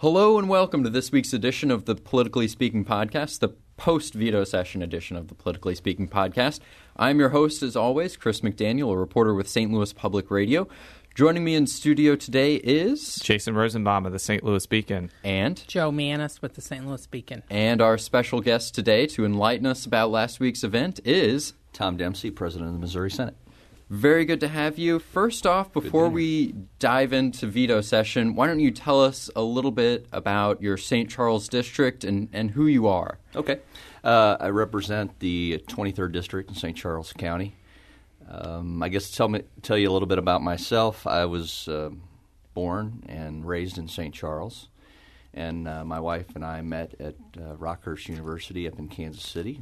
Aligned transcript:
Hello 0.00 0.38
and 0.38 0.48
welcome 0.48 0.84
to 0.84 0.90
this 0.90 1.10
week's 1.10 1.32
edition 1.32 1.70
of 1.70 1.86
the 1.86 1.94
Politically 1.94 2.48
Speaking 2.48 2.84
Podcast, 2.84 3.38
the 3.38 3.48
post 3.76 4.12
veto 4.14 4.44
session 4.44 4.82
edition 4.82 5.16
of 5.16 5.28
the 5.28 5.34
Politically 5.34 5.74
Speaking 5.74 6.06
Podcast. 6.08 6.60
I'm 6.96 7.18
your 7.18 7.30
host, 7.30 7.62
as 7.62 7.76
always, 7.76 8.16
Chris 8.16 8.42
McDaniel, 8.42 8.92
a 8.92 8.96
reporter 8.96 9.32
with 9.34 9.48
St. 9.48 9.72
Louis 9.72 9.92
Public 9.94 10.30
Radio. 10.30 10.68
Joining 11.14 11.44
me 11.44 11.54
in 11.54 11.66
studio 11.66 12.14
today 12.14 12.56
is 12.56 13.16
Jason 13.16 13.54
Rosenbaum 13.54 14.04
of 14.04 14.12
the 14.12 14.18
St. 14.18 14.44
Louis 14.44 14.66
Beacon. 14.66 15.10
and 15.24 15.66
Jo 15.66 15.90
Mannies 15.90 16.42
with 16.42 16.54
the 16.54 16.60
St. 16.60 16.86
Louis 16.86 17.06
Beacon. 17.06 17.42
and 17.48 17.80
our 17.80 17.96
special 17.96 18.42
guest 18.42 18.74
today 18.74 19.06
to 19.06 19.24
enlighten 19.24 19.64
us 19.64 19.86
about 19.86 20.10
last 20.10 20.40
week's 20.40 20.62
event 20.62 21.00
is 21.06 21.54
Tom 21.72 21.96
Dempsey, 21.96 22.30
President 22.30 22.68
of 22.68 22.74
the 22.74 22.80
Missouri 22.80 23.10
Senate. 23.10 23.34
Very 23.88 24.24
good 24.24 24.40
to 24.40 24.48
have 24.48 24.78
you. 24.78 24.98
First 24.98 25.46
off, 25.46 25.72
before 25.72 26.08
we 26.08 26.54
dive 26.78 27.12
into 27.12 27.46
veto 27.46 27.80
session, 27.80 28.34
why 28.34 28.48
don't 28.48 28.60
you 28.60 28.70
tell 28.70 29.02
us 29.02 29.30
a 29.36 29.42
little 29.42 29.70
bit 29.70 30.06
about 30.12 30.60
your 30.60 30.76
St. 30.76 31.08
Charles 31.08 31.48
district 31.48 32.02
and, 32.02 32.28
and 32.32 32.50
who 32.50 32.66
you 32.66 32.88
are? 32.88 33.18
Okay. 33.34 33.60
Uh, 34.02 34.36
I 34.40 34.48
represent 34.48 35.18
the 35.20 35.62
23rd 35.68 36.12
District 36.12 36.50
in 36.50 36.56
St. 36.56 36.76
Charles 36.76 37.12
County. 37.12 37.54
Um, 38.28 38.82
I 38.82 38.88
guess 38.88 39.10
tell 39.10 39.28
me 39.28 39.42
tell 39.62 39.78
you 39.78 39.88
a 39.88 39.92
little 39.92 40.08
bit 40.08 40.18
about 40.18 40.42
myself. 40.42 41.06
I 41.06 41.24
was 41.26 41.68
uh, 41.68 41.90
born 42.54 43.04
and 43.08 43.46
raised 43.46 43.78
in 43.78 43.86
St. 43.86 44.12
Charles, 44.12 44.68
and 45.32 45.68
uh, 45.68 45.84
my 45.84 46.00
wife 46.00 46.34
and 46.34 46.44
I 46.44 46.60
met 46.60 46.94
at 46.98 47.14
uh, 47.36 47.54
Rockhurst 47.56 48.08
University 48.08 48.66
up 48.66 48.78
in 48.78 48.88
Kansas 48.88 49.24
City. 49.24 49.60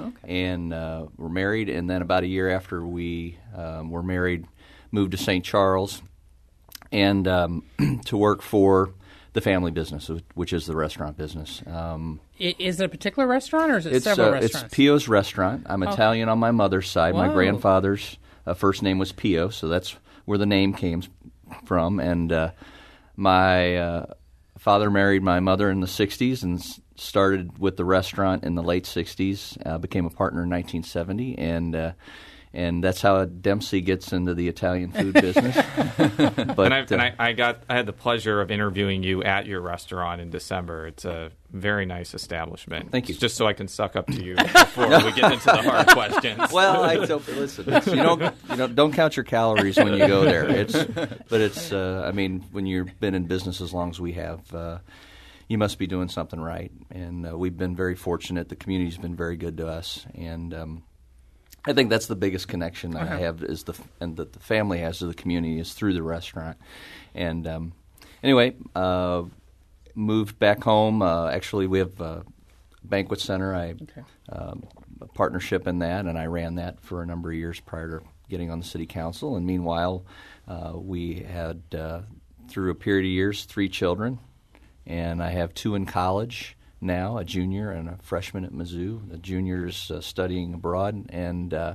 Okay. 0.00 0.48
and 0.50 0.72
uh, 0.72 1.06
were 1.16 1.28
married. 1.28 1.68
And 1.68 1.88
then 1.88 2.02
about 2.02 2.22
a 2.22 2.26
year 2.26 2.50
after 2.50 2.84
we 2.84 3.38
um, 3.54 3.90
were 3.90 4.02
married, 4.02 4.46
moved 4.90 5.12
to 5.12 5.16
St. 5.16 5.44
Charles 5.44 6.02
and 6.92 7.26
um, 7.28 7.62
to 8.06 8.16
work 8.16 8.42
for 8.42 8.92
the 9.32 9.40
family 9.40 9.70
business, 9.70 10.10
which 10.34 10.52
is 10.52 10.66
the 10.66 10.74
restaurant 10.74 11.16
business. 11.16 11.62
Um, 11.66 12.20
Is 12.38 12.80
it 12.80 12.84
a 12.84 12.88
particular 12.88 13.28
restaurant 13.28 13.70
or 13.70 13.76
is 13.78 13.86
it 13.86 13.94
it's 13.94 14.04
several 14.04 14.34
uh, 14.34 14.38
it's? 14.38 14.62
Pio's 14.74 15.06
restaurant. 15.08 15.66
I'm 15.66 15.82
Italian 15.82 16.28
on 16.28 16.38
my 16.38 16.50
mother's 16.50 16.90
side. 16.90 17.14
My 17.14 17.28
grandfather's 17.28 18.18
uh, 18.46 18.54
first 18.54 18.82
name 18.82 18.98
was 18.98 19.12
Pio, 19.12 19.48
so 19.48 19.68
that's 19.68 19.96
where 20.24 20.38
the 20.38 20.46
name 20.46 20.74
came 20.74 21.02
from. 21.64 22.00
And 22.00 22.32
uh, 22.32 22.50
my 23.16 23.76
uh, 23.76 24.06
father 24.58 24.90
married 24.90 25.22
my 25.22 25.38
mother 25.38 25.70
in 25.70 25.80
the 25.80 25.86
'60s 25.86 26.42
and 26.42 26.60
started 27.00 27.58
with 27.58 27.76
the 27.76 27.84
restaurant 27.84 28.44
in 28.44 28.54
the 28.54 28.62
late 28.62 28.84
'60s. 28.84 29.56
Uh, 29.66 29.78
became 29.78 30.06
a 30.06 30.10
partner 30.10 30.42
in 30.42 30.50
1970, 30.50 31.38
and 31.38 31.74
uh, 31.74 31.92
and 32.52 32.82
that's 32.82 33.00
how 33.00 33.24
Dempsey 33.24 33.80
gets 33.80 34.12
into 34.12 34.34
the 34.34 34.48
Italian 34.48 34.90
food 34.90 35.14
business. 35.20 35.56
but 35.56 36.58
and 36.58 36.74
I, 36.74 36.80
uh, 36.80 36.86
and 36.90 37.00
I, 37.02 37.14
I 37.18 37.32
got 37.32 37.62
I 37.68 37.76
had 37.76 37.86
the 37.86 37.92
pleasure 37.92 38.40
of 38.40 38.50
interviewing 38.50 39.02
you 39.04 39.22
at 39.22 39.46
your 39.46 39.60
restaurant 39.60 40.20
in 40.20 40.30
December. 40.30 40.88
It's 40.88 41.04
a 41.04 41.30
very 41.52 41.86
nice 41.86 42.12
establishment. 42.12 42.90
Thank 42.90 43.08
you. 43.08 43.14
Just 43.14 43.36
so 43.36 43.46
I 43.46 43.52
can 43.52 43.68
suck 43.68 43.94
up 43.94 44.06
to 44.08 44.22
you 44.22 44.34
before 44.52 44.88
we 44.88 45.12
get 45.12 45.32
into 45.32 45.44
the 45.44 45.62
hard 45.62 45.86
questions. 45.90 46.52
Well, 46.52 46.82
I 46.82 47.06
don't 47.06 47.26
listen. 47.28 47.66
You 47.66 48.02
don't 48.02 48.34
you 48.50 48.56
know 48.56 48.66
don't 48.66 48.92
count 48.92 49.16
your 49.16 49.24
calories 49.24 49.76
when 49.76 49.92
you 49.94 50.06
go 50.06 50.24
there. 50.24 50.48
It's 50.48 50.72
but 51.28 51.40
it's 51.40 51.72
uh, 51.72 52.04
I 52.06 52.10
mean 52.12 52.44
when 52.50 52.66
you've 52.66 52.98
been 52.98 53.14
in 53.14 53.26
business 53.26 53.60
as 53.60 53.72
long 53.72 53.90
as 53.90 54.00
we 54.00 54.12
have, 54.14 54.54
uh, 54.54 54.78
you 55.50 55.58
must 55.58 55.80
be 55.80 55.88
doing 55.88 56.08
something 56.08 56.40
right. 56.40 56.70
And 56.92 57.26
uh, 57.26 57.36
we've 57.36 57.56
been 57.56 57.74
very 57.74 57.96
fortunate. 57.96 58.48
The 58.48 58.54
community's 58.54 58.96
been 58.96 59.16
very 59.16 59.36
good 59.36 59.56
to 59.56 59.66
us, 59.66 60.06
and 60.14 60.54
um, 60.54 60.84
I 61.64 61.72
think 61.72 61.90
that's 61.90 62.06
the 62.06 62.14
biggest 62.14 62.46
connection 62.46 62.92
that 62.92 63.02
I 63.08 63.16
have 63.18 63.42
is 63.42 63.64
the 63.64 63.74
and 64.00 64.16
that 64.16 64.32
the 64.32 64.38
family 64.38 64.78
has 64.78 65.00
to 65.00 65.06
the 65.06 65.14
community 65.14 65.58
is 65.58 65.74
through 65.74 65.94
the 65.94 66.04
restaurant. 66.04 66.56
And 67.16 67.48
um, 67.48 67.72
anyway, 68.22 68.54
uh, 68.76 69.24
moved 69.96 70.38
back 70.38 70.62
home. 70.62 71.02
Uh, 71.02 71.28
actually, 71.30 71.66
we 71.66 71.80
have 71.80 72.00
a 72.00 72.24
banquet 72.84 73.18
center. 73.18 73.52
I 73.52 73.74
um, 74.28 74.62
a 75.00 75.06
partnership 75.06 75.66
in 75.66 75.80
that, 75.80 76.06
and 76.06 76.16
I 76.16 76.26
ran 76.26 76.54
that 76.54 76.80
for 76.80 77.02
a 77.02 77.06
number 77.06 77.30
of 77.30 77.36
years 77.36 77.58
prior 77.58 77.98
to 77.98 78.06
getting 78.28 78.52
on 78.52 78.60
the 78.60 78.64
city 78.64 78.86
council. 78.86 79.34
And 79.34 79.44
meanwhile, 79.44 80.04
uh, 80.46 80.74
we 80.76 81.14
had 81.14 81.60
uh, 81.76 82.02
through 82.48 82.70
a 82.70 82.76
period 82.76 83.04
of 83.04 83.10
years 83.10 83.46
three 83.46 83.68
children, 83.68 84.20
and 84.90 85.22
I 85.22 85.30
have 85.30 85.54
two 85.54 85.76
in 85.76 85.86
college 85.86 86.56
now, 86.80 87.18
a 87.18 87.24
junior 87.24 87.70
and 87.70 87.88
a 87.88 87.96
freshman 88.02 88.44
at 88.44 88.52
Mizzou. 88.52 89.08
The 89.08 89.18
junior 89.18 89.66
is 89.68 89.88
uh, 89.90 90.00
studying 90.00 90.52
abroad, 90.52 91.06
and 91.10 91.54
uh, 91.54 91.74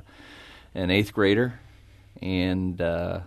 an 0.74 0.92
eighth 0.92 1.14
grader, 1.14 1.58
and 2.22 2.82
uh, 2.82 3.22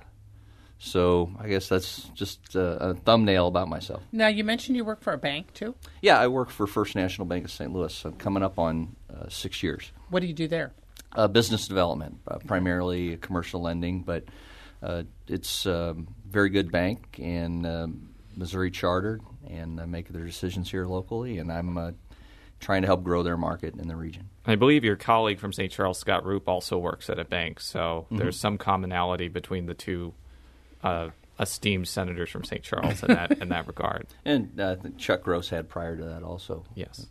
so 0.78 1.30
I 1.40 1.48
guess 1.48 1.70
that's 1.70 2.02
just 2.14 2.54
uh, 2.54 2.76
a 2.80 2.94
thumbnail 2.94 3.46
about 3.46 3.68
myself. 3.68 4.02
now, 4.12 4.28
you 4.28 4.44
mentioned 4.44 4.76
you 4.76 4.84
work 4.84 5.00
for 5.00 5.14
a 5.14 5.18
bank, 5.18 5.54
too. 5.54 5.74
Yeah, 6.02 6.20
I 6.20 6.26
work 6.26 6.50
for 6.50 6.66
First 6.66 6.94
National 6.94 7.26
Bank 7.26 7.46
of 7.46 7.50
St. 7.50 7.72
Louis. 7.72 8.04
I'm 8.04 8.12
coming 8.12 8.42
up 8.42 8.58
on 8.58 8.94
uh, 9.08 9.28
six 9.30 9.62
years. 9.62 9.90
What 10.10 10.20
do 10.20 10.26
you 10.26 10.34
do 10.34 10.48
there? 10.48 10.72
Uh, 11.12 11.28
business 11.28 11.66
development, 11.66 12.18
uh, 12.28 12.38
primarily 12.46 13.16
commercial 13.16 13.62
lending, 13.62 14.02
but 14.02 14.24
uh, 14.82 15.04
it's 15.26 15.64
a 15.64 15.90
um, 15.90 16.08
very 16.28 16.50
good 16.50 16.70
bank 16.70 17.18
and 17.18 17.66
Missouri 18.36 18.70
chartered 18.70 19.20
and 19.48 19.80
uh, 19.80 19.86
make 19.86 20.08
their 20.08 20.24
decisions 20.24 20.70
here 20.70 20.86
locally. 20.86 21.38
And 21.38 21.50
I'm 21.52 21.76
uh, 21.78 21.92
trying 22.60 22.82
to 22.82 22.86
help 22.86 23.02
grow 23.04 23.22
their 23.22 23.36
market 23.36 23.74
in 23.76 23.88
the 23.88 23.96
region. 23.96 24.28
I 24.46 24.54
believe 24.56 24.84
your 24.84 24.96
colleague 24.96 25.38
from 25.38 25.52
St. 25.52 25.70
Charles, 25.72 25.98
Scott 25.98 26.24
Rupp, 26.26 26.48
also 26.48 26.78
works 26.78 27.08
at 27.10 27.18
a 27.18 27.24
bank. 27.24 27.60
So 27.60 28.06
Mm-hmm. 28.06 28.16
there's 28.16 28.38
some 28.38 28.58
commonality 28.58 29.28
between 29.28 29.66
the 29.66 29.74
two 29.74 30.14
uh, 30.82 31.10
esteemed 31.40 31.86
senators 31.88 32.30
from 32.30 32.44
St. 32.44 32.62
Charles 32.62 33.02
in 33.02 33.08
that 33.08 33.32
in 33.38 33.48
that 33.50 33.66
regard. 33.66 34.06
And 34.24 34.58
uh, 34.60 34.76
Chuck 34.96 35.22
Gross 35.22 35.48
had 35.50 35.68
prior 35.68 35.96
to 35.96 36.04
that 36.04 36.22
also. 36.22 36.64
Yes, 36.74 37.06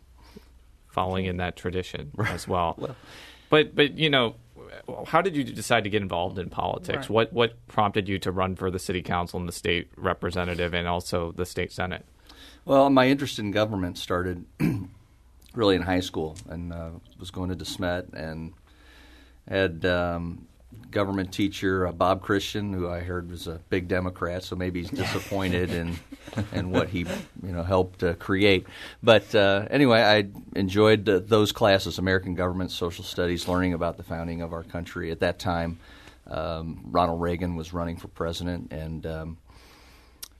following 0.88 1.26
in 1.26 1.36
that 1.38 1.56
tradition 1.56 2.12
as 2.26 2.46
well. 2.48 2.78
but 3.50 3.74
but 3.74 3.96
you 3.98 4.10
know, 4.10 4.34
how 5.06 5.22
did 5.22 5.36
you 5.36 5.44
decide 5.44 5.84
to 5.84 5.90
get 5.90 6.02
involved 6.02 6.38
in 6.38 6.50
politics? 6.50 6.98
Right. 6.98 7.10
What 7.10 7.32
what 7.32 7.66
prompted 7.68 8.08
you 8.08 8.18
to 8.20 8.30
run 8.32 8.54
for 8.56 8.70
the 8.70 8.78
city 8.78 9.02
council 9.02 9.38
and 9.38 9.48
the 9.48 9.52
state 9.52 9.88
representative 9.96 10.74
and 10.74 10.86
also 10.88 11.32
the 11.32 11.46
state 11.46 11.72
senate? 11.72 12.04
Well, 12.68 12.90
my 12.90 13.08
interest 13.08 13.38
in 13.38 13.50
government 13.50 13.96
started 13.96 14.44
really 15.54 15.74
in 15.74 15.80
high 15.80 16.00
school, 16.00 16.36
and 16.50 16.70
uh, 16.70 16.90
was 17.18 17.30
going 17.30 17.48
to 17.48 17.56
DeSmet 17.56 18.12
and 18.12 18.52
had 19.48 19.86
um, 19.86 20.46
government 20.90 21.32
teacher 21.32 21.86
uh, 21.86 21.92
Bob 21.92 22.20
Christian, 22.20 22.74
who 22.74 22.86
I 22.86 23.00
heard 23.00 23.30
was 23.30 23.46
a 23.46 23.58
big 23.70 23.88
Democrat, 23.88 24.44
so 24.44 24.54
maybe 24.54 24.82
he's 24.82 24.90
disappointed 24.90 25.70
in 25.70 25.98
in 26.52 26.70
what 26.70 26.90
he 26.90 27.06
you 27.42 27.52
know 27.52 27.62
helped 27.62 28.04
uh, 28.04 28.12
create. 28.16 28.66
But 29.02 29.34
uh, 29.34 29.66
anyway, 29.70 30.02
I 30.02 30.28
enjoyed 30.54 31.06
those 31.06 31.52
classes: 31.52 31.98
American 31.98 32.34
government, 32.34 32.70
social 32.70 33.02
studies, 33.02 33.48
learning 33.48 33.72
about 33.72 33.96
the 33.96 34.02
founding 34.02 34.42
of 34.42 34.52
our 34.52 34.62
country. 34.62 35.10
At 35.10 35.20
that 35.20 35.38
time, 35.38 35.78
um, 36.26 36.80
Ronald 36.84 37.22
Reagan 37.22 37.56
was 37.56 37.72
running 37.72 37.96
for 37.96 38.08
president, 38.08 38.74
and 38.74 39.06
um, 39.06 39.38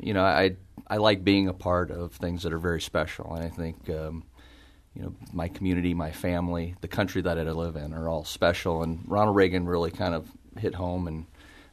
you 0.00 0.14
know, 0.14 0.24
I 0.24 0.56
I 0.86 0.96
like 0.96 1.24
being 1.24 1.48
a 1.48 1.52
part 1.52 1.90
of 1.90 2.12
things 2.12 2.42
that 2.42 2.52
are 2.52 2.58
very 2.58 2.80
special, 2.80 3.34
and 3.34 3.44
I 3.44 3.48
think 3.48 3.90
um, 3.90 4.24
you 4.94 5.02
know 5.02 5.14
my 5.32 5.48
community, 5.48 5.94
my 5.94 6.12
family, 6.12 6.74
the 6.80 6.88
country 6.88 7.22
that 7.22 7.38
I 7.38 7.42
live 7.42 7.76
in 7.76 7.92
are 7.92 8.08
all 8.08 8.24
special. 8.24 8.82
And 8.82 9.00
Ronald 9.06 9.36
Reagan 9.36 9.66
really 9.66 9.90
kind 9.90 10.14
of 10.14 10.28
hit 10.58 10.74
home, 10.74 11.06
and 11.08 11.26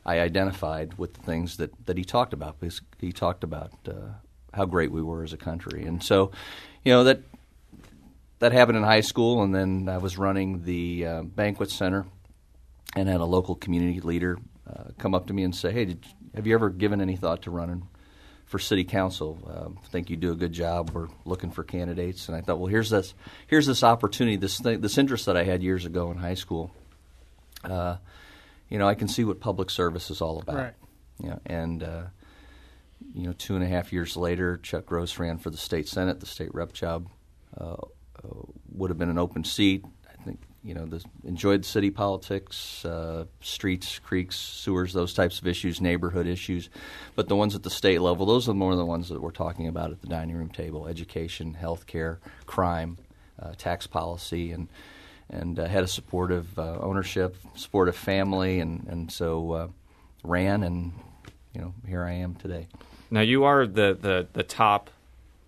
I 0.05 0.19
identified 0.19 0.97
with 0.97 1.13
the 1.13 1.21
things 1.21 1.57
that 1.57 1.85
that 1.85 1.97
he 1.97 2.03
talked 2.03 2.33
about 2.33 2.59
because 2.59 2.81
he 2.99 3.11
talked 3.11 3.43
about 3.43 3.71
uh, 3.87 4.13
how 4.53 4.65
great 4.65 4.91
we 4.91 5.01
were 5.01 5.23
as 5.23 5.33
a 5.33 5.37
country, 5.37 5.85
and 5.85 6.03
so 6.03 6.31
you 6.83 6.91
know 6.91 7.03
that 7.03 7.21
that 8.39 8.51
happened 8.51 8.77
in 8.77 8.83
high 8.83 9.01
school, 9.01 9.43
and 9.43 9.53
then 9.53 9.87
I 9.87 9.97
was 9.97 10.17
running 10.17 10.63
the 10.63 11.05
uh, 11.05 11.21
banquet 11.23 11.69
center 11.69 12.05
and 12.95 13.07
had 13.07 13.21
a 13.21 13.25
local 13.25 13.55
community 13.55 14.01
leader 14.01 14.37
uh, 14.67 14.85
come 14.97 15.13
up 15.13 15.27
to 15.27 15.33
me 15.33 15.43
and 15.43 15.55
say, 15.55 15.71
"Hey, 15.71 15.85
did, 15.85 16.05
have 16.33 16.47
you 16.47 16.55
ever 16.55 16.69
given 16.69 16.99
any 16.99 17.15
thought 17.15 17.43
to 17.43 17.51
running 17.51 17.87
for 18.45 18.59
city 18.59 18.83
council? 18.83 19.39
Um, 19.47 19.79
think 19.89 20.09
you 20.09 20.15
do 20.15 20.31
a 20.31 20.35
good 20.35 20.53
job. 20.53 20.91
We're 20.91 21.07
looking 21.25 21.51
for 21.51 21.63
candidates." 21.63 22.27
And 22.27 22.37
I 22.37 22.41
thought, 22.41 22.59
well, 22.59 22.67
here's 22.67 22.89
this 22.89 23.13
here's 23.47 23.65
this 23.65 23.83
opportunity, 23.83 24.37
this 24.37 24.59
thing, 24.59 24.81
this 24.81 24.97
interest 24.97 25.25
that 25.25 25.37
I 25.37 25.43
had 25.43 25.63
years 25.63 25.85
ago 25.85 26.11
in 26.11 26.17
high 26.17 26.35
school. 26.35 26.71
Uh, 27.63 27.97
you 28.69 28.79
know, 28.79 28.87
I 28.87 28.95
can 28.95 29.07
see 29.07 29.23
what 29.23 29.39
public 29.39 29.69
service 29.69 30.09
is 30.09 30.21
all 30.21 30.39
about. 30.39 30.55
Right. 30.55 30.73
You 31.21 31.29
know, 31.29 31.39
and 31.45 31.83
uh, 31.83 32.03
you 33.13 33.27
know, 33.27 33.33
two 33.33 33.55
and 33.55 33.63
a 33.63 33.67
half 33.67 33.93
years 33.93 34.17
later, 34.17 34.57
Chuck 34.57 34.85
Gross 34.85 35.17
ran 35.19 35.37
for 35.37 35.49
the 35.49 35.57
state 35.57 35.87
senate. 35.87 36.19
The 36.19 36.25
state 36.25 36.53
rep 36.53 36.73
job 36.73 37.07
uh, 37.57 37.73
uh, 37.73 37.77
would 38.73 38.89
have 38.89 38.97
been 38.97 39.09
an 39.09 39.17
open 39.17 39.43
seat. 39.43 39.85
You 40.65 40.73
know, 40.73 40.85
the, 40.85 41.03
enjoyed 41.23 41.63
city 41.63 41.91
politics, 41.91 42.83
uh, 42.83 43.25
streets, 43.39 43.99
creeks, 43.99 44.35
sewers, 44.35 44.93
those 44.93 45.13
types 45.13 45.39
of 45.39 45.45
issues, 45.45 45.79
neighborhood 45.79 46.25
issues. 46.25 46.71
But 47.15 47.27
the 47.29 47.35
ones 47.35 47.53
at 47.53 47.61
the 47.61 47.69
state 47.69 48.01
level, 48.01 48.25
those 48.25 48.49
are 48.49 48.53
more 48.55 48.75
the 48.75 48.85
ones 48.85 49.09
that 49.09 49.21
we're 49.21 49.29
talking 49.29 49.67
about 49.67 49.91
at 49.91 50.01
the 50.01 50.07
dining 50.07 50.35
room 50.35 50.49
table: 50.49 50.87
education, 50.87 51.53
health 51.53 51.85
care, 51.85 52.19
crime, 52.47 52.97
uh, 53.39 53.51
tax 53.57 53.85
policy, 53.85 54.51
and 54.51 54.67
and 55.29 55.59
uh, 55.59 55.65
had 55.67 55.83
a 55.83 55.87
supportive 55.87 56.57
uh, 56.57 56.79
ownership, 56.79 57.35
supportive 57.55 57.95
family, 57.95 58.59
and 58.59 58.87
and 58.87 59.11
so 59.11 59.51
uh, 59.51 59.67
ran, 60.23 60.63
and 60.63 60.93
you 61.53 61.61
know, 61.61 61.73
here 61.87 62.03
I 62.03 62.13
am 62.13 62.35
today. 62.35 62.67
Now 63.11 63.21
you 63.21 63.43
are 63.43 63.67
the 63.67 63.97
the, 63.99 64.27
the 64.33 64.43
top 64.43 64.89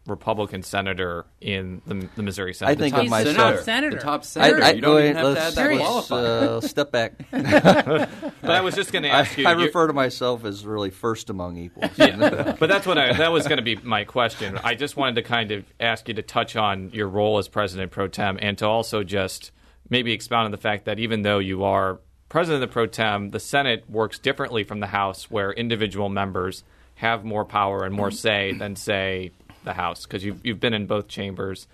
Republican 0.08 0.64
senator 0.64 1.26
in 1.42 1.82
the, 1.86 2.08
the 2.16 2.24
Missouri 2.24 2.54
Senate. 2.54 2.72
I 2.72 2.76
The 2.76 2.80
think 2.84 2.92
top 2.94 3.00
of 3.00 3.04
He's 3.04 3.12
myself- 3.12 3.36
top 3.36 3.44
senator. 3.46 3.64
senator. 3.64 3.96
The 3.98 4.02
top 4.02 4.24
senator. 4.24 4.76
you 4.76 4.82
don't 4.82 4.96
wait, 4.96 5.04
even 5.10 5.16
have 5.18 5.24
to 5.26 5.30
let's- 5.30 5.58
add 5.58 5.70
that 5.70 5.76
let's, 5.76 6.08
qualifier. 6.10 6.24
uh, 6.24 6.62
step 6.62 6.92
back. 6.92 7.14
But 8.42 8.52
I 8.52 8.62
was 8.62 8.76
just 8.76 8.92
going 8.94 9.04
to 9.04 9.10
ask 9.10 9.38
you. 9.38 9.46
I 9.48 9.52
you're- 9.52 9.66
refer 9.66 9.88
to 9.88 9.94
myself 9.94 10.46
as 10.46 10.66
really 10.66 10.90
first 10.90 11.30
among 11.30 11.58
equals. 11.58 11.92
but 11.98 12.60
that's 12.68 12.86
what 12.88 12.98
I 12.98 13.14
that 13.14 13.32
was 13.32 13.48
going 13.48 13.58
to 13.58 13.64
be 13.64 13.76
my 13.78 14.04
question. 14.06 14.58
I 14.64 14.76
just 14.76 14.96
wanted 14.96 15.16
to 15.16 15.24
kind 15.24 15.52
of 15.52 15.66
ask 15.80 16.08
you 16.08 16.14
to 16.14 16.22
touch 16.22 16.56
on 16.56 16.90
your 16.92 17.08
role 17.10 17.38
as 17.38 17.48
president 17.48 17.92
pro 17.92 18.08
tem 18.08 18.38
and 18.42 18.58
to 18.60 18.66
also 18.68 19.04
just 19.04 19.52
maybe 19.90 20.14
expound 20.14 20.46
on 20.46 20.52
the 20.52 20.58
fact 20.58 20.86
that 20.86 21.00
even 21.00 21.24
though 21.24 21.40
you 21.40 21.64
are 21.64 22.00
president 22.30 22.64
of 22.64 22.70
the 22.70 22.74
pro 22.74 22.86
tem, 22.88 23.30
the 23.30 23.40
Senate 23.40 23.90
works 23.90 24.20
differently 24.20 24.64
from 24.64 24.80
the 24.80 24.88
House, 24.88 25.30
where 25.30 25.52
individual 25.52 26.10
members 26.10 26.64
have 26.96 27.24
more 27.26 27.46
power 27.46 27.84
and 27.86 27.94
more 27.94 28.12
say 28.12 28.54
than 28.54 28.76
say 28.76 29.32
the 29.68 29.74
House 29.74 30.06
because 30.06 30.24
you've 30.24 30.44
you've 30.46 30.60
been 30.60 30.74
in 30.74 30.88
both 30.88 31.08
chambers. 31.08 31.68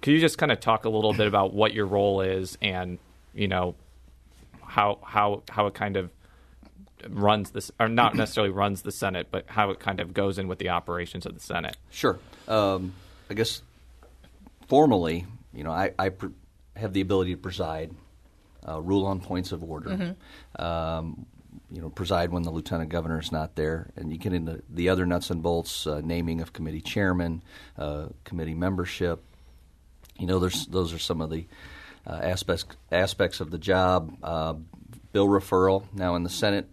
Could 0.00 0.12
you 0.12 0.20
just 0.20 0.38
kind 0.38 0.50
of 0.50 0.60
talk 0.60 0.86
a 0.86 0.88
little 0.88 1.12
bit 1.12 1.26
about 1.26 1.52
what 1.52 1.74
your 1.74 1.84
role 1.84 2.22
is 2.22 2.56
and 2.62 2.98
you 3.34 3.48
know 3.48 3.74
how 4.64 4.98
how 5.02 5.42
how 5.50 5.66
it 5.66 5.74
kind 5.74 5.96
of 5.96 6.10
runs 7.08 7.50
this 7.50 7.70
or 7.78 7.88
not 7.88 8.14
necessarily 8.14 8.52
runs 8.52 8.82
the 8.82 8.92
Senate, 8.92 9.28
but 9.30 9.44
how 9.46 9.70
it 9.70 9.80
kind 9.80 10.00
of 10.00 10.14
goes 10.14 10.38
in 10.38 10.48
with 10.48 10.58
the 10.58 10.70
operations 10.70 11.26
of 11.26 11.34
the 11.34 11.40
Senate. 11.40 11.76
Sure. 11.90 12.18
Um, 12.48 12.94
I 13.28 13.34
guess 13.34 13.62
formally, 14.68 15.26
you 15.52 15.64
know, 15.64 15.72
I, 15.72 15.92
I 15.98 16.10
pr- 16.10 16.28
have 16.76 16.92
the 16.92 17.00
ability 17.00 17.32
to 17.32 17.40
preside, 17.40 17.94
uh, 18.66 18.80
rule 18.80 19.06
on 19.06 19.20
points 19.20 19.52
of 19.52 19.62
order, 19.64 20.16
um, 20.58 21.26
you 21.70 21.80
know, 21.80 21.88
preside 21.88 22.32
when 22.32 22.42
the 22.42 22.50
lieutenant 22.50 22.90
governor 22.90 23.20
is 23.20 23.30
not 23.30 23.54
there, 23.54 23.90
and 23.96 24.10
you 24.10 24.18
get 24.18 24.32
into 24.32 24.62
the 24.68 24.88
other 24.88 25.06
nuts 25.06 25.30
and 25.30 25.42
bolts, 25.42 25.86
uh, 25.86 26.00
naming 26.02 26.40
of 26.40 26.52
committee 26.52 26.80
chairman, 26.80 27.42
uh, 27.78 28.06
committee 28.24 28.54
membership. 28.54 29.22
You 30.18 30.26
know, 30.26 30.38
there's 30.38 30.66
those 30.66 30.92
are 30.92 30.98
some 30.98 31.20
of 31.20 31.30
the 31.30 31.46
uh, 32.06 32.20
aspects 32.22 32.64
aspects 32.90 33.40
of 33.40 33.50
the 33.50 33.58
job. 33.58 34.16
Uh, 34.22 34.54
bill 35.12 35.28
referral 35.28 35.84
now 35.92 36.16
in 36.16 36.24
the 36.24 36.30
Senate, 36.30 36.68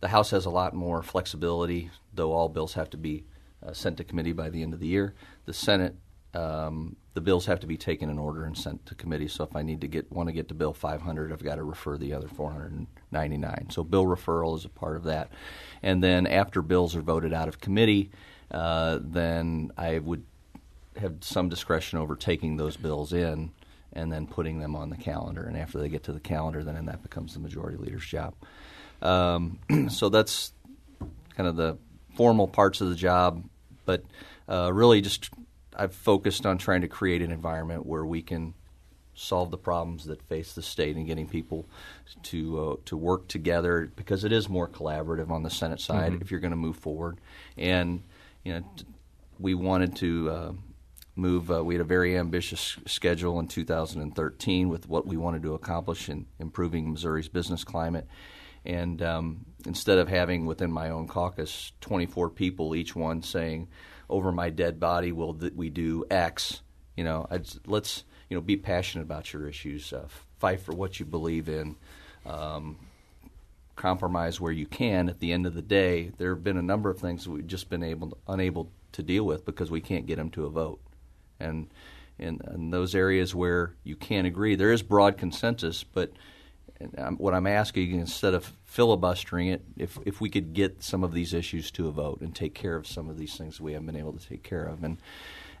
the 0.00 0.08
House 0.08 0.30
has 0.30 0.44
a 0.44 0.50
lot 0.50 0.74
more 0.74 1.02
flexibility, 1.02 1.90
though 2.12 2.32
all 2.32 2.48
bills 2.48 2.74
have 2.74 2.90
to 2.90 2.96
be 2.96 3.24
uh, 3.64 3.72
sent 3.72 3.96
to 3.96 4.04
committee 4.04 4.32
by 4.32 4.50
the 4.50 4.62
end 4.62 4.74
of 4.74 4.80
the 4.80 4.86
year. 4.86 5.14
The 5.46 5.54
Senate, 5.54 5.94
um, 6.34 6.96
the 7.14 7.20
bills 7.20 7.46
have 7.46 7.60
to 7.60 7.66
be 7.66 7.76
taken 7.76 8.10
in 8.10 8.18
order 8.18 8.44
and 8.44 8.58
sent 8.58 8.84
to 8.86 8.94
committee. 8.94 9.28
So 9.28 9.44
if 9.44 9.54
I 9.54 9.62
need 9.62 9.80
to 9.80 9.88
get 9.88 10.10
want 10.12 10.28
to 10.28 10.32
get 10.32 10.48
to 10.48 10.54
Bill 10.54 10.72
500, 10.72 11.32
I've 11.32 11.42
got 11.42 11.56
to 11.56 11.62
refer 11.62 11.96
the 11.96 12.12
other 12.12 12.28
499. 12.28 13.70
So 13.70 13.84
bill 13.84 14.04
referral 14.04 14.56
is 14.56 14.64
a 14.64 14.68
part 14.68 14.96
of 14.96 15.04
that. 15.04 15.30
And 15.82 16.02
then 16.02 16.26
after 16.26 16.60
bills 16.60 16.96
are 16.96 17.02
voted 17.02 17.32
out 17.32 17.46
of 17.48 17.60
committee, 17.60 18.10
uh, 18.50 18.98
then 19.00 19.70
I 19.78 19.98
would 19.98 20.24
have 20.96 21.16
some 21.20 21.48
discretion 21.48 21.98
over 21.98 22.16
taking 22.16 22.56
those 22.56 22.76
bills 22.76 23.12
in 23.12 23.52
and 23.92 24.12
then 24.12 24.26
putting 24.26 24.58
them 24.58 24.74
on 24.74 24.90
the 24.90 24.96
calendar. 24.96 25.44
And 25.44 25.56
after 25.56 25.78
they 25.78 25.88
get 25.88 26.02
to 26.04 26.12
the 26.12 26.20
calendar, 26.20 26.64
then 26.64 26.84
that 26.86 27.02
becomes 27.02 27.34
the 27.34 27.40
majority 27.40 27.78
leader's 27.78 28.04
job. 28.04 28.34
Um, 29.00 29.60
so 29.88 30.08
that's 30.08 30.52
kind 31.36 31.48
of 31.48 31.54
the 31.54 31.78
formal 32.16 32.48
parts 32.48 32.80
of 32.80 32.88
the 32.88 32.94
job, 32.96 33.44
but 33.84 34.02
uh, 34.48 34.72
really 34.72 35.00
just 35.00 35.30
I've 35.76 35.94
focused 35.94 36.46
on 36.46 36.58
trying 36.58 36.82
to 36.82 36.88
create 36.88 37.22
an 37.22 37.30
environment 37.30 37.86
where 37.86 38.04
we 38.04 38.22
can 38.22 38.54
solve 39.14 39.50
the 39.50 39.58
problems 39.58 40.04
that 40.06 40.20
face 40.22 40.54
the 40.54 40.62
state 40.62 40.96
and 40.96 41.06
getting 41.06 41.28
people 41.28 41.68
to 42.22 42.60
uh, 42.60 42.76
to 42.86 42.96
work 42.96 43.28
together 43.28 43.90
because 43.96 44.24
it 44.24 44.32
is 44.32 44.48
more 44.48 44.68
collaborative 44.68 45.30
on 45.30 45.42
the 45.42 45.50
Senate 45.50 45.80
side 45.80 46.18
if 46.20 46.30
you're 46.30 46.40
going 46.40 46.50
to 46.50 46.56
move 46.56 46.76
forward. 46.76 47.18
And 47.56 48.02
you 48.44 48.54
know, 48.54 48.64
t- 48.76 48.84
we 49.38 49.54
wanted 49.54 49.96
to 49.96 50.30
uh, 50.30 50.52
move. 51.16 51.50
Uh, 51.50 51.64
we 51.64 51.74
had 51.74 51.80
a 51.80 51.84
very 51.84 52.16
ambitious 52.18 52.76
schedule 52.86 53.38
in 53.40 53.48
2013 53.48 54.68
with 54.68 54.88
what 54.88 55.06
we 55.06 55.16
wanted 55.16 55.42
to 55.42 55.54
accomplish 55.54 56.08
in 56.08 56.26
improving 56.38 56.92
Missouri's 56.92 57.28
business 57.28 57.64
climate. 57.64 58.06
And 58.66 59.02
um, 59.02 59.44
instead 59.66 59.98
of 59.98 60.08
having 60.08 60.46
within 60.46 60.72
my 60.72 60.90
own 60.90 61.06
caucus 61.06 61.72
24 61.82 62.30
people, 62.30 62.74
each 62.74 62.96
one 62.96 63.22
saying, 63.22 63.68
"Over 64.08 64.32
my 64.32 64.50
dead 64.50 64.78
body, 64.80 65.12
will 65.12 65.34
th- 65.34 65.52
we 65.54 65.70
do 65.70 66.04
X?" 66.10 66.62
You 66.96 67.04
know, 67.04 67.26
I'd, 67.30 67.46
let's 67.66 68.04
you 68.28 68.36
know 68.36 68.40
be 68.40 68.56
passionate 68.56 69.04
about 69.04 69.32
your 69.32 69.48
issues, 69.48 69.92
uh, 69.92 70.06
fight 70.38 70.60
for 70.60 70.72
what 70.72 71.00
you 71.00 71.06
believe 71.06 71.48
in, 71.48 71.76
um, 72.24 72.78
compromise 73.76 74.40
where 74.40 74.52
you 74.52 74.66
can. 74.66 75.08
At 75.08 75.20
the 75.20 75.32
end 75.32 75.46
of 75.46 75.54
the 75.54 75.62
day, 75.62 76.12
there 76.18 76.34
have 76.34 76.44
been 76.44 76.56
a 76.56 76.62
number 76.62 76.90
of 76.90 76.98
things 76.98 77.24
that 77.24 77.30
we've 77.30 77.46
just 77.46 77.68
been 77.68 77.82
able 77.82 78.16
unable 78.28 78.70
to 78.92 79.02
deal 79.02 79.24
with 79.24 79.44
because 79.44 79.70
we 79.70 79.80
can't 79.80 80.06
get 80.06 80.16
them 80.16 80.30
to 80.30 80.46
a 80.46 80.50
vote, 80.50 80.80
and 81.40 81.68
in, 82.18 82.40
in 82.52 82.70
those 82.70 82.94
areas 82.94 83.34
where 83.34 83.74
you 83.82 83.96
can't 83.96 84.26
agree, 84.26 84.54
there 84.54 84.72
is 84.72 84.82
broad 84.82 85.18
consensus, 85.18 85.82
but 85.84 86.12
I'm, 86.96 87.16
what 87.16 87.34
I'm 87.34 87.46
asking 87.46 87.98
instead 87.98 88.34
of 88.34 88.52
filibustering 88.74 89.46
it, 89.46 89.62
if 89.76 90.00
if 90.04 90.20
we 90.20 90.28
could 90.28 90.52
get 90.52 90.82
some 90.82 91.04
of 91.04 91.12
these 91.12 91.32
issues 91.32 91.70
to 91.70 91.86
a 91.86 91.92
vote 91.92 92.20
and 92.20 92.34
take 92.34 92.54
care 92.54 92.74
of 92.74 92.88
some 92.88 93.08
of 93.08 93.16
these 93.16 93.36
things 93.36 93.60
we 93.60 93.72
haven't 93.72 93.86
been 93.86 93.94
able 93.94 94.12
to 94.12 94.28
take 94.28 94.42
care 94.42 94.64
of, 94.64 94.82
and 94.82 94.98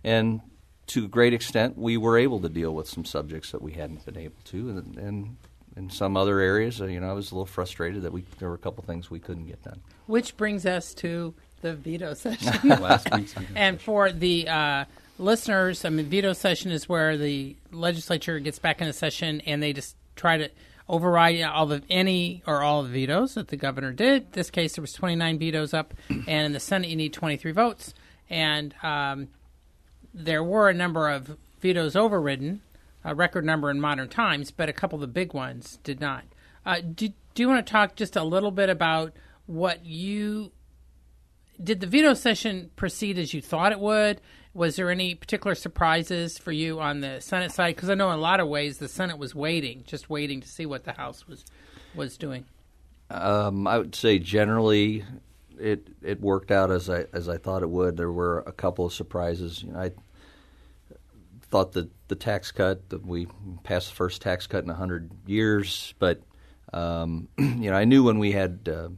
and 0.02 0.40
to 0.88 1.04
a 1.04 1.08
great 1.08 1.32
extent, 1.32 1.78
we 1.78 1.96
were 1.96 2.18
able 2.18 2.40
to 2.40 2.48
deal 2.48 2.74
with 2.74 2.88
some 2.88 3.04
subjects 3.04 3.52
that 3.52 3.62
we 3.62 3.72
hadn't 3.72 4.04
been 4.04 4.18
able 4.18 4.36
to, 4.44 4.68
and, 4.68 4.98
and 4.98 5.36
in 5.76 5.90
some 5.90 6.16
other 6.16 6.40
areas, 6.40 6.80
uh, 6.80 6.86
you 6.86 6.98
know, 6.98 7.08
I 7.08 7.12
was 7.12 7.30
a 7.30 7.36
little 7.36 7.46
frustrated 7.46 8.02
that 8.02 8.12
we 8.12 8.24
there 8.40 8.48
were 8.48 8.56
a 8.56 8.58
couple 8.58 8.82
things 8.82 9.12
we 9.12 9.20
couldn't 9.20 9.46
get 9.46 9.62
done. 9.62 9.80
Which 10.06 10.36
brings 10.36 10.66
us 10.66 10.92
to 10.94 11.34
the 11.60 11.72
veto 11.72 12.14
session. 12.24 12.68
Last 12.68 13.14
week's 13.14 13.36
and 13.54 13.80
for 13.80 14.10
the 14.10 14.48
uh, 14.48 14.84
listeners, 15.20 15.84
I 15.84 15.90
mean, 15.90 16.06
veto 16.06 16.32
session 16.32 16.72
is 16.72 16.88
where 16.88 17.16
the 17.16 17.54
legislature 17.70 18.40
gets 18.40 18.58
back 18.58 18.80
into 18.80 18.92
session 18.92 19.40
and 19.42 19.62
they 19.62 19.72
just 19.72 19.94
try 20.16 20.36
to 20.38 20.50
override 20.88 21.40
all 21.42 21.66
the 21.66 21.82
any 21.88 22.42
or 22.46 22.62
all 22.62 22.80
of 22.80 22.86
the 22.86 22.92
vetoes 22.92 23.34
that 23.34 23.48
the 23.48 23.56
governor 23.56 23.92
did. 23.92 24.32
this 24.32 24.50
case, 24.50 24.76
there 24.76 24.82
was 24.82 24.92
29 24.92 25.38
vetoes 25.38 25.72
up, 25.72 25.94
and 26.08 26.46
in 26.46 26.52
the 26.52 26.60
Senate, 26.60 26.90
you 26.90 26.96
need 26.96 27.12
23 27.12 27.52
votes. 27.52 27.94
And 28.28 28.74
um, 28.82 29.28
there 30.12 30.44
were 30.44 30.68
a 30.68 30.74
number 30.74 31.08
of 31.08 31.36
vetoes 31.60 31.96
overridden, 31.96 32.60
a 33.04 33.14
record 33.14 33.44
number 33.44 33.70
in 33.70 33.80
modern 33.80 34.08
times, 34.08 34.50
but 34.50 34.68
a 34.68 34.72
couple 34.72 34.96
of 34.96 35.00
the 35.00 35.06
big 35.06 35.32
ones 35.32 35.78
did 35.82 36.00
not. 36.00 36.24
Uh, 36.66 36.80
do, 36.80 37.08
do 37.08 37.42
you 37.42 37.48
want 37.48 37.66
to 37.66 37.70
talk 37.70 37.96
just 37.96 38.16
a 38.16 38.22
little 38.22 38.50
bit 38.50 38.70
about 38.70 39.12
what 39.46 39.84
you 39.84 40.52
did 41.62 41.80
the 41.80 41.86
veto 41.86 42.14
session 42.14 42.70
proceed 42.76 43.18
as 43.18 43.32
you 43.32 43.40
thought 43.40 43.72
it 43.72 43.78
would? 43.78 44.20
Was 44.54 44.76
there 44.76 44.88
any 44.88 45.16
particular 45.16 45.56
surprises 45.56 46.38
for 46.38 46.52
you 46.52 46.80
on 46.80 47.00
the 47.00 47.20
Senate 47.20 47.50
side? 47.50 47.74
Because 47.74 47.90
I 47.90 47.94
know 47.94 48.10
in 48.10 48.18
a 48.18 48.22
lot 48.22 48.38
of 48.38 48.46
ways 48.46 48.78
the 48.78 48.88
Senate 48.88 49.18
was 49.18 49.34
waiting, 49.34 49.82
just 49.84 50.08
waiting 50.08 50.40
to 50.40 50.48
see 50.48 50.64
what 50.64 50.84
the 50.84 50.92
House 50.92 51.26
was 51.26 51.44
was 51.94 52.16
doing. 52.16 52.44
Um, 53.10 53.66
I 53.66 53.78
would 53.78 53.96
say 53.96 54.20
generally, 54.20 55.04
it 55.58 55.88
it 56.02 56.20
worked 56.20 56.52
out 56.52 56.70
as 56.70 56.88
I 56.88 57.06
as 57.12 57.28
I 57.28 57.36
thought 57.36 57.62
it 57.62 57.70
would. 57.70 57.96
There 57.96 58.12
were 58.12 58.44
a 58.46 58.52
couple 58.52 58.86
of 58.86 58.92
surprises. 58.92 59.62
You 59.64 59.72
know, 59.72 59.80
I 59.80 59.90
thought 61.50 61.72
that 61.72 61.90
the 62.06 62.16
tax 62.16 62.52
cut 62.52 62.88
that 62.90 63.04
we 63.04 63.26
passed 63.64 63.88
the 63.88 63.96
first 63.96 64.22
tax 64.22 64.46
cut 64.46 64.62
in 64.62 64.70
hundred 64.70 65.10
years, 65.26 65.94
but 65.98 66.20
um, 66.72 67.28
you 67.38 67.70
know, 67.70 67.76
I 67.76 67.84
knew 67.84 68.04
when 68.04 68.20
we 68.20 68.32
had. 68.32 68.68
Uh, 68.72 68.88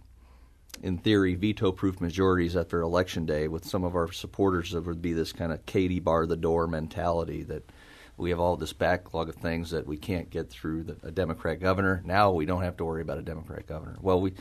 in 0.82 0.98
theory, 0.98 1.34
veto-proof 1.34 2.00
majorities 2.00 2.56
after 2.56 2.80
election 2.80 3.26
day, 3.26 3.48
with 3.48 3.64
some 3.64 3.84
of 3.84 3.94
our 3.94 4.12
supporters, 4.12 4.72
there 4.72 4.80
would 4.80 5.02
be 5.02 5.12
this 5.12 5.32
kind 5.32 5.52
of 5.52 5.64
Katie 5.66 6.00
bar 6.00 6.26
the 6.26 6.36
door 6.36 6.66
mentality 6.66 7.42
that 7.44 7.70
we 8.16 8.30
have 8.30 8.40
all 8.40 8.56
this 8.56 8.72
backlog 8.72 9.28
of 9.28 9.34
things 9.34 9.70
that 9.70 9.86
we 9.86 9.96
can't 9.96 10.30
get 10.30 10.48
through 10.48 10.84
the, 10.84 10.96
a 11.02 11.10
Democrat 11.10 11.60
governor. 11.60 12.02
Now 12.04 12.32
we 12.32 12.46
don't 12.46 12.62
have 12.62 12.76
to 12.78 12.84
worry 12.84 13.02
about 13.02 13.18
a 13.18 13.22
Democrat 13.22 13.66
governor. 13.66 13.96
Well, 14.00 14.20
we 14.20 14.32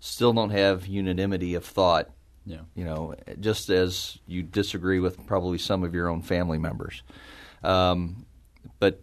still 0.00 0.32
don't 0.32 0.50
have 0.50 0.86
unanimity 0.86 1.54
of 1.54 1.64
thought. 1.64 2.10
Yeah. 2.46 2.60
You 2.74 2.84
know, 2.84 3.14
just 3.40 3.68
as 3.68 4.18
you 4.26 4.42
disagree 4.42 5.00
with 5.00 5.26
probably 5.26 5.58
some 5.58 5.84
of 5.84 5.94
your 5.94 6.08
own 6.08 6.22
family 6.22 6.58
members. 6.58 7.02
Um, 7.62 8.24
but 8.78 9.02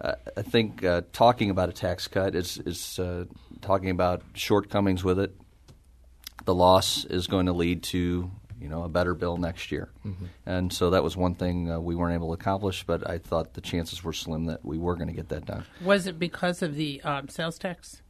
uh, 0.00 0.14
I 0.36 0.42
think 0.42 0.84
uh, 0.84 1.02
talking 1.12 1.50
about 1.50 1.68
a 1.68 1.72
tax 1.72 2.08
cut 2.08 2.34
is, 2.34 2.58
is 2.58 2.98
uh, 2.98 3.26
talking 3.60 3.90
about 3.90 4.22
shortcomings 4.34 5.04
with 5.04 5.20
it. 5.20 5.36
The 6.44 6.54
loss 6.54 7.04
is 7.04 7.26
going 7.26 7.46
to 7.46 7.52
lead 7.52 7.82
to 7.84 8.30
you 8.60 8.68
know 8.68 8.84
a 8.84 8.88
better 8.88 9.14
bill 9.14 9.36
next 9.36 9.72
year, 9.72 9.90
mm-hmm. 10.06 10.26
and 10.46 10.72
so 10.72 10.90
that 10.90 11.02
was 11.02 11.16
one 11.16 11.34
thing 11.34 11.70
uh, 11.70 11.80
we 11.80 11.94
weren't 11.96 12.14
able 12.14 12.28
to 12.28 12.34
accomplish. 12.34 12.84
But 12.84 13.08
I 13.08 13.18
thought 13.18 13.54
the 13.54 13.60
chances 13.60 14.04
were 14.04 14.12
slim 14.12 14.46
that 14.46 14.64
we 14.64 14.78
were 14.78 14.94
going 14.94 15.08
to 15.08 15.14
get 15.14 15.28
that 15.30 15.46
done. 15.46 15.64
Was 15.82 16.06
it 16.06 16.18
because 16.18 16.62
of 16.62 16.76
the 16.76 17.00
um, 17.02 17.28
sales 17.28 17.58
tax 17.58 18.02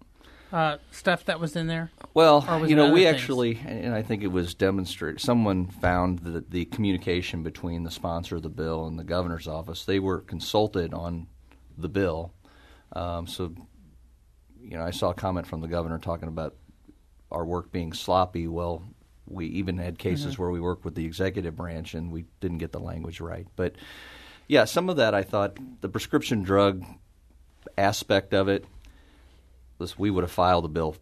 uh, 0.52 0.76
stuff 0.90 1.24
that 1.24 1.40
was 1.40 1.56
in 1.56 1.66
there? 1.66 1.90
Well, 2.12 2.44
Or 2.46 2.58
was 2.58 2.70
you 2.70 2.76
know, 2.76 2.92
we 2.92 3.04
things? 3.04 3.14
actually, 3.14 3.60
and 3.64 3.94
I 3.94 4.02
think 4.02 4.22
it 4.22 4.28
was 4.28 4.54
demonstrated. 4.54 5.20
Someone 5.20 5.66
found 5.66 6.20
that 6.20 6.50
the 6.50 6.66
communication 6.66 7.42
between 7.42 7.84
the 7.84 7.90
sponsor 7.90 8.36
of 8.36 8.42
the 8.42 8.50
bill 8.50 8.86
and 8.86 8.98
the 8.98 9.04
governor's 9.04 9.48
office. 9.48 9.84
They 9.86 9.98
were 9.98 10.20
consulted 10.20 10.92
on 10.92 11.28
the 11.78 11.88
bill, 11.88 12.34
um, 12.92 13.26
so 13.26 13.54
you 14.60 14.76
know, 14.76 14.84
I 14.84 14.90
saw 14.90 15.10
a 15.10 15.14
comment 15.14 15.46
from 15.46 15.60
the 15.60 15.68
governor 15.68 15.98
talking 15.98 16.28
about 16.28 16.54
our 17.32 17.44
work 17.44 17.72
being 17.72 17.92
sloppy. 17.92 18.46
Well, 18.46 18.84
we 19.26 19.46
even 19.46 19.78
had 19.78 19.98
cases 19.98 20.38
where 20.38 20.50
we 20.50 20.60
worked 20.60 20.84
with 20.84 20.94
the 20.94 21.06
executive 21.06 21.56
branch 21.56 21.94
and 21.94 22.12
we 22.12 22.26
didn't 22.40 22.58
get 22.58 22.72
the 22.72 22.80
language 22.80 23.20
right. 23.20 23.46
But 23.56 23.74
yeah, 24.46 24.64
some 24.66 24.88
of 24.88 24.96
that 24.96 25.14
I 25.14 25.22
thought 25.22 25.56
the 25.80 25.88
prescription 25.88 26.42
drug 26.42 26.84
aspect 27.78 28.34
of 28.34 28.48
it, 28.48 28.64
was 29.78 29.98
we 29.98 30.10
would 30.10 30.24
have 30.24 30.30
filed 30.30 30.64
the 30.64 30.68
bill 30.68 30.96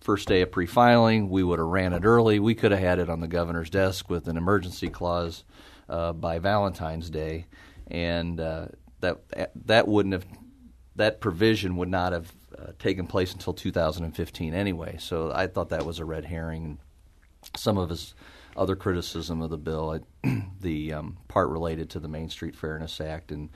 first 0.00 0.28
day 0.28 0.42
of 0.42 0.50
pre-filing. 0.52 1.28
We 1.28 1.42
would 1.42 1.58
have 1.58 1.68
ran 1.68 1.92
it 1.92 2.04
early. 2.04 2.38
We 2.38 2.54
could 2.54 2.70
have 2.70 2.80
had 2.80 2.98
it 2.98 3.10
on 3.10 3.20
the 3.20 3.28
governor's 3.28 3.70
desk 3.70 4.08
with 4.08 4.28
an 4.28 4.36
emergency 4.36 4.88
clause 4.88 5.44
uh, 5.88 6.12
by 6.12 6.38
Valentine's 6.38 7.10
Day, 7.10 7.46
and 7.88 8.40
uh, 8.40 8.66
that 9.00 9.18
that 9.66 9.88
wouldn't 9.88 10.12
have 10.12 10.26
that 10.96 11.20
provision 11.20 11.76
would 11.76 11.88
not 11.88 12.12
have 12.12 12.32
uh, 12.60 12.72
taken 12.78 13.06
place 13.06 13.32
until 13.32 13.52
2015 13.52 14.54
anyway. 14.54 14.96
So 14.98 15.30
I 15.32 15.46
thought 15.46 15.70
that 15.70 15.84
was 15.84 15.98
a 15.98 16.04
red 16.04 16.24
herring. 16.24 16.78
Some 17.56 17.78
of 17.78 17.90
his 17.90 18.14
other 18.56 18.74
criticism 18.74 19.40
of 19.42 19.50
the 19.50 19.58
bill, 19.58 20.00
the 20.60 20.92
um, 20.92 21.18
part 21.28 21.48
related 21.48 21.90
to 21.90 22.00
the 22.00 22.08
Main 22.08 22.28
Street 22.28 22.56
Fairness 22.56 23.00
Act 23.00 23.30
and 23.30 23.50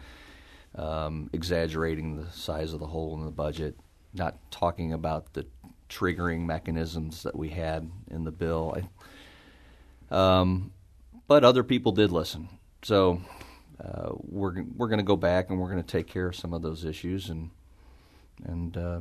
um, 0.76 1.28
exaggerating 1.32 2.16
the 2.16 2.30
size 2.30 2.72
of 2.72 2.80
the 2.80 2.86
hole 2.86 3.14
in 3.14 3.24
the 3.24 3.30
budget, 3.30 3.76
not 4.14 4.38
talking 4.50 4.92
about 4.92 5.32
the 5.32 5.46
triggering 5.88 6.46
mechanisms 6.46 7.22
that 7.24 7.36
we 7.36 7.48
had 7.48 7.90
in 8.10 8.24
the 8.24 8.30
bill. 8.30 8.76
I, 10.10 10.40
um, 10.40 10.72
but 11.26 11.44
other 11.44 11.64
people 11.64 11.92
did 11.92 12.12
listen. 12.12 12.48
So 12.82 13.20
uh, 13.82 14.12
we're 14.18 14.62
we're 14.76 14.88
going 14.88 14.98
to 14.98 15.04
go 15.04 15.16
back 15.16 15.50
and 15.50 15.58
we're 15.58 15.70
going 15.70 15.82
to 15.82 15.88
take 15.88 16.06
care 16.06 16.28
of 16.28 16.36
some 16.36 16.54
of 16.54 16.62
those 16.62 16.84
issues 16.84 17.30
and 17.30 17.50
and 18.44 18.76
uh, 18.76 19.00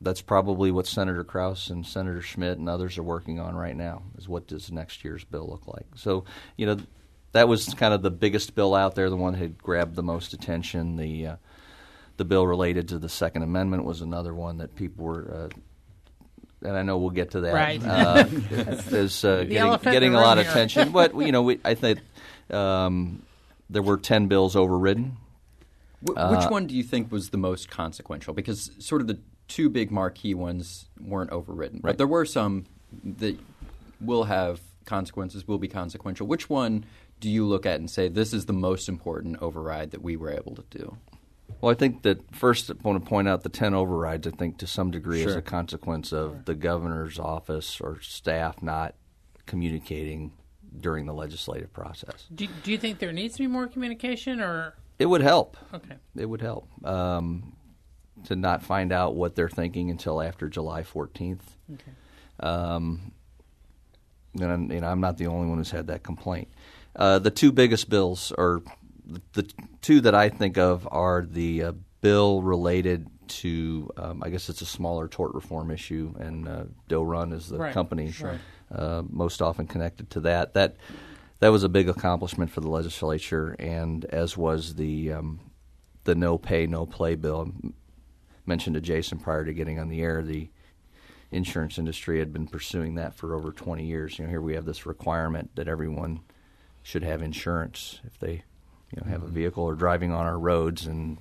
that's 0.00 0.20
probably 0.20 0.70
what 0.70 0.86
Senator 0.86 1.24
Kraus 1.24 1.70
and 1.70 1.86
Senator 1.86 2.20
Schmitt 2.20 2.58
and 2.58 2.68
others 2.68 2.98
are 2.98 3.02
working 3.02 3.40
on 3.40 3.54
right 3.54 3.76
now. 3.76 4.02
Is 4.18 4.28
what 4.28 4.46
does 4.46 4.70
next 4.70 5.04
year's 5.04 5.24
bill 5.24 5.48
look 5.48 5.66
like? 5.66 5.86
So 5.96 6.24
you 6.56 6.66
know 6.66 6.78
that 7.32 7.48
was 7.48 7.74
kind 7.74 7.92
of 7.92 8.02
the 8.02 8.10
biggest 8.10 8.54
bill 8.54 8.74
out 8.74 8.94
there, 8.94 9.10
the 9.10 9.16
one 9.16 9.32
that 9.32 9.40
had 9.40 9.58
grabbed 9.58 9.96
the 9.96 10.02
most 10.02 10.32
attention. 10.32 10.96
The 10.96 11.26
uh, 11.26 11.36
the 12.16 12.24
bill 12.24 12.46
related 12.46 12.88
to 12.88 12.98
the 12.98 13.08
Second 13.08 13.42
Amendment 13.42 13.84
was 13.84 14.00
another 14.00 14.34
one 14.34 14.58
that 14.58 14.74
people 14.74 15.04
were. 15.04 15.50
Uh, 15.52 15.58
and 16.66 16.76
I 16.76 16.82
know 16.82 16.96
we'll 16.96 17.10
get 17.10 17.32
to 17.32 17.40
that. 17.40 17.52
Right. 17.52 17.84
Uh, 17.84 18.24
is 18.96 19.22
uh, 19.24 19.44
getting, 19.44 19.92
getting 19.92 20.14
a 20.14 20.20
lot 20.20 20.38
of 20.38 20.46
attention, 20.48 20.92
but 20.92 21.14
you 21.14 21.30
know, 21.30 21.42
we, 21.42 21.60
I 21.62 21.74
think 21.74 22.00
um, 22.50 23.22
there 23.68 23.82
were 23.82 23.98
ten 23.98 24.28
bills 24.28 24.56
overridden. 24.56 25.18
Wh- 26.06 26.12
Uh, 26.16 26.36
which 26.36 26.50
one 26.50 26.66
do 26.66 26.74
you 26.76 26.82
think 26.82 27.10
was 27.10 27.30
the 27.30 27.36
most 27.38 27.70
consequential? 27.70 28.34
Because 28.34 28.70
sort 28.78 29.00
of 29.00 29.06
the 29.06 29.18
two 29.48 29.68
big 29.68 29.90
marquee 29.90 30.34
ones 30.34 30.88
weren't 31.00 31.30
overridden, 31.30 31.80
but 31.80 31.88
Right. 31.88 31.98
there 31.98 32.06
were 32.06 32.24
some 32.24 32.64
that 33.04 33.38
will 34.00 34.24
have 34.24 34.60
consequences, 34.84 35.46
will 35.48 35.58
be 35.58 35.68
consequential. 35.68 36.26
Which 36.26 36.48
one 36.50 36.84
do 37.20 37.28
you 37.30 37.46
look 37.46 37.64
at 37.66 37.80
and 37.80 37.90
say 37.90 38.08
this 38.08 38.32
is 38.34 38.46
the 38.46 38.52
most 38.52 38.88
important 38.88 39.40
override 39.40 39.90
that 39.92 40.02
we 40.02 40.16
were 40.16 40.30
able 40.30 40.54
to 40.56 40.64
do? 40.70 40.96
Well, 41.60 41.70
I 41.70 41.74
think 41.74 42.02
that 42.02 42.34
first 42.34 42.70
I 42.70 42.74
want 42.82 43.02
to 43.02 43.08
point 43.08 43.28
out 43.28 43.42
the 43.42 43.48
10 43.48 43.72
overrides, 43.74 44.26
I 44.26 44.30
think 44.30 44.58
to 44.58 44.66
some 44.66 44.90
degree 44.90 45.22
is 45.22 45.34
a 45.36 45.40
consequence 45.42 46.12
of 46.12 46.44
the 46.44 46.54
governor's 46.54 47.18
office 47.18 47.80
or 47.80 48.00
staff 48.00 48.62
not 48.62 48.94
communicating 49.46 50.32
during 50.80 51.06
the 51.06 51.14
legislative 51.14 51.72
process. 51.72 52.26
Do, 52.34 52.46
do 52.62 52.72
you 52.72 52.78
think 52.78 52.98
there 52.98 53.12
needs 53.12 53.34
to 53.36 53.42
be 53.42 53.46
more 53.46 53.66
communication, 53.68 54.40
or 54.40 54.74
It 54.98 55.06
would 55.06 55.22
help. 55.22 55.56
okay? 55.72 55.96
It 56.16 56.26
would 56.26 56.40
help 56.40 56.68
um, 56.84 57.54
to 58.24 58.36
not 58.36 58.62
find 58.62 58.92
out 58.92 59.14
what 59.14 59.34
they're 59.34 59.48
thinking 59.48 59.90
until 59.90 60.20
after 60.22 60.48
July 60.48 60.82
14th. 60.82 61.40
Okay. 61.72 61.92
Um, 62.40 63.12
and 64.40 64.52
I'm, 64.52 64.70
you 64.72 64.80
know, 64.80 64.88
I'm 64.88 65.00
not 65.00 65.16
the 65.18 65.26
only 65.26 65.48
one 65.48 65.58
who's 65.58 65.70
had 65.70 65.86
that 65.88 66.02
complaint. 66.02 66.48
Uh, 66.96 67.18
the 67.18 67.30
two 67.30 67.52
biggest 67.52 67.88
bills 67.90 68.32
are 68.36 68.62
the, 69.06 69.20
the 69.32 69.52
two 69.82 70.00
that 70.02 70.14
I 70.14 70.28
think 70.28 70.58
of 70.58 70.88
are 70.90 71.26
the 71.28 71.62
uh, 71.64 71.72
bill 72.00 72.42
related 72.42 73.08
to, 73.26 73.90
um, 73.96 74.22
I 74.22 74.28
guess 74.30 74.48
it's 74.48 74.60
a 74.60 74.66
smaller 74.66 75.08
tort 75.08 75.34
reform 75.34 75.70
issue, 75.70 76.14
and 76.18 76.48
uh, 76.48 76.64
Doe 76.88 77.02
Run 77.02 77.32
is 77.32 77.48
the 77.48 77.58
Right, 77.58 77.72
company 77.74 78.12
uh, 78.74 79.02
most 79.08 79.40
often 79.42 79.66
connected 79.66 80.10
to 80.10 80.20
that. 80.20 80.54
That 80.54 80.76
that 81.44 81.52
was 81.52 81.62
a 81.62 81.68
big 81.68 81.90
accomplishment 81.90 82.50
for 82.50 82.62
the 82.62 82.70
legislature, 82.70 83.54
and 83.58 84.06
as 84.06 84.34
was 84.34 84.76
the 84.76 85.12
um, 85.12 85.38
the 86.04 86.14
no 86.14 86.38
pay 86.38 86.66
no 86.66 86.86
play 86.86 87.16
bill. 87.16 87.52
I 87.62 87.68
mentioned 88.46 88.72
to 88.76 88.80
Jason 88.80 89.18
prior 89.18 89.44
to 89.44 89.52
getting 89.52 89.78
on 89.78 89.90
the 89.90 90.00
air 90.00 90.22
the 90.22 90.48
insurance 91.30 91.76
industry 91.76 92.18
had 92.18 92.32
been 92.32 92.46
pursuing 92.46 92.94
that 92.94 93.12
for 93.14 93.34
over 93.34 93.52
20 93.52 93.84
years. 93.84 94.18
You 94.18 94.24
know, 94.24 94.30
here 94.30 94.40
we 94.40 94.54
have 94.54 94.64
this 94.64 94.86
requirement 94.86 95.50
that 95.56 95.68
everyone 95.68 96.20
should 96.82 97.02
have 97.02 97.20
insurance 97.20 98.00
if 98.06 98.18
they, 98.18 98.42
you 98.90 99.02
know, 99.02 99.10
have 99.10 99.22
a 99.22 99.28
vehicle 99.28 99.64
or 99.64 99.74
driving 99.74 100.12
on 100.12 100.24
our 100.24 100.38
roads, 100.38 100.86
and 100.86 101.18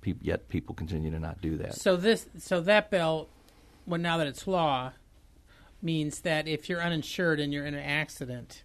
pe- 0.00 0.14
yet 0.22 0.48
people 0.48 0.74
continue 0.74 1.10
to 1.10 1.20
not 1.20 1.42
do 1.42 1.58
that. 1.58 1.74
So 1.74 1.96
this, 1.96 2.24
so 2.38 2.62
that 2.62 2.90
bill, 2.90 3.28
well, 3.86 4.00
now 4.00 4.16
that 4.16 4.26
it's 4.26 4.46
law, 4.46 4.92
means 5.82 6.20
that 6.20 6.48
if 6.48 6.70
you're 6.70 6.80
uninsured 6.80 7.40
and 7.40 7.52
you're 7.52 7.66
in 7.66 7.74
an 7.74 7.84
accident, 7.84 8.62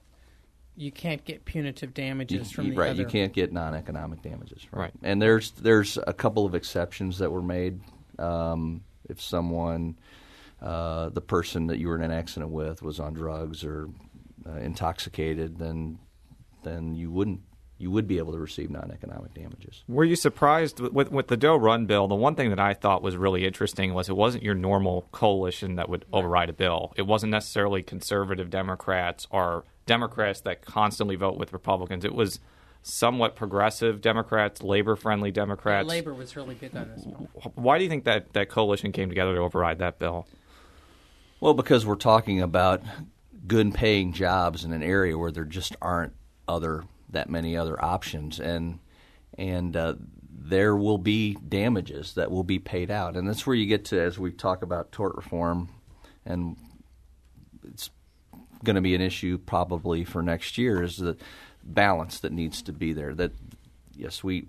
you 0.81 0.91
can't 0.91 1.23
get 1.25 1.45
punitive 1.45 1.93
damages 1.93 2.50
You- 2.50 2.55
from 2.55 2.65
you- 2.67 2.73
the 2.73 2.79
right, 2.79 2.89
other. 2.91 3.01
you 3.01 3.05
can't 3.07 3.33
get 3.33 3.51
non-economic 3.53 4.21
damages. 4.21 4.65
Right. 4.71 4.81
Right. 4.81 4.93
and 5.03 5.21
there's 5.21 5.51
there's 5.51 5.97
a 6.07 6.13
couple 6.13 6.45
of 6.45 6.55
exceptions 6.55 7.19
that 7.19 7.31
were 7.31 7.41
made. 7.41 7.79
Um, 8.19 8.83
if 9.09 9.21
someone, 9.21 9.97
uh, 10.61 11.09
the 11.09 11.21
person 11.21 11.67
that 11.67 11.79
you 11.79 11.88
were 11.88 11.95
in 11.95 12.01
an 12.03 12.11
accident 12.11 12.51
with, 12.51 12.81
was 12.81 13.00
on 13.00 13.13
drugs 13.13 13.63
or 13.63 13.89
uh, 14.47 14.53
intoxicated, 14.57 15.57
then 15.57 16.00
then 16.63 16.95
you 16.95 17.11
wouldn't 17.11 17.41
you 17.77 17.89
would 17.89 18.07
be 18.07 18.19
able 18.19 18.31
to 18.31 18.38
receive 18.38 18.69
non-economic 18.69 19.33
damages. 19.33 19.83
Were 19.88 20.03
you 20.03 20.15
surprised 20.15 20.79
with, 20.79 20.93
with, 20.93 21.11
with 21.11 21.27
the 21.29 21.35
Doe 21.38 21.55
Run 21.55 21.88
bill? 21.88 22.07
The 22.07 22.13
one 22.13 22.35
thing 22.35 22.51
that 22.51 22.59
I 22.59 22.75
thought 22.75 23.01
was 23.01 23.17
really 23.17 23.43
interesting 23.43 23.95
was 23.95 24.07
it 24.07 24.15
wasn't 24.15 24.43
your 24.43 24.53
normal 24.53 25.07
coalition 25.11 25.77
that 25.77 25.89
would 25.89 26.05
override 26.13 26.51
a 26.51 26.53
bill. 26.53 26.93
It 26.95 27.07
wasn't 27.07 27.31
necessarily 27.31 27.81
conservative 27.81 28.51
Democrats 28.51 29.25
or 29.31 29.63
Democrats 29.85 30.41
that 30.41 30.65
constantly 30.65 31.15
vote 31.15 31.38
with 31.38 31.53
Republicans. 31.53 32.05
It 32.05 32.15
was 32.15 32.39
somewhat 32.83 33.35
progressive 33.35 34.01
Democrats, 34.01 34.63
labor-friendly 34.63 35.31
Democrats. 35.31 35.88
Labor 35.88 36.13
was 36.13 36.35
really 36.35 36.55
big 36.55 36.75
on 36.75 36.89
this 36.95 37.05
bill. 37.05 37.29
Why 37.55 37.77
do 37.77 37.83
you 37.83 37.89
think 37.89 38.05
that 38.05 38.33
that 38.33 38.50
coalition 38.50 38.91
came 38.91 39.09
together 39.09 39.35
to 39.35 39.41
override 39.41 39.79
that 39.79 40.00
bill? 40.00 40.27
Well, 41.39 41.53
because 41.53 41.85
we're 41.85 41.95
talking 41.95 42.41
about 42.41 42.81
good 43.47 43.73
paying 43.73 44.13
jobs 44.13 44.63
in 44.63 44.73
an 44.73 44.83
area 44.83 45.17
where 45.17 45.31
there 45.31 45.45
just 45.45 45.75
aren't 45.81 46.13
other 46.47 46.83
that 47.09 47.29
many 47.29 47.57
other 47.57 47.83
options, 47.83 48.39
and 48.39 48.79
and 49.38 49.75
uh, 49.75 49.95
there 50.29 50.75
will 50.75 50.97
be 50.97 51.35
damages 51.35 52.13
that 52.13 52.31
will 52.31 52.43
be 52.43 52.57
paid 52.59 52.89
out, 52.89 53.15
and 53.15 53.27
that's 53.27 53.45
where 53.45 53.55
you 53.55 53.65
get 53.65 53.85
to 53.85 54.00
as 54.00 54.17
we 54.17 54.31
talk 54.31 54.61
about 54.61 54.91
tort 54.91 55.15
reform, 55.15 55.69
and 56.25 56.55
it's 57.63 57.89
going 58.63 58.75
to 58.75 58.81
be 58.81 58.95
an 58.95 59.01
issue 59.01 59.37
probably 59.37 60.03
for 60.03 60.21
next 60.21 60.57
year 60.57 60.83
is 60.83 60.97
the 60.97 61.17
balance 61.63 62.19
that 62.19 62.31
needs 62.31 62.61
to 62.63 62.71
be 62.71 62.93
there. 62.93 63.13
That 63.13 63.31
yes, 63.95 64.23
we 64.23 64.47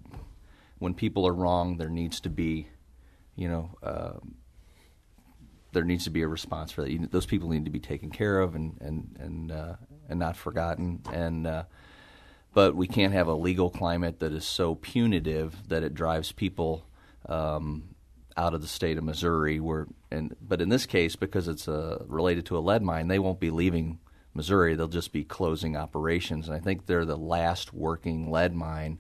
when 0.79 0.95
people 0.95 1.27
are 1.27 1.35
wrong, 1.35 1.77
there 1.77 1.89
needs 1.89 2.21
to 2.21 2.31
be, 2.31 2.69
you 3.37 3.49
know. 3.49 3.71
Uh, 3.83 4.19
there 5.73 5.85
needs 5.85 6.05
to 6.05 6.11
be 6.11 6.21
a 6.21 6.29
response 6.29 6.71
for 6.71 6.83
that. 6.83 7.11
Those 7.11 7.25
people 7.25 7.49
need 7.49 7.65
to 7.65 7.71
be 7.71 7.81
taken 7.81 8.11
care 8.11 8.41
of 8.41 8.55
and 8.55 8.77
and 8.81 9.17
and 9.19 9.53
uh, 9.53 9.75
and 10.09 10.21
not 10.21 10.37
forgotten. 10.37 11.01
And 11.11 11.47
uh, 11.47 11.65
but 12.55 12.77
we 12.77 12.87
can't 12.87 13.15
have 13.15 13.29
a 13.29 13.35
legal 13.35 13.71
climate 13.71 14.21
that 14.21 14.33
is 14.33 14.45
so 14.45 14.75
punitive 14.75 15.69
that 15.69 15.83
it 15.83 15.95
drives 15.95 16.33
people 16.33 16.85
um, 17.27 17.92
out 18.37 18.55
of 18.55 18.63
the 18.63 18.69
state 18.69 18.99
of 18.99 19.05
Missouri. 19.05 19.61
Where 19.61 19.87
and 20.11 20.35
but 20.41 20.61
in 20.61 20.69
this 20.69 20.87
case, 20.87 21.17
because 21.17 21.49
it's 21.49 21.69
uh, 21.69 22.05
related 22.07 22.47
to 22.47 22.59
a 22.59 22.61
lead 22.61 22.83
mine, 22.83 23.09
they 23.09 23.19
won't 23.19 23.41
be 23.41 23.51
leaving 23.51 23.99
Missouri. 24.35 24.75
They'll 24.75 24.89
just 24.89 25.13
be 25.13 25.25
closing 25.25 25.77
operations. 25.77 26.49
And 26.49 26.57
I 26.57 26.61
think 26.61 26.87
they're 26.87 27.05
the 27.05 27.17
last 27.17 27.73
working 27.73 28.31
lead 28.31 28.55
mine 28.55 28.99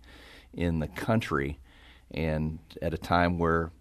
in 0.52 0.78
the 0.78 0.88
country. 0.88 1.58
And 2.10 2.58
at 2.80 2.94
a 2.94 2.98
time 2.98 3.38
where 3.38 3.72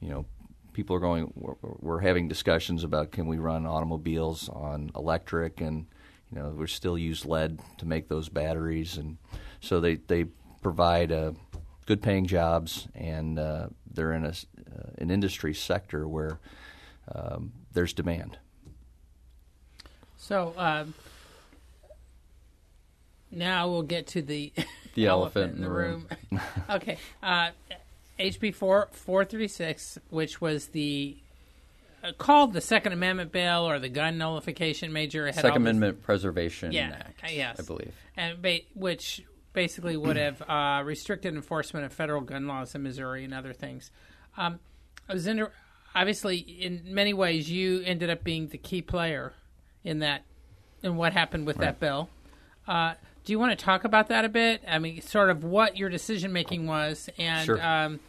you 0.00 0.08
know 0.08 0.26
people 0.72 0.96
are 0.96 1.00
going 1.00 1.32
we're, 1.34 1.54
we're 1.62 2.00
having 2.00 2.28
discussions 2.28 2.84
about 2.84 3.12
can 3.12 3.26
we 3.26 3.38
run 3.38 3.66
automobiles 3.66 4.48
on 4.48 4.90
electric 4.96 5.60
and 5.60 5.86
you 6.30 6.38
know 6.38 6.48
we 6.50 6.66
still 6.66 6.98
use 6.98 7.24
lead 7.24 7.60
to 7.78 7.86
make 7.86 8.08
those 8.08 8.28
batteries 8.28 8.96
and 8.96 9.16
so 9.60 9.80
they 9.80 9.96
they 9.96 10.24
provide 10.62 11.12
uh, 11.12 11.32
good 11.92 12.00
paying 12.00 12.26
jobs 12.26 12.88
and 12.94 13.38
uh, 13.38 13.66
they're 13.92 14.14
in 14.14 14.24
a 14.24 14.30
uh, 14.30 14.88
an 14.96 15.10
industry 15.10 15.52
sector 15.52 16.08
where 16.08 16.38
um, 17.14 17.52
there's 17.74 17.92
demand 17.92 18.38
So 20.16 20.54
um, 20.56 20.94
now 23.30 23.68
we'll 23.68 23.82
get 23.82 24.06
to 24.08 24.22
the 24.22 24.54
The 24.94 25.06
elephant 25.06 25.56
in 25.56 25.60
the 25.62 25.68
room. 25.70 26.06
okay, 26.70 26.96
uh, 27.22 27.50
HB 28.18 28.54
four 28.54 28.88
four 28.92 29.26
thirty 29.26 29.48
six, 29.48 29.98
which 30.08 30.40
was 30.40 30.68
the 30.68 31.16
uh, 32.02 32.12
called 32.16 32.54
the 32.54 32.60
Second 32.62 32.92
Amendment 32.94 33.32
bill 33.32 33.68
or 33.68 33.78
the 33.78 33.88
gun 33.90 34.16
nullification 34.16 34.94
major. 34.94 35.26
It 35.26 35.34
had 35.34 35.44
all 35.44 35.50
Second 35.50 35.62
Amendment 35.62 36.02
Preservation 36.02 36.72
Yeah, 36.72 36.90
Act, 36.90 37.24
uh, 37.24 37.28
yes. 37.30 37.60
I 37.60 37.62
believe. 37.64 37.92
and 38.16 38.40
ba- 38.40 38.60
which 38.74 39.24
basically 39.52 39.96
would 39.96 40.16
have 40.16 40.42
uh, 40.42 40.82
restricted 40.84 41.34
enforcement 41.34 41.84
of 41.84 41.92
federal 41.92 42.20
gun 42.20 42.46
laws 42.46 42.74
in 42.74 42.82
Missouri 42.82 43.24
and 43.24 43.34
other 43.34 43.52
things. 43.52 43.90
Um, 44.36 44.60
I 45.08 45.14
was 45.14 45.26
inter- 45.26 45.52
obviously 45.94 46.38
in 46.38 46.82
many 46.86 47.12
ways 47.12 47.50
you 47.50 47.82
ended 47.84 48.10
up 48.10 48.24
being 48.24 48.48
the 48.48 48.58
key 48.58 48.82
player 48.82 49.34
in 49.84 49.98
that 50.00 50.22
in 50.82 50.96
what 50.96 51.12
happened 51.12 51.46
with 51.46 51.58
that 51.58 51.78
bill. 51.78 52.08
Uh, 52.66 52.94
do 53.24 53.32
you 53.32 53.38
want 53.38 53.56
to 53.56 53.64
talk 53.64 53.84
about 53.84 54.08
that 54.08 54.24
a 54.24 54.28
bit? 54.28 54.62
I 54.66 54.78
mean, 54.78 55.00
sort 55.00 55.30
of 55.30 55.44
what 55.44 55.76
your 55.76 55.88
decision 55.88 56.32
making 56.32 56.66
was 56.66 57.08
and. 57.18 57.46
Sure. 57.46 57.62
Um, 57.64 58.00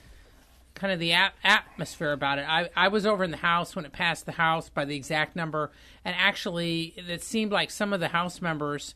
kind 0.76 0.92
of 0.92 1.00
the 1.00 1.14
ap- 1.14 1.36
atmosphere 1.44 2.12
about 2.12 2.40
it. 2.40 2.46
I, 2.48 2.70
I 2.76 2.88
was 2.88 3.06
over 3.06 3.24
in 3.24 3.32
the 3.32 3.38
House 3.38 3.76
when 3.76 3.86
it 3.86 3.92
passed 3.92 4.26
the 4.26 4.34
House 4.34 4.70
by 4.70 4.86
the 4.86 4.96
exact 4.96 5.36
number, 5.36 5.72
and 6.04 6.16
actually, 6.18 6.94
it 6.98 7.24
seemed 7.24 7.52
like 7.52 7.70
some 7.70 7.94
of 7.94 8.00
the 8.00 8.10
House 8.10 8.42
members, 8.42 8.96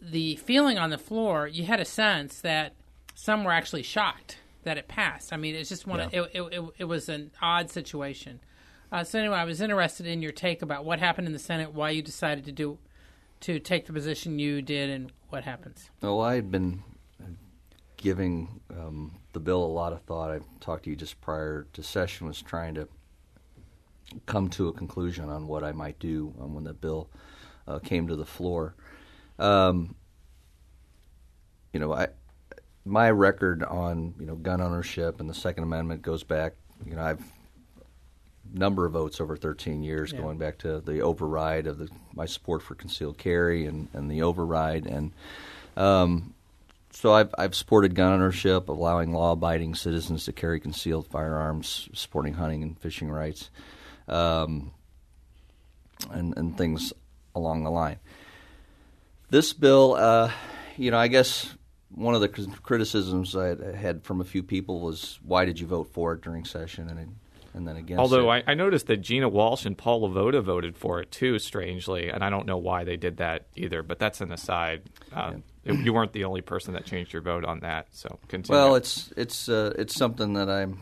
the 0.00 0.36
feeling 0.36 0.78
on 0.78 0.90
the 0.90 0.98
floor, 0.98 1.46
you 1.46 1.64
had 1.64 1.80
a 1.80 1.84
sense 1.84 2.40
that 2.40 2.74
some 3.14 3.44
were 3.44 3.52
actually 3.52 3.82
shocked 3.82 4.38
that 4.64 4.78
it 4.78 4.88
passed. 4.88 5.32
I 5.32 5.36
mean, 5.36 5.54
it's 5.54 5.68
just 5.68 5.86
one. 5.86 5.98
Yeah. 5.98 6.22
It, 6.22 6.30
it, 6.34 6.42
it, 6.52 6.64
it 6.78 6.84
was 6.84 7.08
an 7.08 7.30
odd 7.40 7.70
situation. 7.70 8.40
Uh, 8.90 9.04
so 9.04 9.18
anyway, 9.18 9.36
I 9.36 9.44
was 9.44 9.60
interested 9.60 10.06
in 10.06 10.22
your 10.22 10.32
take 10.32 10.62
about 10.62 10.84
what 10.84 10.98
happened 10.98 11.26
in 11.26 11.32
the 11.32 11.38
Senate, 11.38 11.74
why 11.74 11.90
you 11.90 12.02
decided 12.02 12.44
to 12.46 12.52
do 12.52 12.78
to 13.40 13.58
take 13.60 13.86
the 13.86 13.92
position 13.92 14.38
you 14.38 14.62
did, 14.62 14.90
and 14.90 15.12
what 15.28 15.44
happens. 15.44 15.90
Well, 16.00 16.20
I 16.20 16.34
had 16.34 16.50
been 16.50 16.82
giving 17.96 18.60
um, 18.70 19.16
the 19.32 19.40
bill 19.40 19.62
a 19.62 19.66
lot 19.66 19.92
of 19.92 20.02
thought. 20.02 20.30
I 20.30 20.40
talked 20.60 20.84
to 20.84 20.90
you 20.90 20.96
just 20.96 21.20
prior 21.20 21.66
to 21.74 21.82
session, 21.82 22.26
was 22.26 22.40
trying 22.40 22.74
to 22.74 22.88
come 24.26 24.48
to 24.48 24.68
a 24.68 24.72
conclusion 24.72 25.28
on 25.28 25.46
what 25.46 25.62
I 25.62 25.72
might 25.72 25.98
do 25.98 26.34
um, 26.40 26.54
when 26.54 26.64
the 26.64 26.72
bill 26.72 27.10
uh, 27.66 27.78
came 27.78 28.08
to 28.08 28.16
the 28.16 28.24
floor. 28.24 28.74
Um, 29.38 29.94
you 31.72 31.80
know, 31.80 31.92
I 31.92 32.08
my 32.84 33.10
record 33.10 33.62
on 33.62 34.14
you 34.18 34.26
know 34.26 34.34
gun 34.36 34.60
ownership 34.60 35.20
and 35.20 35.28
the 35.28 35.34
Second 35.34 35.64
Amendment 35.64 36.02
goes 36.02 36.24
back. 36.24 36.54
You 36.86 36.96
know, 36.96 37.02
I've 37.02 37.22
number 38.52 38.86
of 38.86 38.92
votes 38.92 39.20
over 39.20 39.36
13 39.36 39.82
years, 39.82 40.10
Yeah. 40.12 40.20
going 40.20 40.38
back 40.38 40.56
to 40.58 40.80
the 40.80 41.02
override 41.02 41.66
of 41.66 41.78
the, 41.78 41.88
my 42.14 42.24
support 42.24 42.62
for 42.62 42.74
concealed 42.74 43.18
carry 43.18 43.66
and, 43.66 43.88
and 43.92 44.10
the 44.10 44.22
override, 44.22 44.86
and 44.86 45.12
um, 45.76 46.32
so 46.90 47.12
I've, 47.12 47.34
I've 47.36 47.54
supported 47.54 47.94
gun 47.94 48.14
ownership, 48.14 48.68
allowing 48.70 49.12
law-abiding 49.12 49.74
citizens 49.74 50.24
to 50.24 50.32
carry 50.32 50.58
concealed 50.60 51.06
firearms, 51.08 51.90
supporting 51.92 52.32
hunting 52.34 52.62
and 52.62 52.78
fishing 52.80 53.10
rights, 53.10 53.50
um, 54.08 54.72
and, 56.10 56.34
and 56.38 56.56
things 56.56 56.92
along 57.34 57.64
the 57.64 57.70
line. 57.70 57.98
This 59.30 59.52
bill, 59.52 59.94
uh, 59.94 60.30
you 60.76 60.90
know, 60.90 60.98
I 60.98 61.08
guess 61.08 61.54
one 61.90 62.14
of 62.14 62.20
the 62.20 62.28
criticisms 62.62 63.36
I 63.36 63.56
had- 63.76 64.04
from 64.04 64.20
a 64.20 64.24
few 64.24 64.42
people 64.42 64.80
was, 64.80 65.18
why 65.22 65.44
did 65.44 65.60
you 65.60 65.66
vote 65.66 65.90
for 65.92 66.14
it 66.14 66.22
during 66.22 66.44
session 66.44 66.88
and 66.88 67.16
and 67.54 67.66
then 67.66 67.76
against 67.76 67.98
Although 67.98 68.30
it? 68.30 68.44
I, 68.46 68.52
I 68.52 68.54
noticed 68.54 68.86
that 68.86 68.98
Gina 68.98 69.28
Walsh 69.28 69.64
and 69.66 69.76
Paul 69.76 70.08
LeVota 70.08 70.42
voted 70.42 70.76
for 70.76 71.00
it 71.00 71.10
too, 71.10 71.38
strangely, 71.40 72.08
and 72.08 72.22
I 72.22 72.30
don't 72.30 72.46
know 72.46 72.58
why 72.58 72.84
they 72.84 72.96
did 72.96 73.16
that 73.16 73.46
either. 73.56 73.82
But 73.82 73.98
that's 73.98 74.20
an 74.20 74.30
aside. 74.32 74.82
Uh, 75.12 75.32
it- 75.64 75.74
you 75.80 75.92
weren't 75.92 76.12
the 76.12 76.24
only 76.24 76.42
person 76.42 76.74
that 76.74 76.84
changed 76.84 77.12
your 77.12 77.22
vote 77.22 77.44
on 77.44 77.60
that. 77.60 77.88
So 77.90 78.18
continue. 78.28 78.56
Well, 78.56 78.74
it's 78.76 79.12
it's 79.16 79.48
uh, 79.48 79.72
it's 79.76 79.94
something 79.96 80.34
that 80.34 80.48
I'm, 80.48 80.78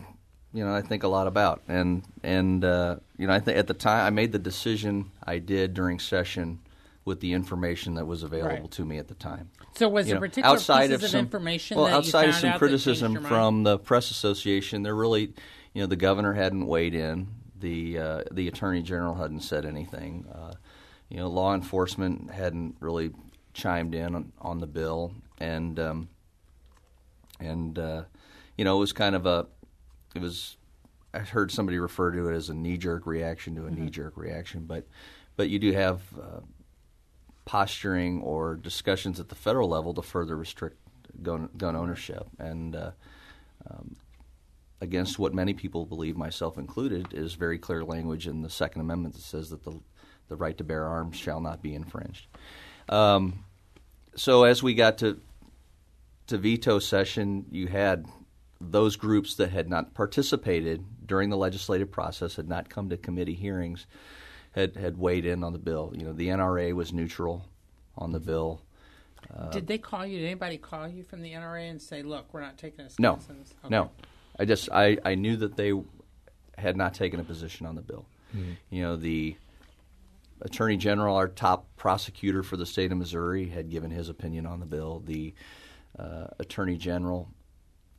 you 0.53 0.63
know, 0.63 0.75
I 0.75 0.81
think 0.81 1.03
a 1.03 1.07
lot 1.07 1.25
about, 1.25 1.61
and 1.67 2.03
and 2.21 2.63
uh, 2.63 2.97
you 3.17 3.25
know, 3.27 3.33
I 3.33 3.39
think 3.39 3.57
at 3.57 3.67
the 3.67 3.73
time 3.73 4.05
I 4.05 4.09
made 4.11 4.31
the 4.33 4.39
decision 4.39 5.09
I 5.25 5.39
did 5.39 5.73
during 5.73 5.99
session 5.99 6.59
with 7.07 7.21
the 7.21 7.31
information 7.31 7.95
that 7.95 8.05
was 8.05 8.21
available 8.21 8.49
Right. 8.63 8.71
to 8.71 8.83
me 8.83 8.97
at 8.97 9.07
the 9.07 9.13
time. 9.15 9.49
So, 9.75 9.87
was 9.87 10.07
You 10.07 10.11
there 10.11 10.15
know, 10.19 10.27
particular 10.27 10.49
outside 10.49 10.89
pieces 10.89 10.95
of 10.95 11.03
of, 11.03 11.09
some, 11.09 11.19
information 11.21 11.77
well, 11.77 11.85
that 11.85 11.91
you 11.91 11.97
outside 11.99 12.27
of 12.29 12.35
some 12.35 12.49
out 12.49 12.59
criticism 12.59 13.23
from 13.23 13.63
the 13.63 13.79
press 13.79 14.11
association, 14.11 14.83
there 14.83 14.93
really, 14.93 15.33
you 15.73 15.81
know, 15.81 15.85
the 15.85 15.95
governor 15.95 16.33
hadn't 16.33 16.67
weighed 16.67 16.93
in, 16.93 17.29
the 17.57 17.97
uh, 17.97 18.23
the 18.29 18.49
attorney 18.49 18.81
general 18.81 19.15
hadn't 19.15 19.39
said 19.39 19.65
anything, 19.65 20.25
uh, 20.33 20.51
you 21.07 21.15
know, 21.15 21.29
law 21.29 21.55
enforcement 21.55 22.29
hadn't 22.29 22.75
really 22.81 23.11
chimed 23.53 23.95
in 23.95 24.13
on, 24.13 24.33
on 24.39 24.59
the 24.59 24.67
bill, 24.67 25.13
and 25.39 25.79
um, 25.79 26.09
and 27.39 27.79
uh, 27.79 28.03
you 28.57 28.65
know, 28.65 28.75
it 28.75 28.79
was 28.81 28.91
kind 28.91 29.15
of 29.15 29.25
a, 29.25 29.47
it 30.13 30.21
was. 30.21 30.57
I 31.13 31.19
heard 31.19 31.51
somebody 31.53 31.79
refer 31.79 32.11
to 32.11 32.27
it 32.27 32.35
as 32.35 32.49
a 32.49 32.53
knee 32.53 32.77
jerk 32.77 33.07
reaction 33.07 33.55
to 33.55 33.65
a 33.65 33.71
knee 33.71 33.89
jerk 33.89 34.17
reaction, 34.17 34.65
but 34.65 34.85
but 35.37 35.49
you 35.49 35.57
do 35.57 35.71
have 35.71 36.01
uh, 36.21 36.41
posturing 37.47 38.21
or 38.21 38.57
discussions 38.57 39.19
at 39.21 39.29
the 39.29 39.35
federal 39.35 39.69
level 39.69 39.93
to 39.93 40.01
further 40.01 40.35
restrict 40.35 40.77
gun, 41.23 41.49
gun 41.57 41.77
ownership, 41.77 42.27
and 42.37 42.75
uh, 42.75 42.91
um, 43.71 43.95
against 44.81 45.17
what 45.17 45.33
many 45.33 45.53
people 45.53 45.85
believe, 45.85 46.17
myself 46.17 46.57
included, 46.57 47.07
is 47.13 47.35
very 47.35 47.57
clear 47.57 47.85
language 47.85 48.27
in 48.27 48.41
the 48.41 48.49
Second 48.49 48.81
Amendment 48.81 49.15
that 49.15 49.23
says 49.23 49.49
that 49.49 49.63
the 49.63 49.79
the 50.27 50.35
right 50.35 50.57
to 50.57 50.63
bear 50.65 50.85
arms 50.85 51.15
shall 51.15 51.39
not 51.39 51.61
be 51.61 51.73
infringed. 51.73 52.27
Um, 52.89 53.45
so 54.17 54.43
as 54.43 54.61
we 54.61 54.73
got 54.73 54.97
to 54.97 55.17
to 56.27 56.37
veto 56.37 56.79
session, 56.79 57.45
you 57.49 57.67
had 57.67 58.05
those 58.59 58.97
groups 58.97 59.35
that 59.35 59.51
had 59.51 59.69
not 59.69 59.93
participated 59.93 60.83
during 61.05 61.29
the 61.29 61.37
legislative 61.37 61.89
process, 61.89 62.35
had 62.35 62.49
not 62.49 62.69
come 62.69 62.89
to 62.89 62.97
committee 62.97 63.35
hearings, 63.35 63.87
had 64.53 64.75
had 64.75 64.97
weighed 64.97 65.25
in 65.25 65.43
on 65.43 65.53
the 65.53 65.59
bill. 65.59 65.93
You 65.95 66.05
know, 66.05 66.13
the 66.13 66.27
NRA 66.27 66.73
was 66.73 66.93
neutral 66.93 67.45
on 67.97 68.11
the 68.11 68.19
bill. 68.19 68.61
Uh, 69.35 69.49
Did 69.49 69.67
they 69.67 69.77
call 69.77 70.05
you? 70.05 70.19
Did 70.19 70.25
anybody 70.25 70.57
call 70.57 70.87
you 70.87 71.03
from 71.03 71.21
the 71.21 71.31
NRA 71.33 71.69
and 71.69 71.81
say, 71.81 72.03
"Look, 72.03 72.33
we're 72.33 72.41
not 72.41 72.57
taking 72.57 72.85
a 72.85 72.89
stance 72.89 72.99
No, 72.99 73.11
on 73.13 73.39
this"? 73.39 73.53
Okay. 73.65 73.69
no. 73.69 73.91
I 74.39 74.45
just 74.45 74.69
I, 74.71 74.97
I 75.03 75.15
knew 75.15 75.35
that 75.37 75.55
they 75.57 75.73
had 76.57 76.77
not 76.77 76.93
taken 76.93 77.19
a 77.19 77.23
position 77.23 77.65
on 77.65 77.75
the 77.75 77.81
bill. 77.81 78.05
Hmm. 78.31 78.51
You 78.69 78.81
know, 78.83 78.95
the 78.95 79.35
attorney 80.41 80.77
general, 80.77 81.15
our 81.15 81.27
top 81.27 81.67
prosecutor 81.75 82.43
for 82.43 82.57
the 82.57 82.65
state 82.65 82.91
of 82.91 82.97
Missouri, 82.97 83.49
had 83.49 83.69
given 83.69 83.91
his 83.91 84.09
opinion 84.09 84.45
on 84.45 84.59
the 84.59 84.65
bill. 84.65 85.01
The 85.05 85.33
uh, 85.97 86.27
attorney 86.39 86.77
general, 86.77 87.29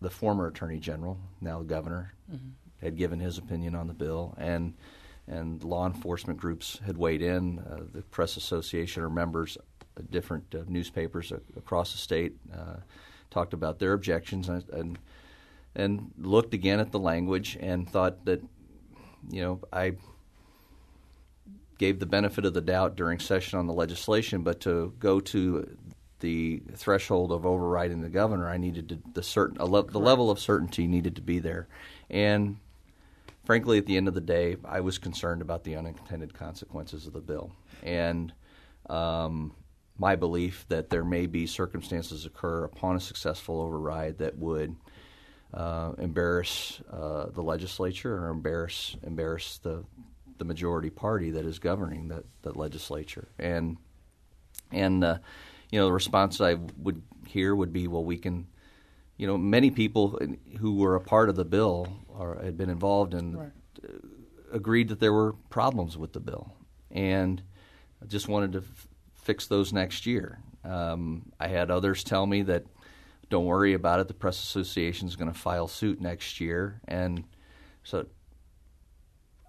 the 0.00 0.10
former 0.10 0.46
attorney 0.46 0.78
general, 0.78 1.18
now 1.40 1.58
the 1.58 1.64
governor, 1.64 2.14
mm-hmm. 2.32 2.50
had 2.80 2.96
given 2.96 3.18
his 3.18 3.38
opinion 3.38 3.74
on 3.74 3.88
the 3.88 3.94
bill, 3.94 4.34
and 4.38 4.74
and 5.28 5.62
law 5.62 5.86
enforcement 5.86 6.38
groups 6.38 6.80
had 6.84 6.96
weighed 6.96 7.22
in. 7.22 7.58
Uh, 7.58 7.84
the 7.92 8.02
press 8.02 8.36
association 8.36 9.02
or 9.02 9.10
members, 9.10 9.58
of 9.96 10.10
different 10.10 10.54
uh, 10.54 10.58
newspapers 10.68 11.32
across 11.56 11.92
the 11.92 11.98
state, 11.98 12.36
uh, 12.54 12.76
talked 13.30 13.52
about 13.52 13.78
their 13.78 13.92
objections 13.92 14.48
and. 14.48 14.68
and 14.70 14.98
and 15.76 16.10
looked 16.18 16.54
again 16.54 16.80
at 16.80 16.90
the 16.90 16.98
language 16.98 17.56
and 17.60 17.88
thought 17.88 18.24
that, 18.24 18.42
you 19.30 19.40
know, 19.42 19.60
I 19.72 19.92
gave 21.78 22.00
the 22.00 22.06
benefit 22.06 22.44
of 22.44 22.54
the 22.54 22.60
doubt 22.60 22.96
during 22.96 23.20
session 23.20 23.58
on 23.58 23.68
the 23.68 23.72
legislation, 23.72 24.42
but 24.42 24.60
to 24.60 24.92
go 24.98 25.20
to 25.20 25.76
the 26.18 26.62
threshold 26.74 27.30
of 27.30 27.46
overriding 27.46 28.00
the 28.00 28.08
governor, 28.08 28.48
I 28.48 28.56
needed 28.56 28.88
to, 28.88 28.98
the 29.14 29.22
certain 29.22 29.58
a 29.58 29.66
le- 29.66 29.88
the 29.88 30.00
level 30.00 30.30
of 30.30 30.40
certainty 30.40 30.88
needed 30.88 31.14
to 31.16 31.22
be 31.22 31.38
there, 31.38 31.68
and 32.10 32.56
frankly, 33.48 33.78
at 33.78 33.86
the 33.86 33.96
end 33.96 34.06
of 34.06 34.12
the 34.12 34.20
day, 34.20 34.58
I 34.62 34.80
was 34.80 34.98
concerned 34.98 35.40
about 35.40 35.64
the 35.64 35.74
unintended 35.74 36.34
consequences 36.34 37.06
of 37.06 37.14
the 37.14 37.20
bill, 37.20 37.50
and 37.82 38.30
um, 38.90 39.54
my 39.96 40.16
belief 40.16 40.66
that 40.68 40.90
there 40.90 41.02
may 41.02 41.24
be 41.24 41.46
circumstances 41.46 42.26
occur 42.26 42.64
upon 42.64 42.96
a 42.96 43.00
successful 43.00 43.62
override 43.62 44.18
that 44.18 44.36
would 44.36 44.76
uh, 45.54 45.92
embarrass 45.96 46.82
uh, 46.92 47.30
the 47.30 47.40
legislature 47.42 48.14
or 48.18 48.28
embarrass 48.28 48.96
embarrass 49.02 49.56
the 49.56 49.82
the 50.36 50.44
majority 50.44 50.90
party 50.90 51.30
that 51.30 51.46
is 51.46 51.58
governing 51.58 52.08
that 52.08 52.24
the 52.42 52.52
legislature. 52.52 53.28
And 53.38 53.78
and 54.70 55.02
uh, 55.02 55.18
you 55.70 55.80
know 55.80 55.86
the 55.86 55.92
response 55.92 56.38
I 56.42 56.56
would 56.76 57.00
hear 57.26 57.56
would 57.56 57.72
be, 57.72 57.88
well, 57.88 58.04
we 58.04 58.18
can. 58.18 58.46
You 59.16 59.26
know, 59.26 59.36
many 59.36 59.72
people 59.72 60.16
who 60.60 60.76
were 60.76 60.94
a 60.94 61.00
part 61.00 61.28
of 61.28 61.34
the 61.34 61.44
bill 61.44 61.88
or 62.18 62.38
had 62.42 62.56
been 62.56 62.70
involved 62.70 63.14
in 63.14 63.36
Right. 63.36 63.52
agreed 64.52 64.88
that 64.88 64.98
there 65.00 65.12
were 65.12 65.34
problems 65.50 65.96
with 65.96 66.12
the 66.12 66.20
bill, 66.20 66.52
and 66.90 67.42
just 68.06 68.28
wanted 68.28 68.52
to 68.52 68.58
f- 68.58 68.88
fix 69.14 69.46
those 69.46 69.72
next 69.72 70.06
year. 70.06 70.40
Um, 70.64 71.30
I 71.38 71.48
had 71.48 71.70
others 71.70 72.02
tell 72.02 72.26
me 72.26 72.42
that 72.42 72.64
don't 73.30 73.44
worry 73.44 73.74
about 73.74 74.00
it. 74.00 74.08
The 74.08 74.14
press 74.14 74.38
association 74.42 75.06
is 75.06 75.16
going 75.16 75.30
to 75.32 75.38
file 75.38 75.68
suit 75.68 76.00
next 76.00 76.40
year, 76.40 76.80
and 76.88 77.24
so 77.84 78.06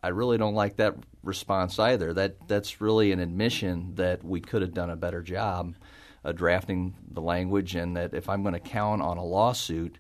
I 0.03 0.10
really 0.10 0.38
don't 0.38 0.53
like 0.55 0.77
that 0.77 0.95
response 1.23 1.79
either. 1.79 2.13
That 2.13 2.47
that's 2.47 2.82
really 2.82 3.12
an 3.12 3.19
admission 3.19 3.95
that 3.95 4.23
we 4.23 4.41
could 4.41 4.62
have 4.62 4.73
done 4.73 4.89
a 4.89 4.95
better 4.95 5.21
job 5.21 5.75
of 6.23 6.36
drafting 6.36 6.95
the 7.10 7.21
language, 7.21 7.75
and 7.75 7.95
that 7.97 8.13
if 8.13 8.27
I'm 8.29 8.41
going 8.43 8.53
to 8.53 8.60
count 8.60 9.01
on 9.01 9.17
a 9.17 9.23
lawsuit 9.25 9.99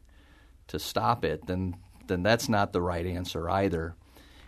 to 0.67 0.77
stop 0.79 1.23
it, 1.25 1.47
then 1.47 1.75
then 2.09 2.23
that's 2.23 2.49
not 2.49 2.73
the 2.73 2.81
right 2.81 3.05
answer 3.05 3.49
either. 3.49 3.95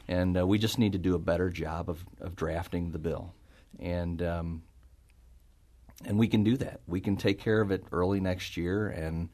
and 0.07 0.37
uh, 0.37 0.45
we 0.45 0.57
just 0.57 0.77
need 0.77 0.91
to 0.91 0.97
do 0.97 1.15
a 1.15 1.19
better 1.19 1.49
job 1.49 1.89
of, 1.89 2.03
of 2.19 2.35
drafting 2.35 2.91
the 2.91 2.99
bill, 2.99 3.33
and 3.79 4.21
um, 4.21 4.63
and 6.05 6.19
we 6.19 6.27
can 6.27 6.43
do 6.43 6.57
that. 6.57 6.81
We 6.87 6.99
can 6.99 7.15
take 7.15 7.39
care 7.39 7.61
of 7.61 7.71
it 7.71 7.85
early 7.91 8.19
next 8.19 8.57
year, 8.57 8.87
and 8.87 9.29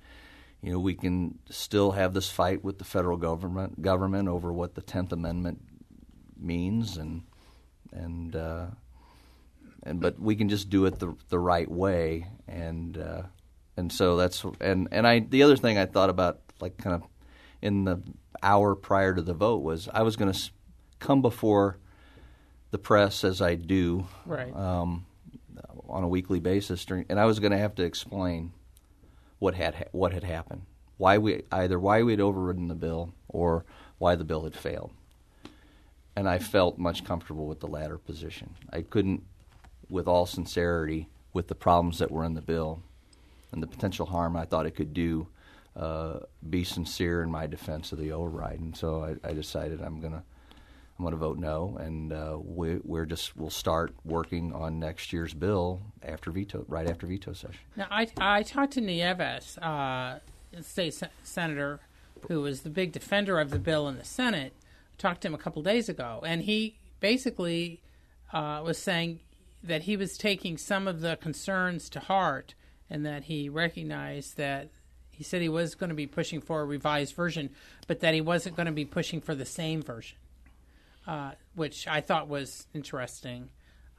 you 0.61 0.71
know 0.71 0.79
we 0.79 0.93
can 0.93 1.39
still 1.49 1.91
have 1.91 2.13
this 2.13 2.29
fight 2.29 2.63
with 2.63 2.77
the 2.77 2.83
federal 2.83 3.17
government 3.17 3.81
government 3.81 4.27
over 4.27 4.53
what 4.53 4.75
the 4.75 4.81
Tenth 4.81 5.11
Amendment 5.11 5.61
means, 6.39 6.97
and 6.97 7.23
and 7.91 8.35
uh, 8.35 8.67
and 9.83 9.99
but 9.99 10.19
we 10.19 10.35
can 10.35 10.49
just 10.49 10.69
do 10.69 10.85
it 10.85 10.99
the 10.99 11.15
the 11.29 11.39
right 11.39 11.69
way, 11.71 12.27
and 12.47 12.97
uh, 12.97 13.23
and 13.77 13.91
so 13.91 14.17
that's 14.17 14.45
and 14.59 14.89
and 14.91 15.07
I 15.07 15.19
the 15.19 15.43
other 15.43 15.57
thing 15.57 15.77
I 15.77 15.85
thought 15.85 16.09
about 16.09 16.41
like 16.59 16.77
kind 16.77 16.95
of 16.95 17.03
in 17.61 17.83
the 17.85 18.01
hour 18.43 18.75
prior 18.75 19.13
to 19.15 19.21
the 19.21 19.33
vote 19.33 19.63
was 19.63 19.89
I 19.93 20.03
was 20.03 20.15
going 20.15 20.31
to 20.31 20.39
come 20.99 21.21
before 21.21 21.77
the 22.71 22.77
press 22.77 23.23
as 23.23 23.41
I 23.41 23.55
do 23.55 24.07
Right. 24.25 24.55
um, 24.55 25.05
on 25.87 26.03
a 26.03 26.07
weekly 26.07 26.39
basis, 26.39 26.83
during, 26.85 27.05
and 27.09 27.19
I 27.19 27.25
was 27.25 27.39
going 27.39 27.51
to 27.51 27.57
have 27.57 27.75
to 27.75 27.83
explain 27.83 28.51
what 29.39 29.55
had 29.55 29.75
ha- 29.75 29.83
what 29.91 30.13
had 30.13 30.23
happened, 30.23 30.63
why 30.97 31.17
we 31.17 31.43
either 31.51 31.79
why 31.79 32.03
we 32.03 32.11
had 32.13 32.19
overridden 32.21 32.67
the 32.67 32.75
bill 32.75 33.13
or 33.29 33.65
why 33.97 34.15
the 34.15 34.23
bill 34.25 34.43
had 34.43 34.55
failed. 34.55 34.91
And 36.15 36.27
I 36.27 36.39
felt 36.39 36.77
much 36.79 37.03
comfortable 37.05 37.45
with 37.47 37.59
the 37.59 37.67
latter 37.67 37.97
position. 37.97 38.55
I 38.73 38.81
couldn't, 38.81 39.23
with 39.89 40.07
all 40.07 40.25
sincerity, 40.25 41.09
with 41.31 41.47
the 41.47 41.55
problems 41.55 41.99
that 41.99 42.09
were 42.11 42.23
in 42.23 42.33
the 42.33 42.41
bill 42.41 42.81
and 43.51 43.61
the 43.61 43.67
potential 43.67 44.07
harm 44.07 44.35
I 44.35 44.45
thought 44.45 44.65
it 44.65 44.75
could 44.75 44.93
do, 44.93 45.27
uh, 45.77 46.19
be 46.49 46.63
sincere 46.63 47.21
in 47.21 47.31
my 47.31 47.47
defense 47.47 47.91
of 47.91 47.99
the 47.99 48.11
override. 48.11 48.59
And 48.59 48.75
so 48.75 49.03
I, 49.03 49.29
I 49.29 49.33
decided 49.33 49.81
I'm 49.81 50.01
gonna 50.01 50.23
I'm 50.99 51.05
to 51.11 51.15
vote 51.15 51.37
no, 51.37 51.77
and 51.79 52.11
uh, 52.11 52.37
we, 52.43 52.79
we're 52.83 53.05
just 53.05 53.37
we'll 53.37 53.51
start 53.51 53.93
working 54.03 54.51
on 54.51 54.79
next 54.79 55.13
year's 55.13 55.33
bill 55.33 55.81
after 56.01 56.31
veto, 56.31 56.65
right 56.67 56.89
after 56.89 57.05
veto 57.05 57.33
session. 57.33 57.59
Now, 57.75 57.85
I, 57.91 58.07
I 58.17 58.41
talked 58.41 58.73
to 58.73 58.81
Nieves, 58.81 59.59
uh, 59.59 60.19
state 60.61 60.95
se- 60.95 61.09
senator, 61.21 61.81
who 62.27 62.41
was 62.41 62.61
the 62.61 62.71
big 62.71 62.93
defender 62.93 63.39
of 63.39 63.51
the 63.51 63.59
bill 63.59 63.87
in 63.87 63.97
the 63.97 64.03
Senate. 64.03 64.53
Talked 64.97 65.21
to 65.21 65.27
him 65.27 65.35
a 65.35 65.37
couple 65.37 65.61
days 65.61 65.87
ago, 65.87 66.23
and 66.25 66.41
he 66.41 66.79
basically 66.99 67.83
uh, 68.33 68.63
was 68.65 68.79
saying 68.79 69.19
that 69.61 69.83
he 69.83 69.95
was 69.95 70.17
taking 70.17 70.57
some 70.57 70.87
of 70.87 71.01
the 71.01 71.15
concerns 71.17 71.91
to 71.91 71.99
heart, 71.99 72.55
and 72.89 73.05
that 73.05 73.25
he 73.25 73.49
recognized 73.49 74.35
that 74.37 74.69
he 75.17 75.23
said 75.23 75.41
he 75.41 75.49
was 75.49 75.73
going 75.73 75.89
to 75.89 75.95
be 75.95 76.05
pushing 76.05 76.41
for 76.41 76.61
a 76.61 76.65
revised 76.65 77.15
version, 77.15 77.49
but 77.87 78.01
that 78.01 78.13
he 78.13 78.21
wasn't 78.21 78.55
going 78.55 78.67
to 78.67 78.71
be 78.71 78.85
pushing 78.85 79.19
for 79.19 79.33
the 79.33 79.45
same 79.45 79.81
version, 79.81 80.19
uh, 81.07 81.31
which 81.55 81.87
I 81.87 82.01
thought 82.01 82.27
was 82.27 82.67
interesting. 82.71 83.49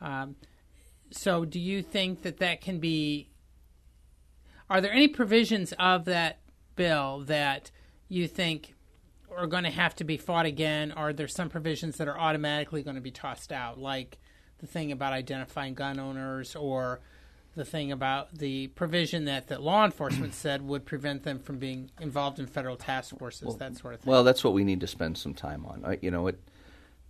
Um, 0.00 0.36
so, 1.10 1.44
do 1.44 1.58
you 1.58 1.82
think 1.82 2.22
that 2.22 2.38
that 2.38 2.60
can 2.60 2.78
be 2.78 3.30
are 4.70 4.80
there 4.80 4.92
any 4.92 5.08
provisions 5.08 5.72
of 5.78 6.04
that 6.04 6.38
bill 6.76 7.24
that 7.26 7.72
you 8.08 8.28
think 8.28 8.74
are 9.34 9.46
going 9.48 9.64
to 9.64 9.70
have 9.70 9.96
to 9.96 10.04
be 10.04 10.16
fought 10.16 10.46
again? 10.46 10.92
Are 10.92 11.12
there 11.12 11.26
some 11.26 11.48
provisions 11.48 11.96
that 11.96 12.06
are 12.06 12.18
automatically 12.18 12.84
going 12.84 12.96
to 12.96 13.02
be 13.02 13.10
tossed 13.10 13.50
out, 13.50 13.78
like 13.80 14.18
the 14.58 14.66
thing 14.66 14.92
about 14.92 15.12
identifying 15.12 15.74
gun 15.74 15.98
owners, 15.98 16.54
or 16.54 17.00
the 17.58 17.64
thing 17.64 17.92
about 17.92 18.34
the 18.34 18.68
provision 18.68 19.26
that, 19.26 19.48
that 19.48 19.62
law 19.62 19.84
enforcement 19.84 20.32
said 20.34 20.62
would 20.62 20.86
prevent 20.86 21.24
them 21.24 21.38
from 21.38 21.58
being 21.58 21.90
involved 22.00 22.38
in 22.38 22.46
federal 22.46 22.76
task 22.76 23.18
forces, 23.18 23.56
that 23.56 23.76
sort 23.76 23.94
of 23.94 24.00
thing? 24.00 24.10
Well, 24.10 24.24
that's 24.24 24.42
what 24.42 24.54
we 24.54 24.64
need 24.64 24.80
to 24.80 24.86
spend 24.86 25.18
some 25.18 25.34
time 25.34 25.66
on. 25.66 25.84
I, 25.84 25.98
you 26.00 26.10
know, 26.10 26.26
it, 26.28 26.40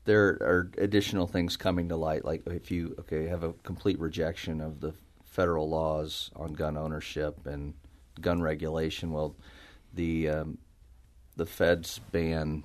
there 0.05 0.27
are 0.41 0.71
additional 0.79 1.27
things 1.27 1.57
coming 1.57 1.89
to 1.91 1.97
light, 1.97 2.25
like 2.25 2.47
if 2.47 2.71
you 2.71 2.97
okay 3.01 3.27
have 3.27 3.45
a 3.45 3.53
complete 3.63 4.01
rejection 4.01 4.61
of 4.61 4.81
the 4.81 4.95
federal 5.25 5.69
laws 5.69 6.31
on 6.35 6.55
gun 6.55 6.77
ownership 6.77 7.47
and 7.47 7.75
gun 8.21 8.43
regulation. 8.43 9.13
Well, 9.13 9.37
the 9.95 10.29
um, 10.29 10.59
the 11.37 11.47
feds 11.47 12.01
ban 12.11 12.65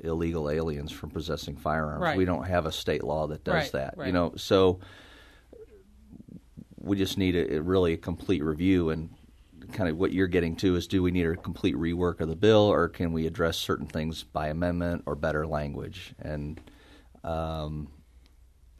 illegal 0.00 0.50
aliens 0.50 0.92
from 0.92 1.10
possessing 1.10 1.56
firearms. 1.56 2.02
Right. 2.02 2.16
We 2.16 2.24
don't 2.24 2.44
have 2.44 2.66
a 2.66 2.72
state 2.72 3.04
law 3.04 3.26
that 3.28 3.44
does 3.44 3.54
Right, 3.54 3.72
that. 3.72 3.94
right. 3.96 4.06
You 4.06 4.12
know, 4.12 4.32
so 4.36 4.80
we 6.84 6.96
just 6.96 7.18
need 7.18 7.34
a, 7.34 7.56
a 7.56 7.62
really 7.62 7.94
a 7.94 7.96
complete 7.96 8.42
review 8.42 8.90
and 8.90 9.10
kind 9.72 9.88
of 9.88 9.96
what 9.96 10.12
you're 10.12 10.26
getting 10.26 10.54
to 10.54 10.76
is 10.76 10.86
do 10.86 11.02
we 11.02 11.10
need 11.10 11.26
a 11.26 11.36
complete 11.36 11.74
rework 11.74 12.20
of 12.20 12.28
the 12.28 12.36
bill 12.36 12.70
or 12.70 12.88
can 12.88 13.12
we 13.12 13.26
address 13.26 13.56
certain 13.56 13.86
things 13.86 14.22
by 14.22 14.48
amendment 14.48 15.02
or 15.06 15.14
better 15.14 15.46
language 15.46 16.14
and 16.20 16.60
um, 17.24 17.88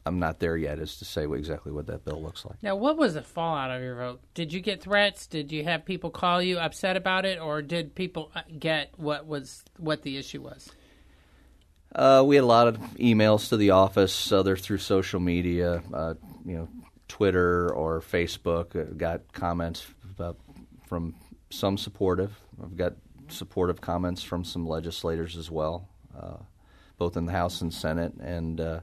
I'm 0.06 0.18
not 0.18 0.38
there 0.38 0.56
yet 0.56 0.78
as 0.78 0.96
to 0.98 1.04
say 1.04 1.26
what, 1.26 1.38
exactly 1.38 1.72
what 1.72 1.86
that 1.86 2.04
bill 2.04 2.22
looks 2.22 2.44
like. 2.44 2.62
Now, 2.62 2.76
what 2.76 2.98
was 2.98 3.14
the 3.14 3.22
fallout 3.22 3.70
of 3.70 3.82
your 3.82 3.96
vote? 3.96 4.20
Did 4.34 4.52
you 4.52 4.60
get 4.60 4.82
threats? 4.82 5.26
Did 5.26 5.50
you 5.50 5.64
have 5.64 5.86
people 5.86 6.10
call 6.10 6.42
you 6.42 6.58
upset 6.58 6.96
about 6.96 7.24
it, 7.24 7.40
or 7.40 7.62
did 7.62 7.94
people 7.94 8.30
uh, 8.34 8.42
get 8.58 8.90
what 8.98 9.26
was 9.26 9.64
what 9.78 10.02
the 10.02 10.18
issue 10.18 10.42
was? 10.42 10.70
Uh, 11.94 12.22
we 12.26 12.34
had 12.34 12.44
a 12.44 12.46
lot 12.46 12.68
of 12.68 12.76
emails 12.98 13.48
to 13.48 13.56
the 13.56 13.70
office, 13.70 14.30
other 14.30 14.56
through 14.56 14.78
social 14.78 15.20
media, 15.20 15.82
uh, 15.92 16.14
you 16.44 16.56
know, 16.56 16.68
Twitter 17.08 17.72
or 17.72 18.00
Facebook. 18.00 18.76
Uh, 18.76 18.92
got 18.94 19.32
comments 19.32 19.86
about, 20.10 20.36
from 20.86 21.14
some 21.50 21.78
supportive. 21.78 22.38
I've 22.62 22.76
got 22.76 22.94
supportive 23.28 23.80
comments 23.80 24.22
from 24.22 24.44
some 24.44 24.66
legislators 24.66 25.36
as 25.36 25.50
well, 25.50 25.88
uh, 26.18 26.36
both 26.98 27.16
in 27.16 27.26
the 27.26 27.32
House 27.32 27.60
and 27.60 27.72
Senate, 27.72 28.14
and 28.20 28.60
uh, 28.60 28.80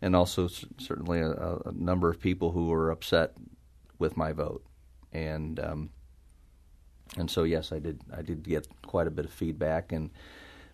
and 0.00 0.14
also 0.14 0.48
c- 0.48 0.66
certainly 0.78 1.20
a, 1.20 1.30
a 1.30 1.72
number 1.72 2.08
of 2.08 2.20
people 2.20 2.52
who 2.52 2.68
were 2.68 2.90
upset 2.90 3.32
with 3.98 4.16
my 4.16 4.32
vote, 4.32 4.64
and 5.12 5.60
um, 5.60 5.90
and 7.16 7.30
so 7.30 7.42
yes, 7.44 7.72
I 7.72 7.78
did 7.78 8.00
I 8.16 8.22
did 8.22 8.42
get 8.42 8.66
quite 8.86 9.06
a 9.06 9.10
bit 9.10 9.24
of 9.24 9.32
feedback, 9.32 9.92
and 9.92 10.10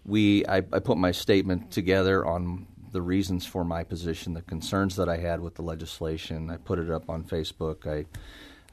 we 0.05 0.47
I, 0.47 0.59
I 0.59 0.79
put 0.79 0.99
my 0.99 1.13
statement 1.13 1.71
together 1.71 2.25
on 2.25 2.67
the 2.94 3.02
reasons 3.02 3.44
for 3.44 3.64
my 3.64 3.85
position, 3.85 4.33
the 4.33 4.42
concerns 4.42 4.96
that 4.96 5.09
I 5.09 5.18
had 5.18 5.40
with 5.40 5.57
the 5.57 5.62
legislation. 5.62 6.48
I 6.48 6.57
put 6.57 6.78
it 6.78 6.90
up 6.90 7.11
on 7.11 7.24
Facebook. 7.24 7.87
I, 7.87 8.07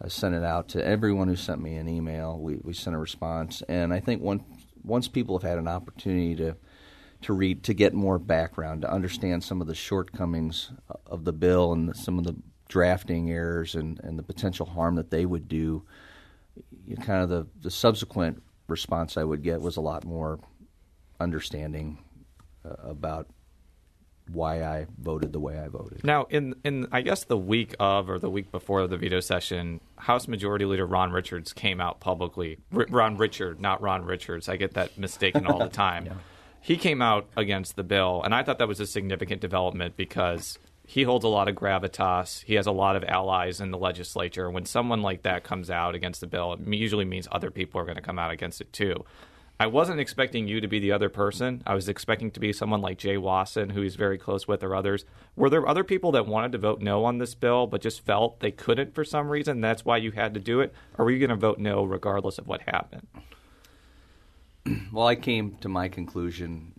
I 0.01 0.07
sent 0.07 0.35
it 0.35 0.43
out 0.43 0.69
to 0.69 0.85
everyone 0.85 1.27
who 1.27 1.35
sent 1.35 1.61
me 1.61 1.75
an 1.75 1.89
email. 1.89 2.37
We 2.39 2.59
we 2.61 2.73
sent 2.73 2.95
a 2.95 2.99
response, 2.99 3.61
and 3.67 3.93
I 3.93 3.99
think 3.99 4.21
once 4.21 4.43
once 4.83 5.07
people 5.07 5.37
have 5.37 5.49
had 5.49 5.57
an 5.57 5.67
opportunity 5.67 6.35
to 6.35 6.55
to 7.23 7.33
read 7.33 7.63
to 7.63 7.73
get 7.73 7.93
more 7.93 8.19
background 8.19 8.83
to 8.83 8.91
understand 8.91 9.43
some 9.43 9.59
of 9.59 9.67
the 9.67 9.75
shortcomings 9.75 10.71
of 11.05 11.25
the 11.25 11.33
bill 11.33 11.73
and 11.73 11.95
some 11.95 12.17
of 12.17 12.23
the 12.23 12.35
drafting 12.69 13.29
errors 13.31 13.75
and, 13.75 13.99
and 14.03 14.17
the 14.17 14.23
potential 14.23 14.65
harm 14.65 14.95
that 14.95 15.11
they 15.11 15.25
would 15.25 15.47
do 15.47 15.83
you 16.87 16.95
kind 16.95 17.21
of 17.21 17.29
the, 17.29 17.47
the 17.61 17.71
subsequent 17.71 18.41
response 18.67 19.17
I 19.17 19.23
would 19.23 19.43
get 19.43 19.61
was 19.61 19.77
a 19.77 19.81
lot 19.81 20.05
more 20.05 20.39
understanding 21.19 21.99
uh, 22.65 22.89
about 22.89 23.27
why 24.33 24.63
I 24.63 24.87
voted 24.99 25.33
the 25.33 25.39
way 25.39 25.57
I 25.59 25.67
voted. 25.67 26.03
Now, 26.03 26.27
in 26.29 26.55
in 26.63 26.87
I 26.91 27.01
guess 27.01 27.23
the 27.25 27.37
week 27.37 27.75
of 27.79 28.09
or 28.09 28.19
the 28.19 28.29
week 28.29 28.51
before 28.51 28.85
the 28.87 28.97
veto 28.97 29.19
session, 29.19 29.81
House 29.97 30.27
Majority 30.27 30.65
Leader 30.65 30.85
Ron 30.85 31.11
Richards 31.11 31.53
came 31.53 31.81
out 31.81 31.99
publicly. 31.99 32.57
R- 32.75 32.87
Ron 32.89 33.17
Richard, 33.17 33.59
not 33.59 33.81
Ron 33.81 34.05
Richards. 34.05 34.49
I 34.49 34.55
get 34.55 34.73
that 34.73 34.97
mistaken 34.97 35.45
all 35.47 35.59
the 35.59 35.69
time. 35.69 36.21
He 36.61 36.77
came 36.77 37.01
out 37.01 37.27
against 37.35 37.75
the 37.75 37.83
bill, 37.83 38.21
and 38.23 38.35
I 38.35 38.43
thought 38.43 38.59
that 38.59 38.67
was 38.67 38.79
a 38.79 38.85
significant 38.85 39.41
development 39.41 39.97
because 39.97 40.59
he 40.85 41.03
holds 41.03 41.25
a 41.25 41.27
lot 41.27 41.47
of 41.47 41.55
gravitas. 41.55 42.43
He 42.43 42.55
has 42.55 42.67
a 42.67 42.71
lot 42.71 42.95
of 42.95 43.03
allies 43.05 43.61
in 43.61 43.71
the 43.71 43.77
legislature. 43.77 44.49
When 44.49 44.65
someone 44.65 45.01
like 45.01 45.23
that 45.23 45.43
comes 45.43 45.69
out 45.71 45.95
against 45.95 46.21
the 46.21 46.27
bill, 46.27 46.53
it 46.53 46.59
usually 46.67 47.05
means 47.05 47.27
other 47.31 47.49
people 47.49 47.81
are 47.81 47.85
going 47.85 47.95
to 47.95 48.01
come 48.01 48.19
out 48.19 48.31
against 48.31 48.61
it 48.61 48.71
too. 48.73 49.05
I 49.61 49.67
wasn't 49.67 49.99
expecting 49.99 50.47
you 50.47 50.59
to 50.59 50.67
be 50.67 50.79
the 50.79 50.91
other 50.91 51.07
person. 51.07 51.61
I 51.67 51.75
was 51.75 51.87
expecting 51.87 52.31
to 52.31 52.39
be 52.39 52.51
someone 52.51 52.81
like 52.81 52.97
Jay 52.97 53.15
Wasson, 53.15 53.69
who 53.69 53.81
he's 53.81 53.95
very 53.95 54.17
close 54.17 54.47
with, 54.47 54.63
or 54.63 54.73
others. 54.73 55.05
Were 55.35 55.51
there 55.51 55.67
other 55.67 55.83
people 55.83 56.11
that 56.13 56.25
wanted 56.25 56.51
to 56.53 56.57
vote 56.57 56.81
no 56.81 57.05
on 57.05 57.19
this 57.19 57.35
bill, 57.35 57.67
but 57.67 57.79
just 57.79 58.03
felt 58.03 58.39
they 58.39 58.49
couldn't 58.49 58.95
for 58.95 59.05
some 59.05 59.29
reason? 59.29 59.61
That's 59.61 59.85
why 59.85 59.97
you 59.97 60.13
had 60.13 60.33
to 60.33 60.39
do 60.39 60.61
it? 60.61 60.73
Or 60.97 61.05
were 61.05 61.11
you 61.11 61.19
going 61.19 61.29
to 61.29 61.35
vote 61.35 61.59
no 61.59 61.83
regardless 61.83 62.39
of 62.39 62.47
what 62.47 62.61
happened? 62.63 63.07
Well, 64.91 65.07
I 65.07 65.15
came 65.15 65.57
to 65.61 65.69
my 65.69 65.89
conclusion 65.89 66.73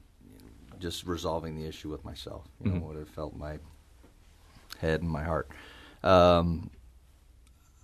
just 0.79 1.05
resolving 1.05 1.57
the 1.57 1.67
issue 1.67 1.89
with 1.89 2.05
myself. 2.05 2.47
You 2.65 2.73
know 2.73 2.81
what 2.81 2.97
it 2.97 3.09
felt 3.09 3.37
my 3.37 3.59
head 4.79 5.03
and 5.03 5.11
my 5.11 5.23
heart. 5.23 5.49
Um, 6.03 6.71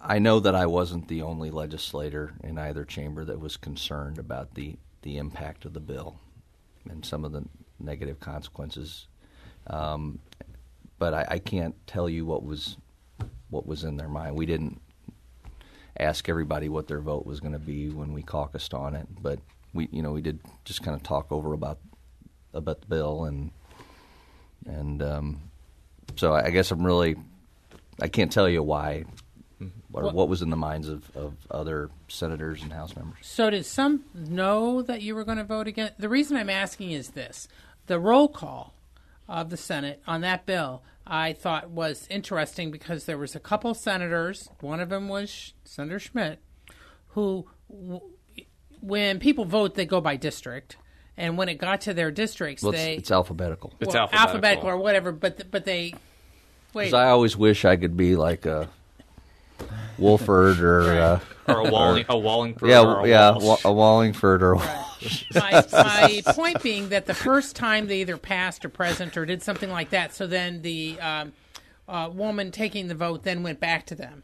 I 0.00 0.18
know 0.18 0.38
that 0.40 0.54
I 0.54 0.66
wasn't 0.66 1.08
the 1.08 1.22
only 1.22 1.50
legislator 1.50 2.34
in 2.44 2.58
either 2.58 2.84
chamber 2.84 3.24
that 3.24 3.40
was 3.40 3.56
concerned 3.56 4.18
about 4.18 4.54
the, 4.54 4.76
the 5.02 5.16
impact 5.16 5.64
of 5.64 5.72
the 5.72 5.80
bill 5.80 6.18
and 6.88 7.04
some 7.04 7.24
of 7.24 7.32
the 7.32 7.44
negative 7.78 8.20
consequences. 8.20 9.06
Um, 9.66 10.18
but 10.98 11.14
I, 11.14 11.26
I 11.32 11.38
can't 11.38 11.74
tell 11.86 12.08
you 12.08 12.26
what 12.26 12.44
was 12.44 12.76
what 13.50 13.66
was 13.66 13.84
in 13.84 13.96
their 13.96 14.08
mind. 14.08 14.36
We 14.36 14.46
didn't 14.46 14.80
ask 15.98 16.28
everybody 16.28 16.68
what 16.68 16.86
their 16.86 17.00
vote 17.00 17.26
was 17.26 17.40
going 17.40 17.52
to 17.52 17.58
be 17.58 17.88
when 17.88 18.12
we 18.12 18.22
caucused 18.22 18.74
on 18.74 18.94
it, 18.94 19.06
but 19.20 19.38
we 19.74 19.88
you 19.92 20.02
know 20.02 20.12
we 20.12 20.22
did 20.22 20.40
just 20.64 20.82
kind 20.82 20.96
of 20.96 21.02
talk 21.02 21.30
over 21.30 21.52
about 21.52 21.78
about 22.54 22.80
the 22.80 22.86
bill 22.86 23.24
and 23.24 23.50
and 24.66 25.02
um, 25.02 25.40
so 26.16 26.32
I 26.32 26.50
guess 26.50 26.70
I'm 26.70 26.84
really 26.84 27.16
I 28.00 28.08
can't 28.08 28.32
tell 28.32 28.48
you 28.48 28.62
why. 28.62 29.04
Or 29.92 30.02
Well- 30.04 30.12
what 30.12 30.28
was 30.28 30.42
in 30.42 30.50
the 30.50 30.56
minds 30.56 30.88
of, 30.88 31.10
of 31.16 31.34
other 31.50 31.88
senators 32.08 32.62
and 32.62 32.72
House 32.72 32.94
members? 32.94 33.18
So 33.22 33.48
did 33.50 33.64
some 33.64 34.04
know 34.14 34.82
that 34.82 35.00
you 35.02 35.14
were 35.14 35.24
going 35.24 35.38
to 35.38 35.44
vote 35.44 35.66
again? 35.66 35.92
The 35.98 36.08
reason 36.10 36.36
I'm 36.36 36.50
asking 36.50 36.90
is 36.90 37.10
this: 37.10 37.48
the 37.86 37.98
roll 37.98 38.28
call 38.28 38.74
of 39.28 39.48
the 39.50 39.56
Senate 39.56 40.02
on 40.06 40.20
that 40.22 40.44
bill, 40.46 40.82
I 41.06 41.32
thought 41.32 41.70
was 41.70 42.06
interesting 42.10 42.70
because 42.70 43.04
there 43.06 43.16
was 43.18 43.34
a 43.34 43.40
couple 43.40 43.72
senators. 43.74 44.48
One 44.60 44.80
of 44.80 44.90
them 44.90 45.08
was 45.08 45.54
Senator 45.64 45.98
Schmitt, 45.98 46.38
who, 47.08 47.46
when 48.80 49.18
people 49.18 49.44
vote, 49.44 49.74
they 49.74 49.86
go 49.86 50.00
by 50.00 50.16
district, 50.16 50.76
and 51.16 51.36
when 51.38 51.48
it 51.48 51.54
got 51.58 51.80
to 51.82 51.94
their 51.94 52.10
districts, 52.10 52.62
Well, 52.62 52.72
they 52.72 52.92
it's, 52.94 53.02
it's 53.04 53.10
alphabetical. 53.10 53.72
It's 53.80 53.94
well, 53.94 54.08
alphabetical. 54.12 54.68
or 54.68 54.76
whatever. 54.76 55.12
But 55.12 55.38
th- 55.38 55.50
but 55.50 55.64
they 55.64 55.94
wait. 56.74 56.84
'Cause 56.90 56.94
I 56.94 57.08
always 57.08 57.36
wish 57.36 57.64
I 57.64 57.76
could 57.76 57.96
be 57.96 58.16
like 58.16 58.46
a 58.46 58.68
Wolford 59.98 60.60
or 60.60 60.82
uh, 60.90 61.20
or 61.46 61.66
a 61.66 61.70
Walling, 61.70 62.04
a 62.08 62.16
Wallingford, 62.18 62.68
yeah, 62.68 62.82
or 62.82 63.00
a 63.04 63.08
yeah, 63.08 63.36
Walsh. 63.36 63.64
A 63.64 63.72
Wallingford 63.72 64.42
or 64.42 64.54
my, 64.56 65.64
my 65.72 66.22
point 66.26 66.62
being 66.62 66.90
that 66.90 67.06
the 67.06 67.14
first 67.14 67.56
time 67.56 67.86
they 67.88 68.00
either 68.00 68.16
passed 68.16 68.64
or 68.64 68.68
present 68.68 69.16
or 69.16 69.24
did 69.26 69.42
something 69.42 69.70
like 69.70 69.90
that, 69.90 70.14
so 70.14 70.26
then 70.26 70.62
the 70.62 70.98
um, 71.00 71.32
uh, 71.88 72.10
woman 72.12 72.50
taking 72.50 72.88
the 72.88 72.94
vote 72.94 73.22
then 73.22 73.42
went 73.42 73.60
back 73.60 73.86
to 73.86 73.94
them. 73.94 74.22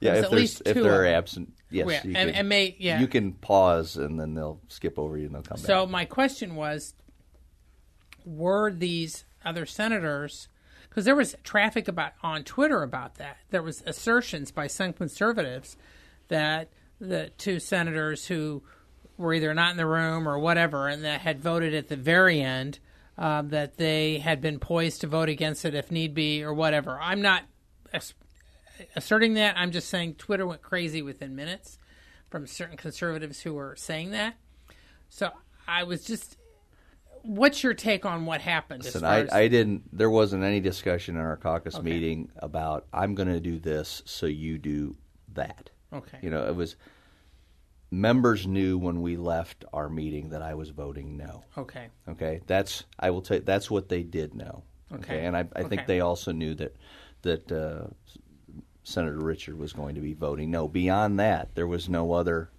yeah. 0.00 0.14
If 0.14 0.24
at 0.24 0.32
least 0.32 0.62
if 0.64 0.74
two 0.74 0.82
they're 0.84 1.06
absent, 1.06 1.52
yes, 1.70 1.86
Yeah, 1.88 2.00
you 2.04 2.16
and- 2.16 2.28
can, 2.30 2.38
and 2.38 2.48
may- 2.48 2.76
yeah. 2.78 3.00
you 3.00 3.08
can 3.08 3.32
pause 3.32 3.96
and 3.96 4.18
then 4.20 4.34
they'll 4.34 4.60
skip 4.68 4.98
over 4.98 5.16
you 5.18 5.26
and 5.26 5.34
they'll 5.34 5.42
come 5.42 5.56
So 5.58 5.62
back. 5.62 5.68
So 5.68 5.86
my 5.86 6.04
question 6.04 6.54
was, 6.54 6.94
were 8.24 8.70
these 8.72 9.24
other 9.44 9.66
senators? 9.66 10.48
Because 10.90 11.04
there 11.04 11.16
was 11.16 11.36
traffic 11.44 11.88
about 11.88 12.12
on 12.22 12.44
Twitter 12.44 12.82
about 12.82 13.14
that. 13.14 13.38
There 13.50 13.62
was 13.62 13.82
assertions 13.86 14.50
by 14.50 14.66
some 14.66 14.92
conservatives 14.92 15.76
that 16.28 16.68
the 17.00 17.30
two 17.38 17.60
senators 17.60 18.26
who 18.26 18.62
were 19.16 19.32
either 19.32 19.54
not 19.54 19.70
in 19.70 19.76
the 19.76 19.86
room 19.86 20.28
or 20.28 20.38
whatever, 20.38 20.88
and 20.88 21.04
that 21.04 21.20
had 21.20 21.40
voted 21.40 21.74
at 21.74 21.88
the 21.88 21.96
very 21.96 22.40
end, 22.40 22.80
um, 23.16 23.50
that 23.50 23.76
they 23.76 24.18
had 24.18 24.40
been 24.40 24.58
poised 24.58 25.00
to 25.02 25.06
vote 25.06 25.28
against 25.28 25.64
it 25.64 25.74
if 25.74 25.90
need 25.90 26.12
be 26.12 26.42
or 26.42 26.52
whatever. 26.52 26.98
I'm 27.00 27.22
not 27.22 27.44
as- 27.92 28.14
asserting 28.96 29.34
that. 29.34 29.56
I'm 29.56 29.70
just 29.70 29.88
saying 29.88 30.14
Twitter 30.14 30.46
went 30.46 30.62
crazy 30.62 31.02
within 31.02 31.36
minutes 31.36 31.78
from 32.30 32.46
certain 32.46 32.76
conservatives 32.76 33.42
who 33.42 33.54
were 33.54 33.76
saying 33.76 34.10
that. 34.10 34.36
So 35.08 35.30
I 35.68 35.82
was 35.84 36.04
just, 36.04 36.36
what's 37.22 37.62
your 37.62 37.74
take 37.74 38.04
on 38.04 38.26
what 38.26 38.40
happened? 38.40 38.84
Listen, 38.84 39.04
I, 39.04 39.20
as- 39.22 39.32
I 39.32 39.48
didn't. 39.48 39.96
There 39.96 40.10
wasn't 40.10 40.44
any 40.44 40.60
discussion 40.60 41.16
in 41.16 41.20
our 41.22 41.36
caucus 41.36 41.80
meeting 41.80 42.30
about 42.36 42.86
I'm 42.92 43.14
going 43.14 43.28
to 43.28 43.40
do 43.40 43.58
this, 43.58 44.02
so 44.06 44.26
you 44.26 44.58
do 44.58 44.96
that. 45.34 45.70
okay, 45.92 46.18
You 46.22 46.30
know, 46.30 46.46
it 46.46 46.54
was 46.54 46.76
members 47.90 48.46
knew 48.46 48.78
when 48.78 49.02
we 49.02 49.16
left 49.16 49.64
our 49.72 49.88
meeting 49.88 50.30
that 50.30 50.42
I 50.42 50.54
was 50.54 50.70
voting 50.70 51.16
no. 51.16 51.42
okay, 51.58 51.88
Okay, 52.08 52.40
that's 52.46 52.84
I 52.98 53.10
will 53.10 53.22
tell 53.22 53.38
you, 53.38 53.42
that's 53.42 53.70
what 53.70 53.88
they 53.88 54.02
did 54.02 54.34
know. 54.34 54.62
Okay, 54.92 55.14
Okay. 55.16 55.26
and 55.26 55.36
I, 55.36 55.40
I 55.54 55.60
think 55.62 55.82
Okay. 55.82 55.84
they 55.86 56.00
also 56.00 56.32
knew 56.32 56.54
that 56.54 56.76
that 57.22 57.52
uh, 57.52 57.86
Senator 58.82 59.18
Richard 59.18 59.58
was 59.58 59.72
going 59.72 59.94
to 59.96 60.00
be 60.00 60.14
voting 60.14 60.50
no. 60.50 60.66
Beyond 60.68 61.18
that, 61.20 61.54
there 61.54 61.66
was 61.66 61.88
no 61.88 62.12
other 62.12 62.50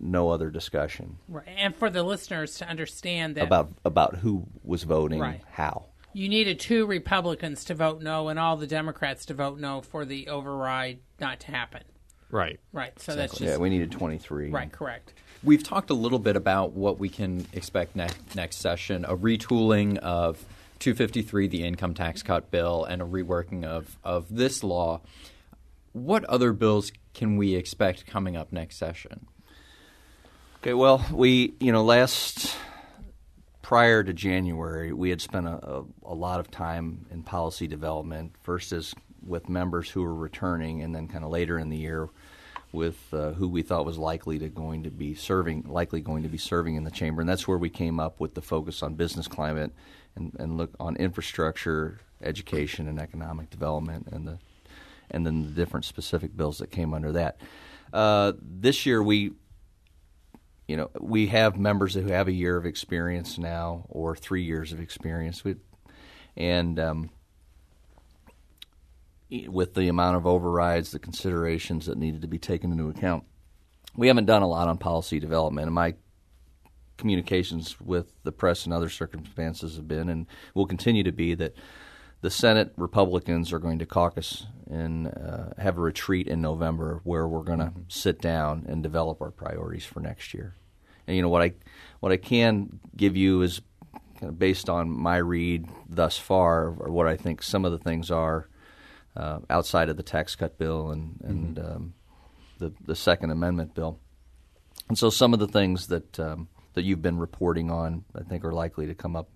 no 0.00 0.30
other 0.30 0.50
discussion 0.50 1.18
right. 1.28 1.46
And 1.56 1.74
for 1.76 1.90
the 1.90 2.02
listeners 2.02 2.56
to 2.58 2.68
understand 2.68 3.34
that 3.36 3.44
about 3.44 3.70
about 3.84 4.16
who 4.16 4.46
was 4.64 4.82
voting 4.84 5.20
Right. 5.20 5.42
how. 5.52 5.86
you 6.12 6.28
needed 6.28 6.58
two 6.58 6.86
Republicans 6.86 7.64
to 7.66 7.74
vote 7.74 8.02
no 8.02 8.28
and 8.28 8.38
all 8.38 8.56
the 8.56 8.66
Democrats 8.66 9.26
to 9.26 9.34
vote 9.34 9.58
no 9.58 9.80
for 9.82 10.04
the 10.04 10.28
override 10.28 11.00
not 11.20 11.40
to 11.40 11.46
happen. 11.52 11.82
right. 12.30 12.58
Right. 12.72 12.98
So 13.00 13.14
that's 13.14 13.32
just 13.32 13.42
Yeah, 13.42 13.56
we 13.58 13.68
needed 13.70 13.92
twenty 13.92 14.18
three. 14.18 14.50
right. 14.50 14.70
Correct. 14.72 15.12
We've 15.42 15.62
talked 15.62 15.88
a 15.90 15.94
little 15.94 16.18
bit 16.18 16.36
about 16.36 16.72
what 16.72 16.98
we 16.98 17.08
can 17.08 17.46
expect 17.52 17.96
next 17.96 18.34
next 18.36 18.56
session: 18.56 19.04
a 19.04 19.16
retooling 19.16 19.96
of 19.98 20.44
253, 20.80 21.46
the 21.48 21.62
income 21.62 21.92
tax 21.94 22.22
cut 22.22 22.50
bill, 22.50 22.84
and 22.84 23.02
a 23.02 23.04
reworking 23.04 23.64
of 23.64 23.98
of 24.04 24.34
this 24.34 24.62
law. 24.64 25.00
What 25.92 26.24
other 26.24 26.52
bills 26.52 26.92
can 27.14 27.36
we 27.36 27.54
expect 27.54 28.06
coming 28.06 28.36
up 28.36 28.52
next 28.52 28.76
session? 28.76 29.26
Okay, 30.62 30.74
well, 30.74 31.02
we, 31.10 31.54
you 31.58 31.72
know, 31.72 31.82
last 31.82 32.54
prior 33.62 34.04
to 34.04 34.12
January, 34.12 34.92
we 34.92 35.08
had 35.08 35.22
spent 35.22 35.46
a, 35.46 35.52
a, 35.52 35.84
a 36.04 36.14
lot 36.14 36.38
of 36.38 36.50
time 36.50 37.06
in 37.10 37.22
policy 37.22 37.66
development. 37.66 38.34
First, 38.42 38.72
as 38.72 38.94
with 39.26 39.48
members 39.48 39.88
who 39.88 40.02
were 40.02 40.14
returning, 40.14 40.82
and 40.82 40.94
then 40.94 41.08
kind 41.08 41.24
of 41.24 41.30
later 41.30 41.58
in 41.58 41.70
the 41.70 41.78
year 41.78 42.10
with 42.72 42.98
uh, 43.14 43.30
who 43.30 43.48
we 43.48 43.62
thought 43.62 43.86
was 43.86 43.96
likely 43.96 44.38
to 44.38 44.50
going 44.50 44.82
to 44.82 44.90
be 44.90 45.14
serving, 45.14 45.64
likely 45.66 46.02
going 46.02 46.24
to 46.24 46.28
be 46.28 46.36
serving 46.36 46.74
in 46.74 46.84
the 46.84 46.90
chamber, 46.90 47.22
and 47.22 47.30
that's 47.30 47.48
where 47.48 47.56
we 47.56 47.70
came 47.70 47.98
up 47.98 48.20
with 48.20 48.34
the 48.34 48.42
focus 48.42 48.82
on 48.82 48.92
business 48.92 49.26
climate 49.26 49.72
and, 50.14 50.36
and 50.38 50.58
look 50.58 50.74
on 50.78 50.94
infrastructure, 50.96 52.00
education, 52.22 52.86
and 52.86 53.00
economic 53.00 53.48
development, 53.48 54.08
and 54.12 54.28
the 54.28 54.38
and 55.10 55.24
then 55.24 55.42
the 55.42 55.52
different 55.52 55.86
specific 55.86 56.36
bills 56.36 56.58
that 56.58 56.70
came 56.70 56.92
under 56.92 57.12
that. 57.12 57.40
Uh, 57.94 58.34
this 58.42 58.84
year, 58.84 59.02
we 59.02 59.32
you 60.70 60.76
know, 60.76 60.88
we 61.00 61.26
have 61.26 61.58
members 61.58 61.94
who 61.94 62.06
have 62.06 62.28
a 62.28 62.32
year 62.32 62.56
of 62.56 62.64
experience 62.64 63.38
now 63.38 63.86
or 63.88 64.14
three 64.14 64.44
years 64.44 64.72
of 64.72 64.78
experience 64.78 65.42
with, 65.42 65.58
and 66.36 66.78
um, 66.78 67.10
with 69.48 69.74
the 69.74 69.88
amount 69.88 70.16
of 70.16 70.28
overrides, 70.28 70.92
the 70.92 71.00
considerations 71.00 71.86
that 71.86 71.98
needed 71.98 72.22
to 72.22 72.28
be 72.28 72.38
taken 72.38 72.70
into 72.70 72.88
account, 72.88 73.24
we 73.96 74.06
haven't 74.06 74.26
done 74.26 74.42
a 74.42 74.46
lot 74.46 74.68
on 74.68 74.78
policy 74.78 75.18
development. 75.18 75.66
And 75.66 75.74
my 75.74 75.96
communications 76.98 77.80
with 77.80 78.12
the 78.22 78.30
press 78.30 78.64
and 78.64 78.72
other 78.72 78.90
circumstances 78.90 79.74
have 79.74 79.88
been, 79.88 80.08
and 80.08 80.26
will 80.54 80.66
continue 80.66 81.02
to 81.02 81.10
be, 81.10 81.34
that 81.34 81.54
the 82.20 82.30
Senate 82.30 82.72
Republicans 82.76 83.52
are 83.52 83.58
going 83.58 83.78
to 83.78 83.86
caucus 83.86 84.46
and 84.70 85.08
uh, 85.08 85.50
have 85.58 85.78
a 85.78 85.80
retreat 85.80 86.28
in 86.28 86.40
November 86.40 87.00
where 87.04 87.26
we're 87.26 87.42
going 87.42 87.58
to 87.58 87.72
sit 87.88 88.20
down 88.20 88.66
and 88.68 88.82
develop 88.82 89.20
our 89.20 89.30
priorities 89.30 89.84
for 89.84 90.00
next 90.00 90.34
year. 90.34 90.54
And 91.06 91.16
you 91.16 91.22
know 91.22 91.28
what 91.28 91.42
I 91.42 91.54
what 92.00 92.12
I 92.12 92.16
can 92.16 92.78
give 92.96 93.16
you 93.16 93.42
is 93.42 93.60
kind 94.18 94.30
of 94.30 94.38
based 94.38 94.68
on 94.68 94.90
my 94.90 95.16
read 95.16 95.68
thus 95.88 96.16
far, 96.18 96.66
or 96.66 96.90
what 96.92 97.06
I 97.06 97.16
think 97.16 97.42
some 97.42 97.64
of 97.64 97.72
the 97.72 97.78
things 97.78 98.10
are 98.10 98.48
uh, 99.16 99.40
outside 99.48 99.88
of 99.88 99.96
the 99.96 100.02
tax 100.02 100.36
cut 100.36 100.58
bill 100.58 100.90
and 100.90 101.20
and 101.24 101.58
um, 101.58 101.94
the 102.58 102.72
the 102.84 102.94
Second 102.94 103.30
Amendment 103.30 103.74
bill. 103.74 103.98
And 104.88 104.98
so 104.98 105.10
some 105.10 105.32
of 105.32 105.40
the 105.40 105.48
things 105.48 105.88
that 105.88 106.20
um, 106.20 106.48
that 106.74 106.84
you've 106.84 107.02
been 107.02 107.18
reporting 107.18 107.70
on, 107.70 108.04
I 108.14 108.22
think, 108.22 108.44
are 108.44 108.52
likely 108.52 108.86
to 108.86 108.94
come 108.94 109.16
up 109.16 109.30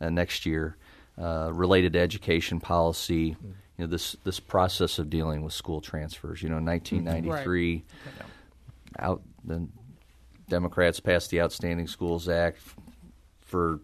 uh, 0.00 0.10
next 0.10 0.44
year, 0.44 0.76
uh, 1.18 1.50
related 1.52 1.92
to 1.94 2.00
education 2.00 2.60
policy. 2.60 3.36
You 3.76 3.84
know, 3.84 3.86
this 3.86 4.16
this 4.24 4.40
process 4.40 4.98
of 4.98 5.10
dealing 5.10 5.42
with 5.42 5.52
school 5.52 5.80
transfers. 5.80 6.42
You 6.42 6.48
know, 6.48 6.58
in 6.58 6.64
1993, 6.64 7.84
out 8.98 9.22
the 9.44 9.68
Democrats 10.48 11.00
passed 11.00 11.30
the 11.30 11.40
Outstanding 11.40 11.86
Schools 11.86 12.28
Act 12.28 12.58
for 13.40 13.80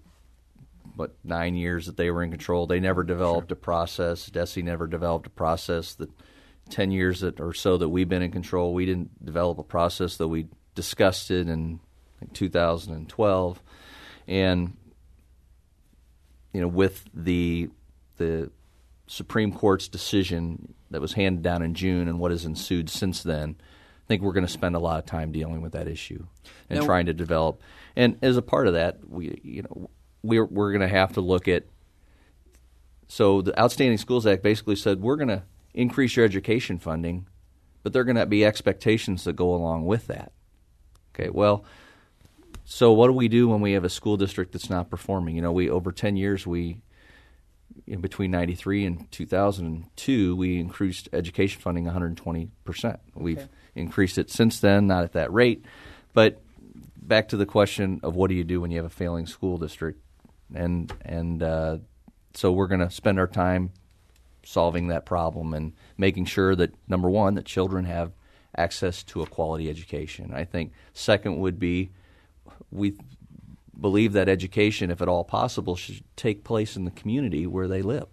what 0.96 1.14
nine 1.24 1.54
years 1.54 1.86
that 1.86 1.96
they 1.96 2.10
were 2.10 2.22
in 2.22 2.30
control. 2.30 2.66
They 2.66 2.80
never 2.80 3.02
developed 3.02 3.50
a 3.52 3.56
process. 3.56 4.28
Desi 4.28 4.62
never 4.62 4.86
developed 4.86 5.26
a 5.26 5.30
process. 5.30 5.94
That 5.94 6.10
ten 6.68 6.90
years 6.90 7.20
that 7.20 7.40
or 7.40 7.52
so 7.52 7.76
that 7.76 7.88
we've 7.88 8.08
been 8.08 8.22
in 8.22 8.30
control, 8.30 8.74
we 8.74 8.86
didn't 8.86 9.24
develop 9.24 9.58
a 9.58 9.64
process. 9.64 10.16
Though 10.16 10.28
we 10.28 10.46
discussed 10.74 11.30
it 11.30 11.48
in 11.48 11.80
like 12.20 12.32
2012, 12.32 13.62
and 14.28 14.76
you 16.52 16.60
know 16.60 16.68
with 16.68 17.04
the 17.14 17.70
the 18.18 18.50
Supreme 19.06 19.52
Court's 19.52 19.88
decision 19.88 20.74
that 20.90 21.00
was 21.00 21.14
handed 21.14 21.42
down 21.42 21.62
in 21.62 21.74
June 21.74 22.06
and 22.08 22.18
what 22.18 22.30
has 22.30 22.44
ensued 22.44 22.88
since 22.88 23.22
then, 23.22 23.56
I 23.58 24.06
think 24.06 24.22
we're 24.22 24.32
going 24.32 24.46
to 24.46 24.52
spend 24.52 24.76
a 24.76 24.78
lot 24.80 24.98
of 24.98 25.06
time 25.06 25.32
dealing 25.32 25.62
with 25.62 25.72
that 25.72 25.88
issue 25.88 26.26
and 26.68 26.80
Now- 26.80 26.86
trying 26.86 27.06
to 27.06 27.14
develop. 27.14 27.60
And 27.96 28.18
as 28.22 28.36
a 28.36 28.42
part 28.42 28.66
of 28.66 28.74
that, 28.74 29.08
we 29.08 29.40
you 29.42 29.62
know 29.62 29.90
we're 30.22 30.44
we're 30.44 30.70
going 30.72 30.80
to 30.88 30.88
have 30.88 31.12
to 31.14 31.20
look 31.20 31.48
at. 31.48 31.64
So 33.08 33.42
the 33.42 33.58
Outstanding 33.60 33.98
Schools 33.98 34.26
Act 34.26 34.42
basically 34.42 34.76
said 34.76 35.00
we're 35.00 35.16
going 35.16 35.28
to 35.28 35.42
increase 35.74 36.14
your 36.14 36.24
education 36.24 36.78
funding, 36.78 37.26
but 37.82 37.92
there 37.92 38.02
are 38.02 38.04
going 38.04 38.16
to 38.16 38.26
be 38.26 38.44
expectations 38.44 39.24
that 39.24 39.34
go 39.34 39.52
along 39.54 39.86
with 39.86 40.06
that. 40.06 40.32
Okay, 41.14 41.30
well, 41.30 41.64
so 42.72 42.92
what 42.92 43.08
do 43.08 43.12
we 43.12 43.26
do 43.26 43.48
when 43.48 43.60
we 43.60 43.72
have 43.72 43.82
a 43.82 43.88
school 43.88 44.16
district 44.16 44.52
that's 44.52 44.70
not 44.70 44.90
performing? 44.90 45.34
You 45.34 45.42
know, 45.42 45.50
we 45.50 45.68
over 45.68 45.90
ten 45.90 46.16
years 46.16 46.46
we 46.46 46.82
in 47.86 48.00
between 48.00 48.30
93 48.30 48.84
and 48.84 49.10
2002, 49.10 50.36
we 50.36 50.60
increased 50.60 51.08
education 51.12 51.60
funding 51.60 51.84
120%. 51.84 52.98
We've 53.14 53.48
increased 53.74 54.18
it 54.18 54.30
since 54.30 54.60
then, 54.60 54.86
not 54.86 55.02
at 55.02 55.12
that 55.12 55.32
rate. 55.32 55.64
But 56.12 56.42
back 56.96 57.28
to 57.28 57.36
the 57.36 57.46
question 57.46 58.00
of 58.02 58.14
what 58.14 58.28
do 58.28 58.34
you 58.34 58.44
do 58.44 58.60
when 58.60 58.70
you 58.70 58.76
have 58.76 58.86
a 58.86 58.90
failing 58.90 59.26
school 59.26 59.56
district? 59.58 60.00
And, 60.54 60.92
and 61.02 61.42
uh, 61.42 61.78
so 62.34 62.52
we're 62.52 62.66
going 62.68 62.80
to 62.80 62.90
spend 62.90 63.18
our 63.18 63.28
time 63.28 63.70
solving 64.44 64.88
that 64.88 65.06
problem 65.06 65.54
and 65.54 65.72
making 65.96 66.26
sure 66.26 66.54
that 66.54 66.72
number 66.88 67.10
one 67.10 67.34
that 67.34 67.46
children 67.46 67.84
have 67.84 68.12
access 68.56 69.02
to 69.04 69.22
a 69.22 69.26
quality 69.26 69.70
education. 69.70 70.32
I 70.34 70.44
think 70.44 70.72
second 70.92 71.38
would 71.38 71.58
be 71.58 71.90
we 72.70 72.96
believe 73.78 74.12
that 74.12 74.28
education, 74.28 74.90
if 74.90 75.00
at 75.00 75.08
all 75.08 75.24
possible, 75.24 75.76
should 75.76 76.02
take 76.16 76.44
place 76.44 76.76
in 76.76 76.84
the 76.84 76.90
community 76.90 77.46
where 77.46 77.68
they 77.68 77.82
live, 77.82 78.06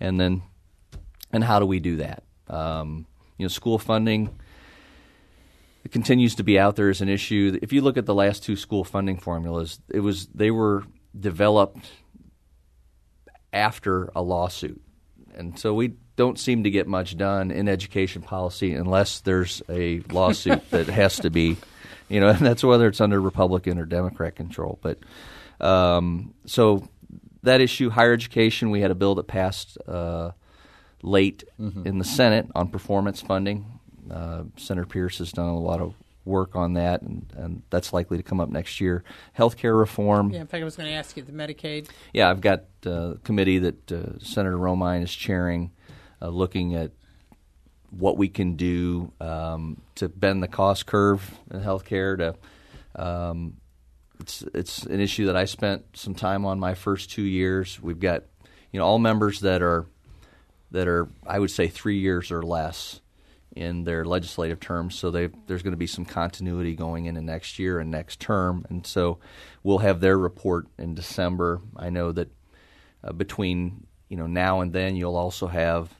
and 0.00 0.18
then 0.18 0.42
and 1.32 1.44
how 1.44 1.58
do 1.58 1.66
we 1.66 1.80
do 1.80 1.96
that? 1.96 2.24
Um, 2.48 3.06
you 3.36 3.44
know, 3.44 3.48
school 3.48 3.78
funding 3.78 4.30
it 5.88 5.92
continues 5.92 6.34
to 6.34 6.42
be 6.42 6.58
out 6.58 6.76
there 6.76 6.90
as 6.90 7.00
an 7.00 7.08
issue. 7.08 7.58
If 7.62 7.72
you 7.72 7.80
look 7.80 7.96
at 7.96 8.04
the 8.04 8.14
last 8.14 8.42
two 8.42 8.56
school 8.56 8.84
funding 8.84 9.18
formulas, 9.18 9.80
it 9.88 10.00
was 10.00 10.26
they 10.34 10.50
were 10.50 10.84
developed 11.18 11.90
after 13.54 14.10
a 14.14 14.20
lawsuit, 14.20 14.82
and 15.34 15.58
so 15.58 15.72
we 15.72 15.94
don't 16.16 16.38
seem 16.38 16.64
to 16.64 16.70
get 16.70 16.86
much 16.86 17.16
done 17.16 17.50
in 17.50 17.68
education 17.68 18.20
policy 18.20 18.74
unless 18.74 19.20
there's 19.20 19.62
a 19.70 20.00
lawsuit 20.10 20.68
that 20.72 20.88
has 20.88 21.20
to 21.20 21.30
be, 21.30 21.56
you 22.08 22.20
know, 22.20 22.28
and 22.28 22.38
that's 22.46 22.64
whether 22.64 22.86
it's 22.88 23.00
under 23.00 23.20
Republican 23.20 23.78
or 23.78 23.84
Democrat 23.84 24.36
control. 24.36 24.78
But 24.82 24.98
um, 25.60 26.34
so 26.46 26.88
that 27.42 27.60
issue, 27.60 27.90
higher 27.90 28.12
education, 28.12 28.70
we 28.70 28.80
had 28.80 28.90
a 28.90 28.94
bill 28.94 29.14
that 29.16 29.26
passed 29.26 29.78
uh, 29.86 30.32
late 31.02 31.44
mm-hmm. 31.60 31.86
in 31.86 31.98
the 31.98 32.04
Senate 32.04 32.48
on 32.54 32.68
performance 32.68 33.20
funding. 33.20 33.66
Uh, 34.10 34.44
Senator 34.56 34.86
Pearce 34.86 35.18
has 35.18 35.32
done 35.32 35.48
a 35.48 35.58
lot 35.58 35.80
of 35.80 35.94
work 36.24 36.54
on 36.54 36.74
that, 36.74 37.02
and, 37.02 37.26
and 37.36 37.62
that's 37.70 37.92
likely 37.92 38.16
to 38.16 38.22
come 38.22 38.40
up 38.40 38.48
next 38.48 38.80
year. 38.80 39.02
Healthcare 39.36 39.78
reform. 39.78 40.30
Yeah, 40.30 40.42
in 40.42 40.46
fact, 40.46 40.60
I 40.60 40.64
was 40.64 40.76
going 40.76 40.88
to 40.88 40.94
ask 40.94 41.16
you 41.16 41.22
the 41.22 41.32
Medicaid. 41.32 41.88
Yeah, 42.12 42.30
I've 42.30 42.40
got 42.40 42.64
uh, 42.86 42.90
a 42.90 43.18
committee 43.18 43.58
that 43.58 43.92
uh, 43.92 44.18
Senator 44.18 44.56
Romine 44.56 45.02
is 45.02 45.12
chairing, 45.12 45.72
uh, 46.20 46.28
looking 46.28 46.74
at 46.74 46.92
what 47.90 48.16
we 48.16 48.28
can 48.28 48.54
do 48.54 49.12
um, 49.20 49.80
to 49.96 50.08
bend 50.08 50.42
the 50.42 50.48
cost 50.48 50.86
curve 50.86 51.38
in 51.50 51.60
healthcare. 51.60 52.18
To 52.18 53.02
um, 53.02 53.56
it's 54.20 54.42
it's 54.54 54.82
an 54.84 55.00
issue 55.00 55.26
that 55.26 55.36
I 55.36 55.44
spent 55.44 55.84
some 55.96 56.14
time 56.14 56.44
on 56.44 56.58
my 56.58 56.74
first 56.74 57.10
two 57.10 57.22
years. 57.22 57.80
We've 57.80 58.00
got 58.00 58.24
you 58.72 58.78
know 58.78 58.86
all 58.86 58.98
members 58.98 59.40
that 59.40 59.62
are 59.62 59.86
that 60.70 60.88
are 60.88 61.08
I 61.26 61.38
would 61.38 61.50
say 61.50 61.68
three 61.68 61.98
years 61.98 62.30
or 62.30 62.42
less 62.42 63.00
in 63.56 63.84
their 63.84 64.04
legislative 64.04 64.60
terms. 64.60 64.94
So 64.94 65.10
there's 65.10 65.62
going 65.62 65.72
to 65.72 65.76
be 65.76 65.86
some 65.86 66.04
continuity 66.04 66.76
going 66.76 67.06
into 67.06 67.20
next 67.20 67.58
year 67.58 67.80
and 67.80 67.90
next 67.90 68.20
term. 68.20 68.64
And 68.68 68.86
so 68.86 69.18
we'll 69.64 69.78
have 69.78 70.00
their 70.00 70.16
report 70.16 70.66
in 70.78 70.94
December. 70.94 71.60
I 71.76 71.90
know 71.90 72.12
that 72.12 72.28
uh, 73.02 73.12
between 73.12 73.86
you 74.08 74.16
know 74.16 74.26
now 74.26 74.60
and 74.60 74.72
then 74.72 74.96
you'll 74.96 75.16
also 75.16 75.46
have 75.46 75.92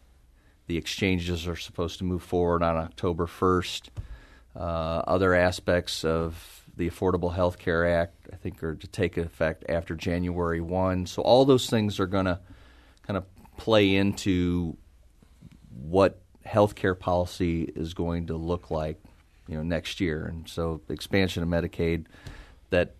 the 0.68 0.76
exchanges 0.76 1.48
are 1.48 1.56
supposed 1.56 1.98
to 1.98 2.04
move 2.04 2.22
forward 2.22 2.62
on 2.62 2.76
October 2.76 3.26
1st. 3.26 3.88
Uh, 4.54 5.02
other 5.06 5.34
aspects 5.34 6.04
of 6.04 6.62
the 6.76 6.88
Affordable 6.88 7.34
Health 7.34 7.58
Care 7.58 7.88
Act, 7.88 8.28
I 8.32 8.36
think, 8.36 8.62
are 8.62 8.74
to 8.74 8.86
take 8.86 9.16
effect 9.16 9.64
after 9.68 9.94
January 9.94 10.60
1. 10.60 11.06
So 11.06 11.22
all 11.22 11.44
those 11.44 11.68
things 11.68 11.98
are 11.98 12.06
going 12.06 12.26
to 12.26 12.38
kind 13.06 13.16
of 13.16 13.24
play 13.56 13.96
into 13.96 14.76
what 15.70 16.20
healthcare 16.46 16.98
policy 16.98 17.62
is 17.62 17.94
going 17.94 18.26
to 18.26 18.36
look 18.36 18.70
like, 18.70 19.02
you 19.48 19.56
know, 19.56 19.62
next 19.62 20.00
year. 20.00 20.26
And 20.26 20.48
so, 20.48 20.82
expansion 20.88 21.42
of 21.42 21.48
Medicaid, 21.48 22.04
that 22.70 22.94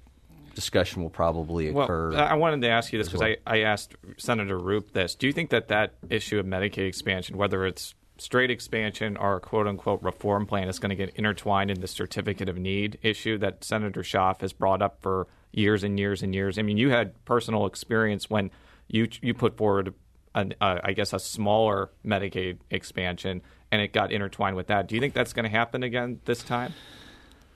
discussion 0.58 1.04
will 1.04 1.10
probably 1.10 1.68
occur. 1.68 2.10
Well, 2.10 2.20
I 2.20 2.34
wanted 2.34 2.62
to 2.62 2.68
ask 2.68 2.92
you 2.92 2.98
this 2.98 3.06
because 3.06 3.20
well. 3.20 3.36
I, 3.46 3.58
I 3.58 3.60
asked 3.60 3.94
Senator 4.16 4.58
Rupp 4.58 4.90
this. 4.92 5.14
Do 5.14 5.28
you 5.28 5.32
think 5.32 5.50
that 5.50 5.68
that 5.68 5.94
issue 6.10 6.40
of 6.40 6.46
Medicaid 6.46 6.88
expansion, 6.88 7.36
whether 7.36 7.64
it's 7.64 7.94
straight 8.16 8.50
expansion 8.50 9.16
or 9.16 9.38
quote 9.38 9.68
unquote 9.68 10.02
reform 10.02 10.46
plan, 10.46 10.68
is 10.68 10.80
going 10.80 10.90
to 10.90 10.96
get 10.96 11.14
intertwined 11.14 11.70
in 11.70 11.80
the 11.80 11.86
certificate 11.86 12.48
of 12.48 12.58
need 12.58 12.98
issue 13.02 13.38
that 13.38 13.62
Senator 13.62 14.02
Schaaf 14.02 14.40
has 14.40 14.52
brought 14.52 14.82
up 14.82 15.00
for 15.00 15.28
years 15.52 15.84
and 15.84 15.96
years 15.96 16.24
and 16.24 16.34
years? 16.34 16.58
I 16.58 16.62
mean, 16.62 16.76
you 16.76 16.90
had 16.90 17.24
personal 17.24 17.64
experience 17.64 18.28
when 18.28 18.50
you 18.88 19.06
you 19.22 19.34
put 19.34 19.56
forward 19.56 19.94
an, 20.34 20.54
uh, 20.60 20.80
I 20.82 20.92
guess, 20.92 21.12
a 21.12 21.20
smaller 21.20 21.90
Medicaid 22.04 22.58
expansion, 22.68 23.42
and 23.70 23.80
it 23.80 23.92
got 23.92 24.10
intertwined 24.10 24.56
with 24.56 24.66
that. 24.66 24.88
Do 24.88 24.96
you 24.96 25.00
think 25.00 25.14
that's 25.14 25.32
going 25.32 25.44
to 25.44 25.56
happen 25.56 25.84
again 25.84 26.18
this 26.24 26.42
time? 26.42 26.74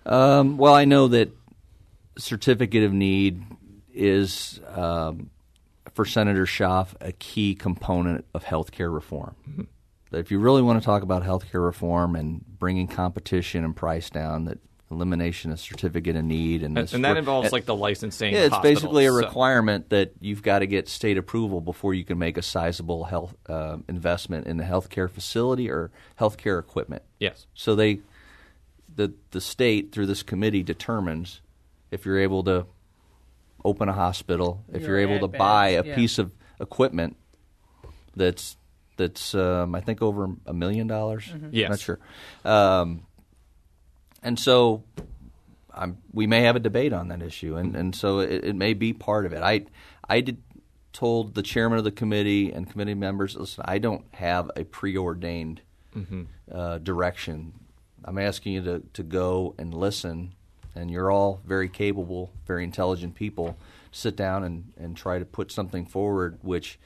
Um, 0.06 0.56
well, 0.56 0.74
I 0.74 0.84
know 0.84 1.08
that 1.08 1.30
certificate 2.18 2.84
of 2.84 2.92
need 2.92 3.42
is 3.92 4.60
um, 4.68 5.30
for 5.94 6.04
Senator 6.04 6.46
Schaaf 6.46 6.94
a 7.00 7.12
key 7.12 7.54
component 7.54 8.24
of 8.34 8.44
health 8.44 8.72
care 8.72 8.90
reform. 8.90 9.34
Mm-hmm. 9.48 10.16
If 10.16 10.30
you 10.30 10.38
really 10.38 10.62
want 10.62 10.80
to 10.80 10.84
talk 10.84 11.02
about 11.02 11.22
health 11.22 11.50
care 11.50 11.60
reform 11.60 12.16
and 12.16 12.44
bringing 12.58 12.86
competition 12.86 13.64
and 13.64 13.74
price 13.74 14.10
down, 14.10 14.44
that 14.44 14.58
elimination 14.90 15.50
of 15.50 15.58
certificate 15.58 16.16
of 16.16 16.24
need, 16.24 16.62
and, 16.62 16.76
and, 16.76 16.92
and 16.92 17.04
that 17.04 17.16
involves 17.16 17.46
and, 17.46 17.52
like 17.52 17.64
the 17.64 17.74
licensing. 17.74 18.34
Yeah, 18.34 18.44
it's 18.44 18.58
basically 18.58 19.06
a 19.06 19.10
so. 19.10 19.16
requirement 19.16 19.88
that 19.88 20.12
you've 20.20 20.42
got 20.42 20.58
to 20.58 20.66
get 20.66 20.88
state 20.88 21.16
approval 21.16 21.60
before 21.60 21.94
you 21.94 22.04
can 22.04 22.18
make 22.18 22.36
a 22.36 22.42
sizable 22.42 23.04
health 23.04 23.34
uh, 23.48 23.78
investment 23.88 24.46
in 24.46 24.60
a 24.60 24.64
healthcare 24.64 25.10
facility 25.10 25.70
or 25.70 25.90
healthcare 26.20 26.58
equipment. 26.58 27.02
Yes. 27.18 27.46
So 27.54 27.74
they, 27.74 28.00
the 28.94 29.14
the 29.30 29.40
state 29.40 29.92
through 29.92 30.06
this 30.06 30.22
committee 30.22 30.62
determines 30.62 31.40
if 31.92 32.04
you're 32.04 32.18
able 32.18 32.42
to 32.44 32.66
open 33.64 33.88
a 33.88 33.92
hospital, 33.92 34.64
if 34.72 34.82
you're, 34.82 34.98
you're 34.98 35.10
able 35.10 35.20
to 35.20 35.28
beds, 35.28 35.38
buy 35.38 35.68
a 35.68 35.84
yeah. 35.84 35.94
piece 35.94 36.18
of 36.18 36.32
equipment 36.60 37.16
that's 38.16 38.56
that's 38.96 39.34
um, 39.34 39.74
I 39.74 39.80
think 39.80 40.02
over 40.02 40.28
a 40.46 40.52
million 40.52 40.88
dollars. 40.88 41.24
Mm-hmm. 41.26 41.48
Yes. 41.52 41.70
not 41.70 41.80
sure. 41.80 41.98
Um, 42.44 43.06
and 44.22 44.38
so 44.38 44.82
I'm, 45.72 45.98
we 46.12 46.26
may 46.26 46.42
have 46.42 46.56
a 46.56 46.60
debate 46.60 46.92
on 46.92 47.08
that 47.08 47.22
issue, 47.22 47.56
and, 47.56 47.76
and 47.76 47.94
so 47.94 48.18
it, 48.18 48.44
it 48.44 48.56
may 48.56 48.74
be 48.74 48.92
part 48.92 49.26
of 49.26 49.32
it. 49.32 49.42
I 49.42 49.66
I 50.08 50.20
did 50.20 50.42
told 50.92 51.34
the 51.34 51.42
chairman 51.42 51.78
of 51.78 51.84
the 51.84 51.90
committee 51.90 52.52
and 52.52 52.70
committee 52.70 52.94
members, 52.94 53.34
listen, 53.36 53.64
I 53.66 53.78
don't 53.78 54.04
have 54.12 54.50
a 54.56 54.64
preordained 54.64 55.62
mm-hmm. 55.96 56.24
uh, 56.50 56.78
direction. 56.78 57.54
I'm 58.04 58.18
asking 58.18 58.52
you 58.52 58.62
to, 58.64 58.82
to 58.92 59.02
go 59.02 59.54
and 59.58 59.72
listen, 59.72 60.34
and 60.74 60.90
you're 60.90 61.10
all 61.10 61.40
very 61.44 61.68
capable, 61.68 62.32
very 62.46 62.64
intelligent 62.64 63.14
people. 63.14 63.56
Sit 63.90 64.16
down 64.16 64.44
and, 64.44 64.72
and 64.78 64.96
try 64.96 65.18
to 65.18 65.24
put 65.24 65.52
something 65.52 65.84
forward 65.84 66.38
which 66.42 66.78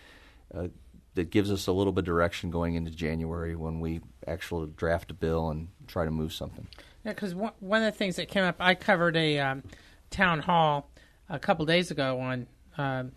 uh, 0.55 0.69
that 1.15 1.31
gives 1.31 1.51
us 1.51 1.67
a 1.67 1.73
little 1.73 1.93
bit 1.93 2.01
of 2.01 2.07
direction 2.07 2.51
going 2.51 2.75
into 2.75 2.91
January 2.91 3.57
when 3.57 3.81
we 3.81 4.01
actually 4.27 4.71
draft 4.77 5.11
a 5.11 5.15
bill 5.15 5.51
and 5.51 5.69
try 5.87 6.05
to 6.05 6.11
move 6.11 6.33
something. 6.33 6.67
Yeah, 7.05 7.13
because 7.13 7.35
one, 7.35 7.53
one 7.61 7.83
of 7.83 7.93
the 7.93 7.99
things 7.99 8.17
that 8.17 8.29
came 8.29 8.45
up, 8.45 8.57
I 8.61 8.75
covered 8.75 9.17
a 9.17 9.39
um, 9.39 9.63
town 10.11 10.41
hall 10.41 10.91
a 11.29 11.39
couple 11.39 11.65
days 11.65 11.91
ago 11.91 12.21
on 12.21 12.47
um, 12.77 13.13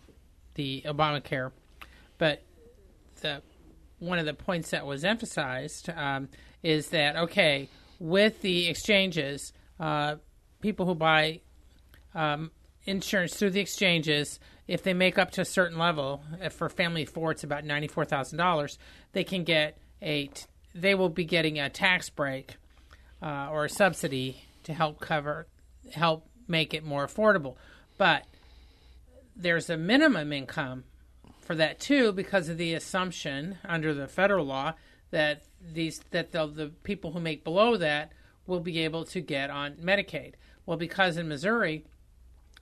the 0.54 0.82
Obamacare, 0.86 1.52
but 2.18 2.42
the 3.20 3.42
one 3.98 4.18
of 4.18 4.24
the 4.24 4.34
points 4.34 4.70
that 4.70 4.86
was 4.86 5.04
emphasized 5.04 5.90
um, 5.90 6.28
is 6.62 6.88
that 6.88 7.16
okay, 7.16 7.68
with 7.98 8.40
the 8.40 8.68
exchanges, 8.68 9.52
uh, 9.78 10.16
people 10.60 10.86
who 10.86 10.94
buy 10.94 11.40
um, 12.14 12.50
insurance 12.84 13.34
through 13.34 13.50
the 13.50 13.60
exchanges, 13.60 14.40
if 14.66 14.82
they 14.82 14.94
make 14.94 15.18
up 15.18 15.30
to 15.32 15.40
a 15.40 15.44
certain 15.44 15.78
level, 15.78 16.22
for 16.50 16.68
family 16.68 17.04
four, 17.04 17.32
it's 17.32 17.44
about 17.44 17.64
ninety 17.64 17.88
four 17.88 18.04
thousand 18.04 18.38
dollars. 18.38 18.78
They 19.12 19.24
can 19.24 19.44
get 19.44 19.78
a, 20.02 20.30
they 20.74 20.94
will 20.94 21.08
be 21.08 21.24
getting 21.24 21.58
a 21.58 21.68
tax 21.68 22.08
break 22.10 22.56
uh, 23.22 23.48
or 23.50 23.64
a 23.64 23.68
subsidy 23.68 24.44
to 24.64 24.72
help 24.72 25.00
cover, 25.00 25.46
help 25.92 26.26
make 26.46 26.74
it 26.74 26.84
more 26.84 27.06
affordable. 27.06 27.56
But 27.98 28.24
there's 29.36 29.70
a 29.70 29.76
minimum 29.76 30.32
income 30.32 30.84
for 31.40 31.54
that 31.56 31.80
too, 31.80 32.12
because 32.12 32.48
of 32.48 32.58
the 32.58 32.74
assumption 32.74 33.58
under 33.64 33.92
the 33.92 34.06
federal 34.06 34.46
law 34.46 34.74
that 35.10 35.42
these 35.72 36.00
that 36.10 36.30
the 36.32 36.72
people 36.84 37.12
who 37.12 37.20
make 37.20 37.42
below 37.42 37.76
that 37.76 38.12
will 38.46 38.60
be 38.60 38.78
able 38.80 39.04
to 39.04 39.20
get 39.20 39.50
on 39.50 39.74
Medicaid. 39.74 40.34
Well, 40.70 40.78
because 40.78 41.16
in 41.16 41.26
Missouri, 41.26 41.84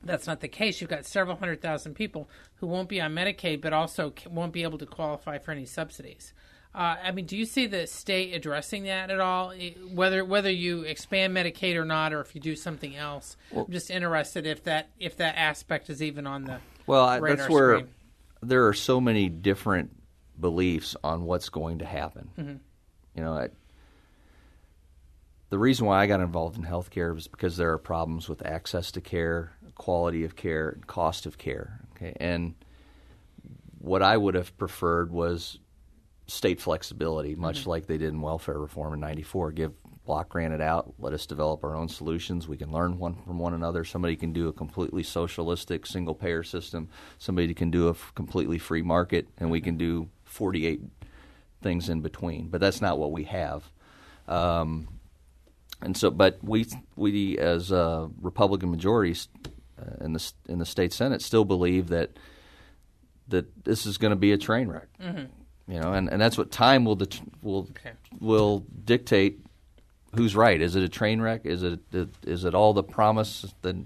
that's 0.02 0.26
not 0.26 0.40
the 0.40 0.48
case. 0.48 0.80
You've 0.80 0.88
got 0.88 1.04
several 1.04 1.36
hundred 1.36 1.61
thousand 1.61 1.92
people 1.92 2.26
who 2.54 2.66
won't 2.66 2.88
be 2.88 3.02
on 3.02 3.14
Medicaid, 3.14 3.61
but 3.61 3.74
also 3.74 4.14
won't 4.30 4.54
be 4.54 4.62
able 4.62 4.78
to 4.78 4.86
qualify 4.86 5.36
for 5.36 5.50
any 5.50 5.66
subsidies. 5.66 6.32
Uh, 6.74 6.96
I 7.04 7.11
mean, 7.11 7.26
do 7.26 7.36
you 7.36 7.44
see 7.44 7.66
the 7.66 7.86
state 7.86 8.32
addressing 8.32 8.84
that 8.84 9.11
at 9.11 9.20
all? 9.20 9.52
Whether 9.92 10.24
whether 10.24 10.50
you 10.50 10.84
expand 10.84 11.36
Medicaid 11.36 11.76
or 11.76 11.84
not, 11.84 12.14
or 12.14 12.22
if 12.22 12.34
you 12.34 12.40
do 12.40 12.56
something 12.56 12.96
else, 12.96 13.36
well, 13.52 13.66
I'm 13.66 13.72
just 13.72 13.90
interested 13.90 14.46
if 14.46 14.64
that 14.64 14.88
if 14.98 15.18
that 15.18 15.36
aspect 15.36 15.90
is 15.90 16.02
even 16.02 16.26
on 16.26 16.44
the 16.44 16.61
well. 16.86 17.20
That's 17.20 17.46
where 17.50 17.80
screen. 17.80 17.88
there 18.40 18.68
are 18.68 18.72
so 18.72 19.02
many 19.02 19.28
different 19.28 19.94
beliefs 20.40 20.96
on 21.04 21.24
what's 21.24 21.50
going 21.50 21.80
to 21.80 21.84
happen. 21.84 22.30
Mm-hmm. 22.38 22.56
You 23.16 23.22
know, 23.22 23.48
the 25.51 25.59
reason 25.59 25.86
why 25.86 26.03
I 26.03 26.07
got 26.07 26.20
involved 26.20 26.57
in 26.57 26.64
healthcare 26.64 27.14
was 27.14 27.28
because 27.28 27.57
there 27.57 27.72
are 27.72 27.78
problems 27.78 28.28
with 28.28 28.44
access 28.44 28.92
to 28.92 29.01
care, 29.01 29.53
quality 29.74 30.24
of 30.24 30.36
care, 30.36 30.70
and 30.70 30.86
cost 30.86 31.26
of 31.26 31.38
care. 31.38 31.80
Okay, 31.96 32.14
and 32.20 32.55
what 33.78 34.03
I 34.03 34.16
would 34.16 34.34
have 34.34 34.57
preferred 34.59 35.11
was 35.11 35.59
state 36.26 36.61
flexibility, 36.61 37.34
much 37.34 37.66
like 37.66 37.86
they 37.86 37.96
did 37.96 38.11
in 38.11 38.20
welfare 38.20 38.59
reform 38.59 38.94
in 38.94 39.01
'94. 39.01 39.53
Give 39.53 39.72
block 40.09 40.30
grant 40.30 40.55
it 40.55 40.61
out, 40.62 40.94
let 40.99 41.12
us 41.12 41.26
develop 41.26 41.62
our 41.62 41.76
own 41.76 41.86
solutions. 41.86 42.49
We 42.49 42.57
can 42.57 42.72
learn 42.72 42.99
one 42.99 43.14
from 43.14 43.38
one 43.38 43.53
another. 43.53 43.84
Somebody 43.84 44.16
can 44.16 44.32
do 44.32 44.49
a 44.49 44.55
completely 44.55 45.03
socialistic 45.03 45.84
single 45.84 46.14
payer 46.14 46.42
system. 46.42 46.88
Somebody 47.18 47.53
can 47.53 47.70
do 47.70 47.88
a 47.88 47.90
f- 47.90 48.12
completely 48.14 48.57
free 48.59 48.80
market, 48.80 49.28
and 49.36 49.51
we 49.51 49.61
can 49.61 49.76
do 49.76 50.09
48 50.24 50.80
things 51.61 51.90
in 51.90 52.01
between. 52.01 52.49
But 52.49 52.62
that's 52.62 52.80
not 52.80 52.99
what 52.99 53.12
we 53.12 53.24
have. 53.24 53.70
Um, 54.26 54.88
and 55.83 55.97
so, 55.97 56.11
but 56.11 56.39
we 56.43 56.66
we 56.97 57.39
as 57.39 57.70
uh, 57.72 58.09
Republican 58.20 58.70
majorities 58.70 59.29
in 60.01 60.12
the 60.12 60.33
in 60.49 60.59
the 60.59 60.66
state 60.66 60.93
Senate 60.93 61.22
still 61.22 61.45
believe 61.45 61.89
that 61.89 62.11
that 63.29 63.64
this 63.64 63.87
is 63.87 63.99
going 63.99 64.11
to 64.11 64.16
be 64.16 64.33
a 64.33 64.39
train 64.39 64.68
wreck. 64.68 64.89
Mm-hmm. 65.01 65.72
You 65.72 65.81
know, 65.81 65.93
and, 65.93 66.09
and 66.09 66.20
that's 66.20 66.39
what 66.39 66.51
time 66.51 66.85
will 66.87 66.97
det- 66.97 67.20
will 67.43 67.68
Okay. 67.70 67.93
will 68.20 68.64
dictate 68.85 69.41
who's 70.16 70.35
right. 70.35 70.61
Is 70.61 70.74
it 70.76 70.83
a 70.83 70.89
train 70.89 71.20
wreck? 71.20 71.43
Is 71.45 71.62
it 71.62 71.81
is 72.24 72.45
it 72.45 72.55
all 72.55 72.72
the 72.72 72.83
promise 72.83 73.45
that 73.62 73.76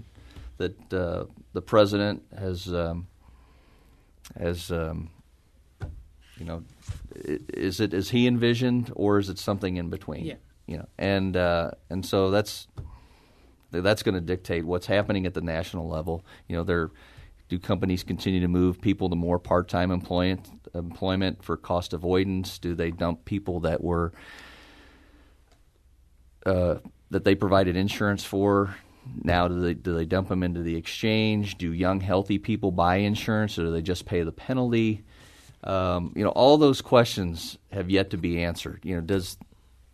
that 0.57 0.93
uh, 0.93 1.25
the 1.51 1.61
president 1.61 2.23
has 2.37 2.73
um, 2.73 3.07
has 4.39 4.71
um, 4.71 5.09
you 6.37 6.45
know 6.45 6.63
is 7.15 7.79
it 7.79 7.93
as 7.93 8.09
he 8.09 8.27
envisioned 8.27 8.91
or 8.95 9.19
is 9.19 9.29
it 9.29 9.37
something 9.37 9.75
in 9.77 9.89
between? 9.89 10.25
Yeah. 10.25 10.35
You 10.65 10.77
know, 10.77 10.87
and 10.97 11.35
uh, 11.35 11.71
and 11.89 12.05
so 12.05 12.31
that's 12.31 12.67
that's 13.71 14.03
going 14.03 14.15
to 14.15 14.21
dictate 14.21 14.65
what's 14.65 14.85
happening 14.85 15.25
at 15.25 15.33
the 15.33 15.41
national 15.41 15.89
level. 15.89 16.25
You 16.47 16.55
know, 16.55 16.63
there 16.63 16.91
do 17.49 17.59
companies 17.59 18.03
continue 18.03 18.39
to 18.39 18.47
move 18.47 18.81
people 18.81 19.09
to 19.09 19.15
more 19.15 19.39
part-time 19.39 19.91
employment 19.91 20.49
employment 20.73 21.43
for 21.43 21.57
cost 21.57 21.93
avoidance? 21.93 22.57
Do 22.57 22.75
they 22.75 22.91
dump 22.91 23.25
people 23.25 23.59
that 23.61 23.83
were 23.83 24.13
uh, 26.45 26.75
that 27.11 27.23
they 27.23 27.35
provided 27.35 27.75
insurance 27.75 28.23
for? 28.23 28.75
Now, 29.21 29.47
do 29.47 29.59
they 29.59 29.73
do 29.73 29.93
they 29.93 30.05
dump 30.05 30.29
them 30.29 30.43
into 30.43 30.61
the 30.61 30.75
exchange? 30.75 31.57
Do 31.57 31.73
young 31.73 31.99
healthy 31.99 32.39
people 32.39 32.71
buy 32.71 32.97
insurance, 32.97 33.59
or 33.59 33.65
do 33.65 33.71
they 33.71 33.81
just 33.81 34.05
pay 34.05 34.23
the 34.23 34.31
penalty? 34.31 35.03
Um, 35.63 36.13
you 36.15 36.23
know, 36.23 36.31
all 36.31 36.57
those 36.57 36.81
questions 36.81 37.57
have 37.71 37.89
yet 37.89 38.09
to 38.11 38.17
be 38.17 38.43
answered. 38.43 38.81
You 38.83 38.95
know, 38.95 39.01
does 39.01 39.37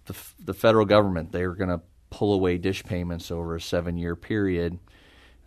the, 0.09 0.43
the 0.45 0.53
federal 0.53 0.85
government 0.85 1.31
they're 1.31 1.53
going 1.53 1.69
to 1.69 1.81
pull 2.09 2.33
away 2.33 2.57
DSH 2.57 2.85
payments 2.85 3.31
over 3.31 3.55
a 3.55 3.61
seven-year 3.61 4.15
period? 4.15 4.79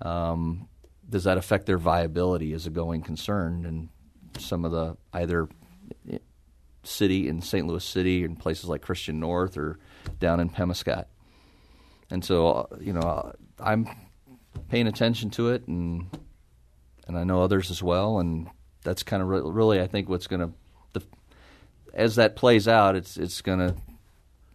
Um, 0.01 0.69
does 1.09 1.25
that 1.25 1.37
affect 1.37 1.67
their 1.67 1.79
viability 1.79 2.53
as 2.53 2.67
a 2.67 2.71
going 2.71 3.03
concern? 3.03 3.67
And 3.67 3.89
some 4.39 4.65
of 4.65 4.71
the 4.71 4.97
either 5.13 5.49
city 6.85 7.29
in 7.29 7.43
St. 7.43 7.67
Louis 7.67 7.85
City 7.85 8.25
and 8.25 8.39
places 8.39 8.67
like 8.67 8.83
Christian 8.83 9.21
North 9.21 9.57
or 9.57 9.79
down 10.19 10.41
in 10.41 10.49
Pemiscot. 10.49 11.07
And 12.11 12.25
so, 12.25 12.49
uh, 12.49 12.77
you 12.81 12.93
know, 12.93 13.01
uh, 13.01 13.33
I'm 13.59 13.89
paying 14.69 14.87
attention 14.87 15.31
to 15.31 15.51
it, 15.51 15.67
and 15.67 16.07
and 17.07 17.17
I 17.17 17.25
know 17.25 17.43
others 17.43 17.71
as 17.71 17.83
well. 17.83 18.19
And 18.19 18.49
that's 18.85 19.03
kind 19.03 19.23
of 19.23 19.29
re- 19.29 19.41
really, 19.43 19.81
I 19.81 19.87
think, 19.87 20.09
what's 20.09 20.27
going 20.27 20.53
to, 20.95 21.03
as 21.95 22.17
that 22.17 22.37
plays 22.37 22.69
out, 22.69 22.97
it's 22.97 23.17
it's 23.17 23.41
going 23.41 23.61
to 23.61 23.77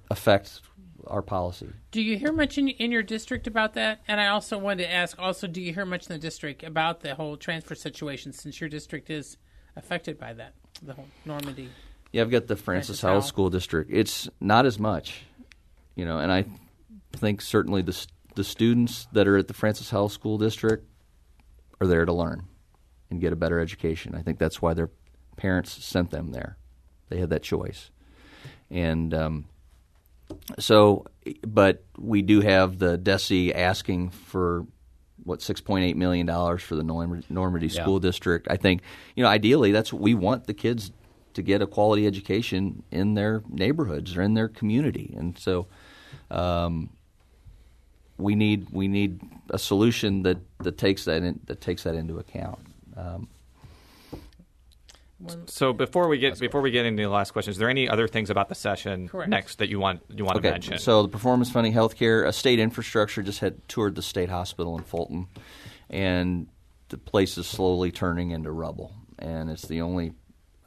affect 0.10 0.62
our 1.06 1.22
policy. 1.22 1.70
Do 1.92 2.02
you 2.02 2.18
hear 2.18 2.32
much 2.34 2.58
in, 2.58 2.68
in 2.68 2.92
your 2.92 3.04
district 3.04 3.48
about 3.48 3.74
that? 3.74 4.02
And 4.08 4.20
I 4.20 4.28
also 4.28 4.58
wanted 4.58 4.84
to 4.84 4.92
ask, 4.92 5.18
also, 5.20 5.48
do 5.48 5.62
you 5.62 5.74
hear 5.74 5.86
much 5.86 6.08
in 6.08 6.14
the 6.14 6.20
district 6.20 6.64
about 6.64 7.00
the 7.02 7.16
whole 7.16 7.38
transfer 7.38 7.76
situation 7.76 8.34
since 8.34 8.60
your 8.60 8.70
district 8.70 9.10
is 9.10 9.38
affected 9.76 10.20
by 10.20 10.34
that, 10.34 10.54
the 10.82 10.94
whole 10.94 11.08
Normandy? 11.26 11.70
Yeah, 12.12 12.22
I've 12.22 12.32
got 12.32 12.48
the 12.48 12.56
Francis 12.56 13.00
Francis 13.00 13.02
Howell. 13.02 13.22
School 13.22 13.50
District. 13.50 13.92
It's 13.94 14.30
not 14.40 14.66
as 14.66 14.80
much, 14.80 15.24
you 15.96 16.06
know, 16.06 16.20
and 16.20 16.32
I 16.32 16.46
think 17.14 17.42
certainly 17.42 17.82
the 17.82 18.06
the 18.36 18.44
students 18.44 19.08
that 19.14 19.28
are 19.28 19.38
at 19.38 19.48
the 19.48 19.54
Francis 19.54 19.90
Howell 19.90 20.10
School 20.10 20.38
District 20.38 20.88
are 21.82 21.88
there 21.88 22.06
to 22.06 22.14
learn 22.14 22.44
and 23.10 23.20
get 23.20 23.34
a 23.34 23.36
better 23.36 23.60
education. 23.60 24.16
I 24.16 24.22
think 24.22 24.40
that's 24.40 24.62
why 24.62 24.74
their 24.74 24.90
parents 25.36 25.84
sent 25.84 26.12
them 26.12 26.32
there. 26.32 26.58
They 27.10 27.18
had 27.20 27.30
that 27.30 27.44
choice, 27.44 27.92
and 28.70 29.14
um, 29.14 29.46
so, 30.60 31.06
but 31.46 31.84
we 31.98 32.22
do 32.22 32.42
have 32.42 32.80
the 32.80 32.98
DESE 32.98 33.54
asking 33.54 34.10
for 34.10 34.66
what 35.24 35.42
six 35.42 35.60
point 35.62 35.86
eight 35.86 35.98
million 35.98 36.26
dollars 36.26 36.64
for 36.64 36.76
the 36.76 36.84
Norm- 36.84 37.24
Normandy 37.30 37.68
Yeah. 37.68 37.82
School 37.82 38.00
District. 38.00 38.48
I 38.50 38.58
think 38.58 38.82
you 39.16 39.24
know 39.24 39.30
ideally 39.30 39.72
that's 39.72 39.92
what 39.92 40.02
we 40.02 40.14
want 40.14 40.48
the 40.48 40.54
kids 40.54 40.92
to 41.34 41.42
get 41.42 41.62
a 41.62 41.68
quality 41.68 42.08
education 42.08 42.84
in 42.92 43.14
their 43.14 43.44
neighborhoods 43.50 44.16
or 44.16 44.22
in 44.22 44.34
their 44.34 44.48
community, 44.48 45.14
and 45.18 45.38
so 45.38 45.68
um, 46.32 46.90
we 48.18 48.36
need 48.36 48.68
we 48.72 48.88
need 48.88 49.20
a 49.50 49.60
solution 49.60 50.24
that, 50.24 50.38
that 50.60 50.78
takes 50.78 51.06
that 51.06 51.24
in, 51.24 51.40
that 51.46 51.62
takes 51.62 51.84
that 51.84 51.96
into 51.96 52.18
account. 52.18 52.60
Um, 52.96 53.28
So 55.48 55.74
before 55.74 56.08
we 56.08 56.20
get 56.20 56.40
before 56.40 56.62
we 56.62 56.70
get 56.70 56.86
into 56.86 57.02
the 57.02 57.10
last 57.10 57.32
question, 57.32 57.52
is 57.52 57.58
there 57.58 57.70
any 57.70 57.90
other 57.90 58.08
things 58.08 58.30
about 58.30 58.50
the 58.50 58.56
session 58.56 59.08
Correct. 59.08 59.30
next 59.30 59.58
that 59.58 59.70
you 59.70 59.80
want 59.80 60.02
you 60.14 60.24
want 60.24 60.36
to 60.36 60.40
Okay, 60.40 60.52
mention? 60.52 60.78
so 60.78 61.02
the 61.02 61.08
performance 61.08 61.50
funding 61.50 61.74
healthcare, 61.74 62.28
uh, 62.28 62.32
state 62.32 62.60
infrastructure 62.60 63.24
just 63.24 63.40
had 63.40 63.68
toured 63.68 63.96
the 63.96 64.04
state 64.04 64.30
hospital 64.30 64.78
in 64.78 64.84
Fulton, 64.84 65.28
and 65.90 66.48
the 66.90 67.00
place 67.00 67.38
is 67.38 67.48
slowly 67.48 67.92
turning 67.92 68.30
into 68.32 68.52
rubble, 68.52 68.94
and 69.18 69.50
it's 69.50 69.68
the 69.68 69.82
only 69.82 70.14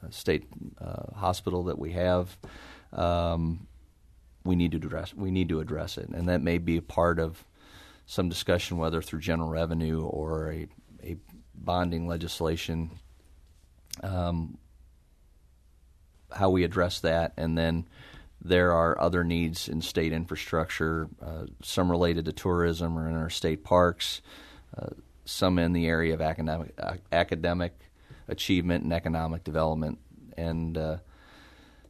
uh, 0.03 0.11
state 0.11 0.48
uh, 0.80 1.14
hospital 1.14 1.64
that 1.64 1.78
we 1.78 1.92
have. 1.92 2.36
Um, 2.92 3.68
we 4.42 4.57
need 4.57 4.72
to 4.72 4.78
address 4.78 5.14
we 5.14 5.30
need 5.30 5.48
to 5.51 5.61
address 5.61 5.96
it, 5.96 6.09
and 6.09 6.28
that 6.28 6.42
may 6.42 6.59
be 6.59 6.76
a 6.76 6.82
part 6.82 7.20
of 7.20 7.44
some 8.07 8.28
discussion, 8.28 8.78
whether 8.78 9.01
through 9.01 9.20
general 9.20 9.48
revenue 9.48 10.03
or 10.03 10.51
a, 10.51 10.66
a 11.05 11.16
bonding 11.55 12.09
legislation 12.09 12.90
um, 14.03 14.59
how 16.32 16.51
we 16.51 16.64
address 16.64 17.01
that, 17.01 17.32
and 17.36 17.57
then 17.57 17.86
there 18.43 18.72
are 18.72 19.01
other 19.01 19.24
needs 19.24 19.68
in 19.68 19.82
state 19.82 20.12
infrastructure, 20.12 21.09
uh, 21.20 21.47
some 21.62 21.91
related 21.91 22.24
to 22.24 22.32
tourism 22.32 22.99
or 22.99 23.09
in 23.09 23.16
our 23.16 23.30
state 23.30 23.64
parks, 23.64 24.22
uh, 24.76 24.88
some 25.24 25.59
in 25.59 25.72
the 25.72 25.86
area 25.86 26.14
of 26.14 26.20
academic 26.20 26.72
uh, 26.78 26.95
academic 27.12 27.78
achievement 28.28 28.84
and 28.84 28.93
economic 28.93 29.45
development, 29.45 29.99
and 30.36 30.78
uh, 30.78 30.97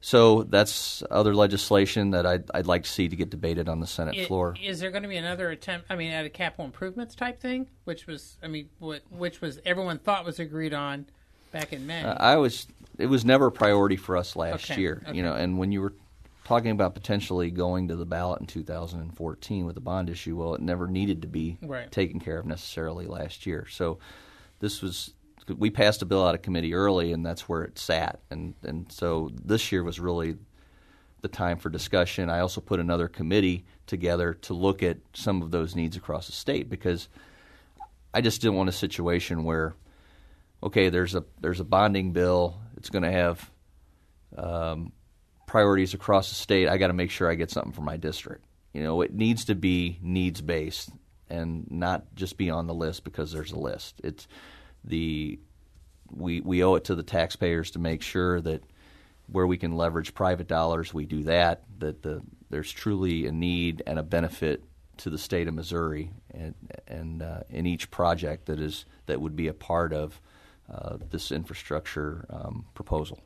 so 0.00 0.44
that's 0.44 1.02
other 1.10 1.34
legislation 1.34 2.12
that 2.12 2.24
I'd, 2.24 2.50
I'd 2.54 2.66
like 2.66 2.84
to 2.84 2.88
see 2.90 3.08
to 3.08 3.16
get 3.16 3.28
debated 3.28 3.68
on 3.68 3.80
the 3.80 3.86
Senate 3.86 4.16
I- 4.18 4.24
floor. 4.24 4.56
Is 4.62 4.80
there 4.80 4.90
going 4.90 5.02
to 5.02 5.08
be 5.08 5.18
another 5.18 5.50
attempt? 5.50 5.86
I 5.90 5.96
mean, 5.96 6.10
at 6.10 6.24
a 6.24 6.30
capital 6.30 6.64
improvements 6.64 7.14
type 7.14 7.40
thing, 7.40 7.68
which 7.84 8.06
was, 8.06 8.38
I 8.42 8.48
mean, 8.48 8.70
what, 8.78 9.02
which 9.10 9.40
was 9.40 9.60
everyone 9.64 9.98
thought 9.98 10.24
was 10.24 10.38
agreed 10.38 10.72
on 10.72 11.06
back 11.52 11.72
in 11.72 11.86
May. 11.86 12.02
Uh, 12.02 12.14
I 12.18 12.36
was. 12.36 12.66
It 12.98 13.06
was 13.06 13.24
never 13.24 13.46
a 13.46 13.52
priority 13.52 13.96
for 13.96 14.16
us 14.16 14.36
last 14.36 14.70
Okay, 14.70 14.80
year. 14.80 15.02
okay. 15.08 15.16
You 15.16 15.22
know, 15.22 15.32
and 15.34 15.58
when 15.58 15.72
you 15.72 15.80
were 15.80 15.94
talking 16.44 16.70
about 16.70 16.92
potentially 16.94 17.50
going 17.50 17.88
to 17.88 17.96
the 17.96 18.04
ballot 18.04 18.40
in 18.40 18.46
2014 18.46 19.64
with 19.64 19.74
the 19.74 19.80
bond 19.80 20.10
issue, 20.10 20.36
well, 20.36 20.54
it 20.54 20.60
never 20.60 20.86
needed 20.86 21.22
to 21.22 21.28
be 21.28 21.56
Right. 21.62 21.90
taken 21.90 22.20
care 22.20 22.38
of 22.38 22.44
necessarily 22.46 23.06
last 23.06 23.46
year. 23.46 23.66
So 23.70 23.98
this 24.60 24.82
was. 24.82 25.14
We 25.56 25.70
passed 25.70 26.02
a 26.02 26.06
bill 26.06 26.24
out 26.24 26.34
of 26.36 26.42
committee 26.42 26.74
early, 26.74 27.12
and 27.12 27.24
that's 27.26 27.48
where 27.48 27.62
it 27.62 27.78
sat. 27.78 28.20
And 28.30 28.54
and 28.62 28.90
so 28.92 29.30
this 29.44 29.72
year 29.72 29.82
was 29.82 29.98
really 29.98 30.36
the 31.22 31.28
time 31.28 31.58
for 31.58 31.70
discussion. 31.70 32.30
I 32.30 32.40
also 32.40 32.60
put 32.60 32.80
another 32.80 33.08
committee 33.08 33.64
together 33.86 34.34
to 34.34 34.54
look 34.54 34.82
at 34.82 34.98
some 35.12 35.42
of 35.42 35.50
those 35.50 35.74
needs 35.74 35.96
across 35.96 36.26
the 36.26 36.32
state 36.32 36.70
because 36.70 37.08
I 38.14 38.20
just 38.20 38.40
didn't 38.40 38.56
want 38.56 38.68
a 38.68 38.72
situation 38.72 39.42
where 39.44 39.74
okay, 40.62 40.88
there's 40.88 41.14
a 41.14 41.24
there's 41.40 41.60
a 41.60 41.64
bonding 41.64 42.12
bill. 42.12 42.60
It's 42.76 42.90
going 42.90 43.02
to 43.02 43.12
have 43.12 43.50
um, 44.36 44.92
priorities 45.46 45.94
across 45.94 46.28
the 46.28 46.34
state. 46.34 46.68
I 46.68 46.78
got 46.78 46.88
to 46.88 46.92
make 46.92 47.10
sure 47.10 47.30
I 47.30 47.34
get 47.34 47.50
something 47.50 47.72
for 47.72 47.82
my 47.82 47.96
district. 47.96 48.44
You 48.72 48.82
know, 48.82 49.00
it 49.00 49.12
needs 49.12 49.46
to 49.46 49.54
be 49.54 49.98
needs 50.00 50.40
based 50.40 50.90
and 51.28 51.70
not 51.70 52.14
just 52.14 52.36
be 52.36 52.50
on 52.50 52.66
the 52.66 52.74
list 52.74 53.04
because 53.04 53.32
there's 53.32 53.52
a 53.52 53.58
list. 53.58 54.00
It's 54.02 54.26
the 54.84 55.38
we 56.10 56.40
we 56.40 56.62
owe 56.62 56.74
it 56.74 56.84
to 56.84 56.94
the 56.94 57.02
taxpayers 57.02 57.72
to 57.72 57.78
make 57.78 58.02
sure 58.02 58.40
that 58.40 58.62
where 59.26 59.46
we 59.46 59.58
can 59.58 59.76
leverage 59.76 60.14
private 60.14 60.48
dollars, 60.48 60.92
we 60.92 61.06
do 61.06 61.22
that. 61.24 61.62
That 61.78 62.02
the 62.02 62.22
there's 62.50 62.70
truly 62.70 63.26
a 63.26 63.32
need 63.32 63.82
and 63.86 63.98
a 63.98 64.02
benefit 64.02 64.62
to 64.98 65.10
the 65.10 65.18
state 65.18 65.48
of 65.48 65.54
Missouri, 65.54 66.10
and 66.32 66.54
and 66.86 67.22
uh, 67.22 67.40
in 67.48 67.66
each 67.66 67.90
project 67.90 68.46
that 68.46 68.60
is 68.60 68.84
that 69.06 69.20
would 69.20 69.36
be 69.36 69.48
a 69.48 69.54
part 69.54 69.92
of 69.92 70.20
uh, 70.70 70.98
this 71.10 71.32
infrastructure 71.32 72.24
um, 72.30 72.64
proposal. 72.74 73.18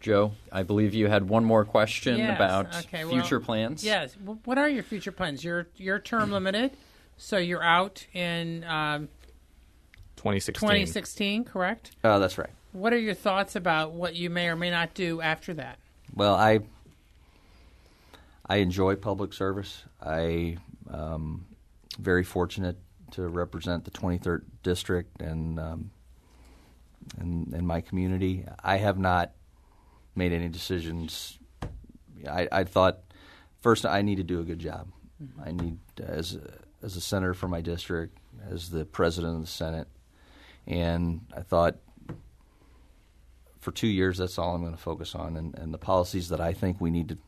Jo, 0.00 0.32
I 0.52 0.62
believe 0.64 0.92
you 0.92 1.08
had 1.08 1.28
one 1.28 1.44
more 1.44 1.64
question 1.64 2.18
Yes, 2.18 2.36
about 2.36 2.76
okay, 2.84 3.04
well, 3.04 3.14
future 3.14 3.40
plans. 3.40 3.82
Yes. 3.82 4.14
Wh- 4.14 4.46
What 4.46 4.58
are 4.58 4.68
your 4.68 4.82
future 4.82 5.12
plans? 5.12 5.42
You're 5.42 5.66
you're 5.76 5.98
term 5.98 6.30
limited, 6.30 6.72
so 7.16 7.38
you're 7.38 7.62
out 7.62 8.06
in 8.12 8.64
um, 8.64 9.08
2016. 10.16 10.60
2016, 10.68 11.44
correct? 11.44 11.92
Uh, 12.04 12.18
that's 12.18 12.36
right. 12.36 12.50
What 12.72 12.92
are 12.92 12.98
your 12.98 13.14
thoughts 13.14 13.56
about 13.56 13.92
what 13.92 14.14
you 14.14 14.28
may 14.28 14.48
or 14.48 14.56
may 14.56 14.70
not 14.70 14.92
do 14.92 15.22
after 15.22 15.54
that? 15.54 15.78
Well, 16.14 16.34
I 16.34 16.60
I 18.46 18.56
enjoy 18.56 18.96
public 18.96 19.32
service. 19.32 19.84
I 20.02 20.58
um, 20.90 21.46
very 21.98 22.24
fortunate 22.24 22.76
to 23.12 23.28
represent 23.28 23.84
the 23.84 23.90
23rd 23.90 24.42
district 24.62 25.20
and 25.20 25.58
um, 25.58 25.90
in, 27.20 27.52
in 27.54 27.66
my 27.66 27.80
community. 27.80 28.44
I 28.62 28.76
have 28.76 28.98
not 28.98 29.32
made 30.14 30.32
any 30.32 30.48
decisions. 30.48 31.38
I, 32.28 32.48
I 32.50 32.64
thought 32.64 33.00
first 33.60 33.86
I 33.86 34.02
need 34.02 34.16
to 34.16 34.24
do 34.24 34.40
a 34.40 34.44
good 34.44 34.58
job. 34.58 34.88
I 35.44 35.52
need 35.52 35.78
as 36.00 36.34
a, 36.34 36.84
as 36.84 36.96
a 36.96 37.00
senator 37.00 37.34
for 37.34 37.48
my 37.48 37.60
district, 37.60 38.18
as 38.50 38.70
the 38.70 38.84
president 38.84 39.36
of 39.36 39.40
the 39.40 39.46
Senate, 39.46 39.88
and 40.66 41.20
I 41.34 41.40
thought 41.40 41.76
for 43.60 43.70
two 43.70 43.86
years 43.86 44.18
that's 44.18 44.38
all 44.38 44.54
I'm 44.54 44.60
going 44.60 44.74
to 44.74 44.80
focus 44.80 45.14
on, 45.14 45.36
and, 45.36 45.56
and 45.56 45.72
the 45.72 45.78
policies 45.78 46.28
that 46.28 46.40
I 46.40 46.52
think 46.52 46.80
we 46.80 46.90
need 46.90 47.08
to 47.10 47.18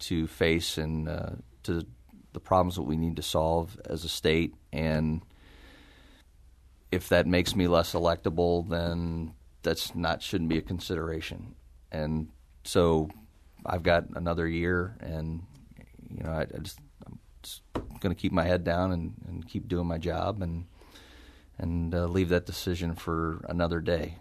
to 0.00 0.26
face 0.26 0.78
and 0.78 1.08
uh, 1.08 1.30
to 1.64 1.86
the 2.32 2.40
problems 2.40 2.76
that 2.76 2.82
we 2.82 2.96
need 2.96 3.16
to 3.16 3.22
solve 3.22 3.78
as 3.84 4.04
a 4.04 4.08
state, 4.08 4.54
and 4.72 5.22
if 6.92 7.08
that 7.08 7.26
makes 7.26 7.54
me 7.54 7.68
less 7.68 7.92
electable, 7.92 8.68
then 8.68 9.34
that's 9.62 9.94
not 9.94 10.22
shouldn't 10.22 10.50
be 10.50 10.58
a 10.58 10.62
consideration. 10.62 11.54
And 11.92 12.28
so 12.64 13.10
I've 13.64 13.82
got 13.82 14.04
another 14.14 14.46
year, 14.46 14.96
and 15.00 15.42
you 16.08 16.24
know 16.24 16.30
I, 16.30 16.42
I 16.42 16.58
just 16.62 16.78
I'm 17.06 17.18
just 17.42 17.62
going 18.00 18.14
to 18.14 18.20
keep 18.20 18.32
my 18.32 18.44
head 18.44 18.64
down 18.64 18.92
and, 18.92 19.14
and 19.28 19.46
keep 19.46 19.68
doing 19.68 19.86
my 19.86 19.98
job, 19.98 20.42
and 20.42 20.66
and 21.58 21.94
uh, 21.94 22.06
leave 22.06 22.30
that 22.30 22.46
decision 22.46 22.94
for 22.94 23.44
another 23.48 23.80
day. 23.80 24.16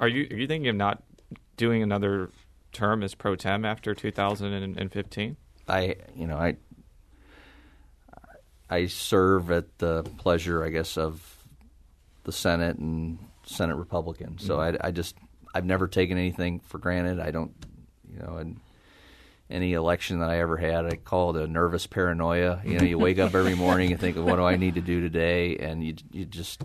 Are 0.00 0.08
you 0.08 0.26
are 0.30 0.36
you 0.36 0.46
thinking 0.46 0.68
of 0.68 0.76
not 0.76 1.02
doing 1.56 1.82
another 1.82 2.30
term 2.72 3.02
as 3.02 3.14
pro 3.14 3.36
tem 3.36 3.64
after 3.64 3.94
2015? 3.94 5.36
I 5.68 5.96
you 6.14 6.26
know 6.26 6.36
I 6.36 6.56
I 8.70 8.86
serve 8.86 9.50
at 9.50 9.78
the 9.78 10.02
pleasure, 10.18 10.64
I 10.64 10.70
guess, 10.70 10.96
of 10.96 11.36
the 12.24 12.32
Senate 12.32 12.78
and 12.78 13.18
Senate 13.44 13.76
Republican. 13.76 14.38
So 14.38 14.56
mm-hmm. 14.56 14.76
I, 14.82 14.88
I 14.88 14.90
just 14.90 15.16
I've 15.54 15.64
never 15.64 15.86
taken 15.86 16.18
anything 16.18 16.60
for 16.60 16.78
granted. 16.78 17.20
I 17.20 17.30
don't, 17.30 17.52
you 18.10 18.18
know, 18.18 18.36
and 18.36 18.60
any 19.50 19.74
election 19.74 20.20
that 20.20 20.30
I 20.30 20.40
ever 20.40 20.56
had, 20.56 20.86
I 20.86 20.96
call 20.96 21.36
it 21.36 21.42
a 21.42 21.46
nervous 21.46 21.86
paranoia. 21.86 22.62
You 22.64 22.78
know, 22.78 22.84
you 22.84 22.98
wake 22.98 23.18
up 23.18 23.34
every 23.34 23.54
morning 23.54 23.92
and 23.92 24.00
think, 24.00 24.16
what 24.16 24.36
do 24.36 24.42
I 24.42 24.56
need 24.56 24.76
to 24.76 24.80
do 24.80 25.00
today? 25.00 25.56
And 25.58 25.84
you 25.84 25.94
you 26.10 26.24
just 26.24 26.62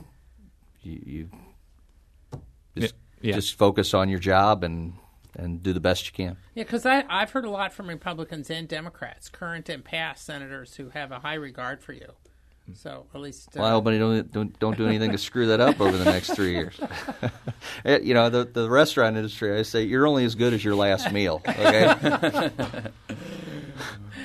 you, 0.82 1.02
you 1.06 1.30
just, 2.78 2.96
Yeah. 3.22 3.36
just 3.36 3.58
focus 3.58 3.94
on 3.94 4.10
your 4.10 4.20
job 4.20 4.64
and 4.64 4.94
and 5.40 5.64
do 5.64 5.74
the 5.74 5.80
best 5.80 6.06
you 6.06 6.12
can. 6.12 6.38
Yeah, 6.54 6.64
because 6.64 6.86
I've 6.86 7.32
heard 7.32 7.46
a 7.46 7.50
lot 7.50 7.74
from 7.74 7.88
Republicans 7.88 8.50
and 8.50 8.68
Democrats, 8.68 9.30
current 9.30 9.70
and 9.70 9.84
past 9.84 10.26
senators, 10.26 10.76
who 10.76 10.90
have 10.90 11.12
a 11.12 11.20
high 11.20 11.36
regard 11.36 11.82
for 11.82 11.94
you. 11.94 12.14
So 12.76 13.08
at 13.16 13.22
least, 13.22 13.50
uh, 13.58 13.62
Well, 13.62 13.68
I 13.68 13.72
hope 13.72 13.88
you 13.88 14.00
don't, 14.00 14.32
don't 14.32 14.60
don't 14.60 14.78
do 14.78 14.86
anything 14.88 15.12
to 15.12 15.18
screw 15.18 15.48
that 15.48 15.60
up 15.60 15.82
over 15.82 15.98
the 15.98 16.06
next 16.06 16.36
three 16.36 16.52
years. 16.52 16.80
Eh, 17.86 18.00
you 18.04 18.14
know, 18.14 18.30
the 18.30 18.46
the 18.46 18.70
restaurant 18.70 19.16
industry. 19.16 19.58
I 19.58 19.62
say 19.62 19.84
you're 19.84 20.06
only 20.06 20.26
as 20.26 20.36
good 20.36 20.54
as 20.54 20.64
your 20.64 20.76
last 20.76 21.12
meal. 21.14 21.42
Okay. 21.48 22.52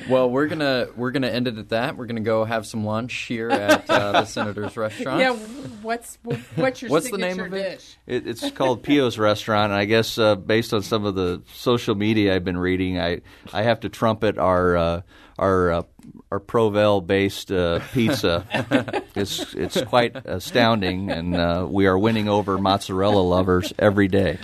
Well, 0.09 0.31
we're 0.31 0.47
gonna 0.49 0.89
we're 0.97 1.11
gonna 1.11 1.29
end 1.29 1.49
it 1.49 1.59
at 1.59 1.71
that. 1.71 1.97
We're 1.97 2.07
gonna 2.07 2.21
go 2.21 2.45
have 2.45 2.67
some 2.67 2.85
lunch 2.85 3.15
here 3.15 3.51
at 3.51 3.89
uh, 3.89 4.13
the 4.13 4.25
senator's 4.27 4.77
restaurant. 4.77 5.21
yeah. 5.21 5.33
What's 5.83 6.19
what's 6.23 6.83
your 6.83 6.91
What's 6.91 7.11
the 7.11 7.19
name 7.19 7.41
of 7.41 7.53
it? 7.55 7.79
dish? 7.79 7.97
It, 8.07 8.27
it's 8.27 8.51
called 8.51 8.83
Pio's 8.83 9.19
Restaurant, 9.19 9.73
and 9.73 9.81
I 9.81 9.85
guess 9.85 10.19
uh, 10.19 10.35
based 10.37 10.75
on 10.75 10.83
some 10.83 11.05
of 11.05 11.15
the 11.15 11.43
social 11.55 11.95
media 11.95 12.35
I've 12.35 12.45
been 12.45 12.59
reading, 12.59 12.99
I 12.99 13.21
I 13.53 13.63
have 13.63 13.81
to 13.81 13.89
trumpet 13.89 14.39
our 14.39 14.77
uh, 14.77 15.03
our 15.39 15.73
uh, 15.73 15.83
our 16.31 16.41
Provel 16.41 17.07
based 17.07 17.53
uh, 17.53 17.81
pizza. 17.93 18.45
it's 19.15 19.55
it's 19.55 19.81
quite 19.83 20.17
astounding, 20.25 21.11
and 21.11 21.37
uh, 21.37 21.67
we 21.69 21.87
are 21.87 21.99
winning 21.99 22.29
over 22.29 22.59
mozzarella 22.59 23.21
lovers 23.21 23.73
every 23.79 24.09
day. 24.09 24.39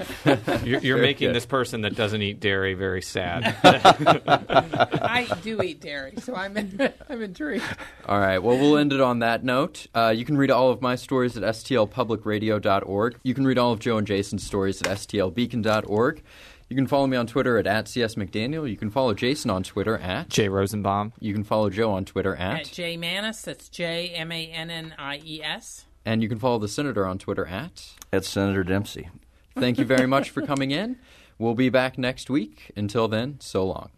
You're, 0.64 0.80
you're 0.80 0.98
making 0.98 1.28
good. 1.28 1.36
this 1.36 1.46
person 1.46 1.82
that 1.82 1.96
doesn't 1.96 2.22
eat 2.22 2.40
dairy 2.40 2.74
very 2.74 3.02
sad. 3.02 3.56
I 3.64 5.26
do 5.42 5.60
eat 5.62 5.80
dairy, 5.80 6.14
so 6.18 6.34
I'm 6.34 6.56
in, 6.56 6.92
I'm 7.08 7.22
intrigued. 7.22 7.64
All 8.06 8.20
right. 8.20 8.38
Well, 8.38 8.56
we'll 8.58 8.78
end 8.78 8.92
it 8.92 9.00
on 9.00 9.20
that 9.20 9.44
note. 9.44 9.86
Uh, 9.94 10.12
you 10.16 10.24
can 10.24 10.36
read 10.36 10.50
all 10.50 10.70
of 10.70 10.80
my 10.80 10.96
stories 10.96 11.36
at 11.36 11.42
stlpublicradio.org. 11.42 13.18
You 13.22 13.34
can 13.34 13.46
read 13.46 13.58
all 13.58 13.72
of 13.72 13.80
Jo 13.80 13.98
and 13.98 14.06
Jason's 14.06 14.44
stories 14.44 14.80
at 14.82 14.88
stlbeacon.org. 14.88 16.22
You 16.70 16.76
can 16.76 16.86
follow 16.86 17.08
me 17.08 17.16
on 17.16 17.26
Twitter 17.26 17.58
at, 17.58 17.66
at 17.66 17.86
csmcdaniel. 17.86 18.70
You 18.70 18.76
can 18.76 18.90
follow 18.90 19.12
Jason 19.12 19.50
on 19.50 19.64
Twitter 19.64 19.98
at. 19.98 20.28
Jay 20.28 20.48
Rosenbaum. 20.48 21.12
You 21.18 21.34
can 21.34 21.42
follow 21.42 21.68
Jo 21.68 21.90
on 21.90 22.04
Twitter 22.04 22.36
At 22.36 22.60
at. 22.60 22.66
J 22.66 22.96
Mannies, 22.96 23.42
that's 23.42 23.68
J 23.68 24.10
M 24.10 24.30
A 24.30 24.46
N 24.46 24.70
N 24.70 24.94
I 24.96 25.20
E 25.24 25.42
S. 25.42 25.86
And 26.04 26.22
you 26.22 26.28
can 26.28 26.38
follow 26.38 26.60
the 26.60 26.68
senator 26.68 27.04
on 27.04 27.18
Twitter 27.18 27.44
at. 27.46 27.94
That's 28.12 28.28
Senator 28.28 28.62
Dempsey. 28.62 29.08
Thank 29.56 29.78
you 29.78 29.84
very 29.84 30.06
much 30.06 30.30
for 30.30 30.42
coming 30.46 30.70
in. 30.70 30.96
We'll 31.38 31.56
be 31.56 31.70
back 31.70 31.98
next 31.98 32.30
week. 32.30 32.70
Until 32.76 33.08
then, 33.08 33.40
so 33.40 33.66
long. 33.66 33.90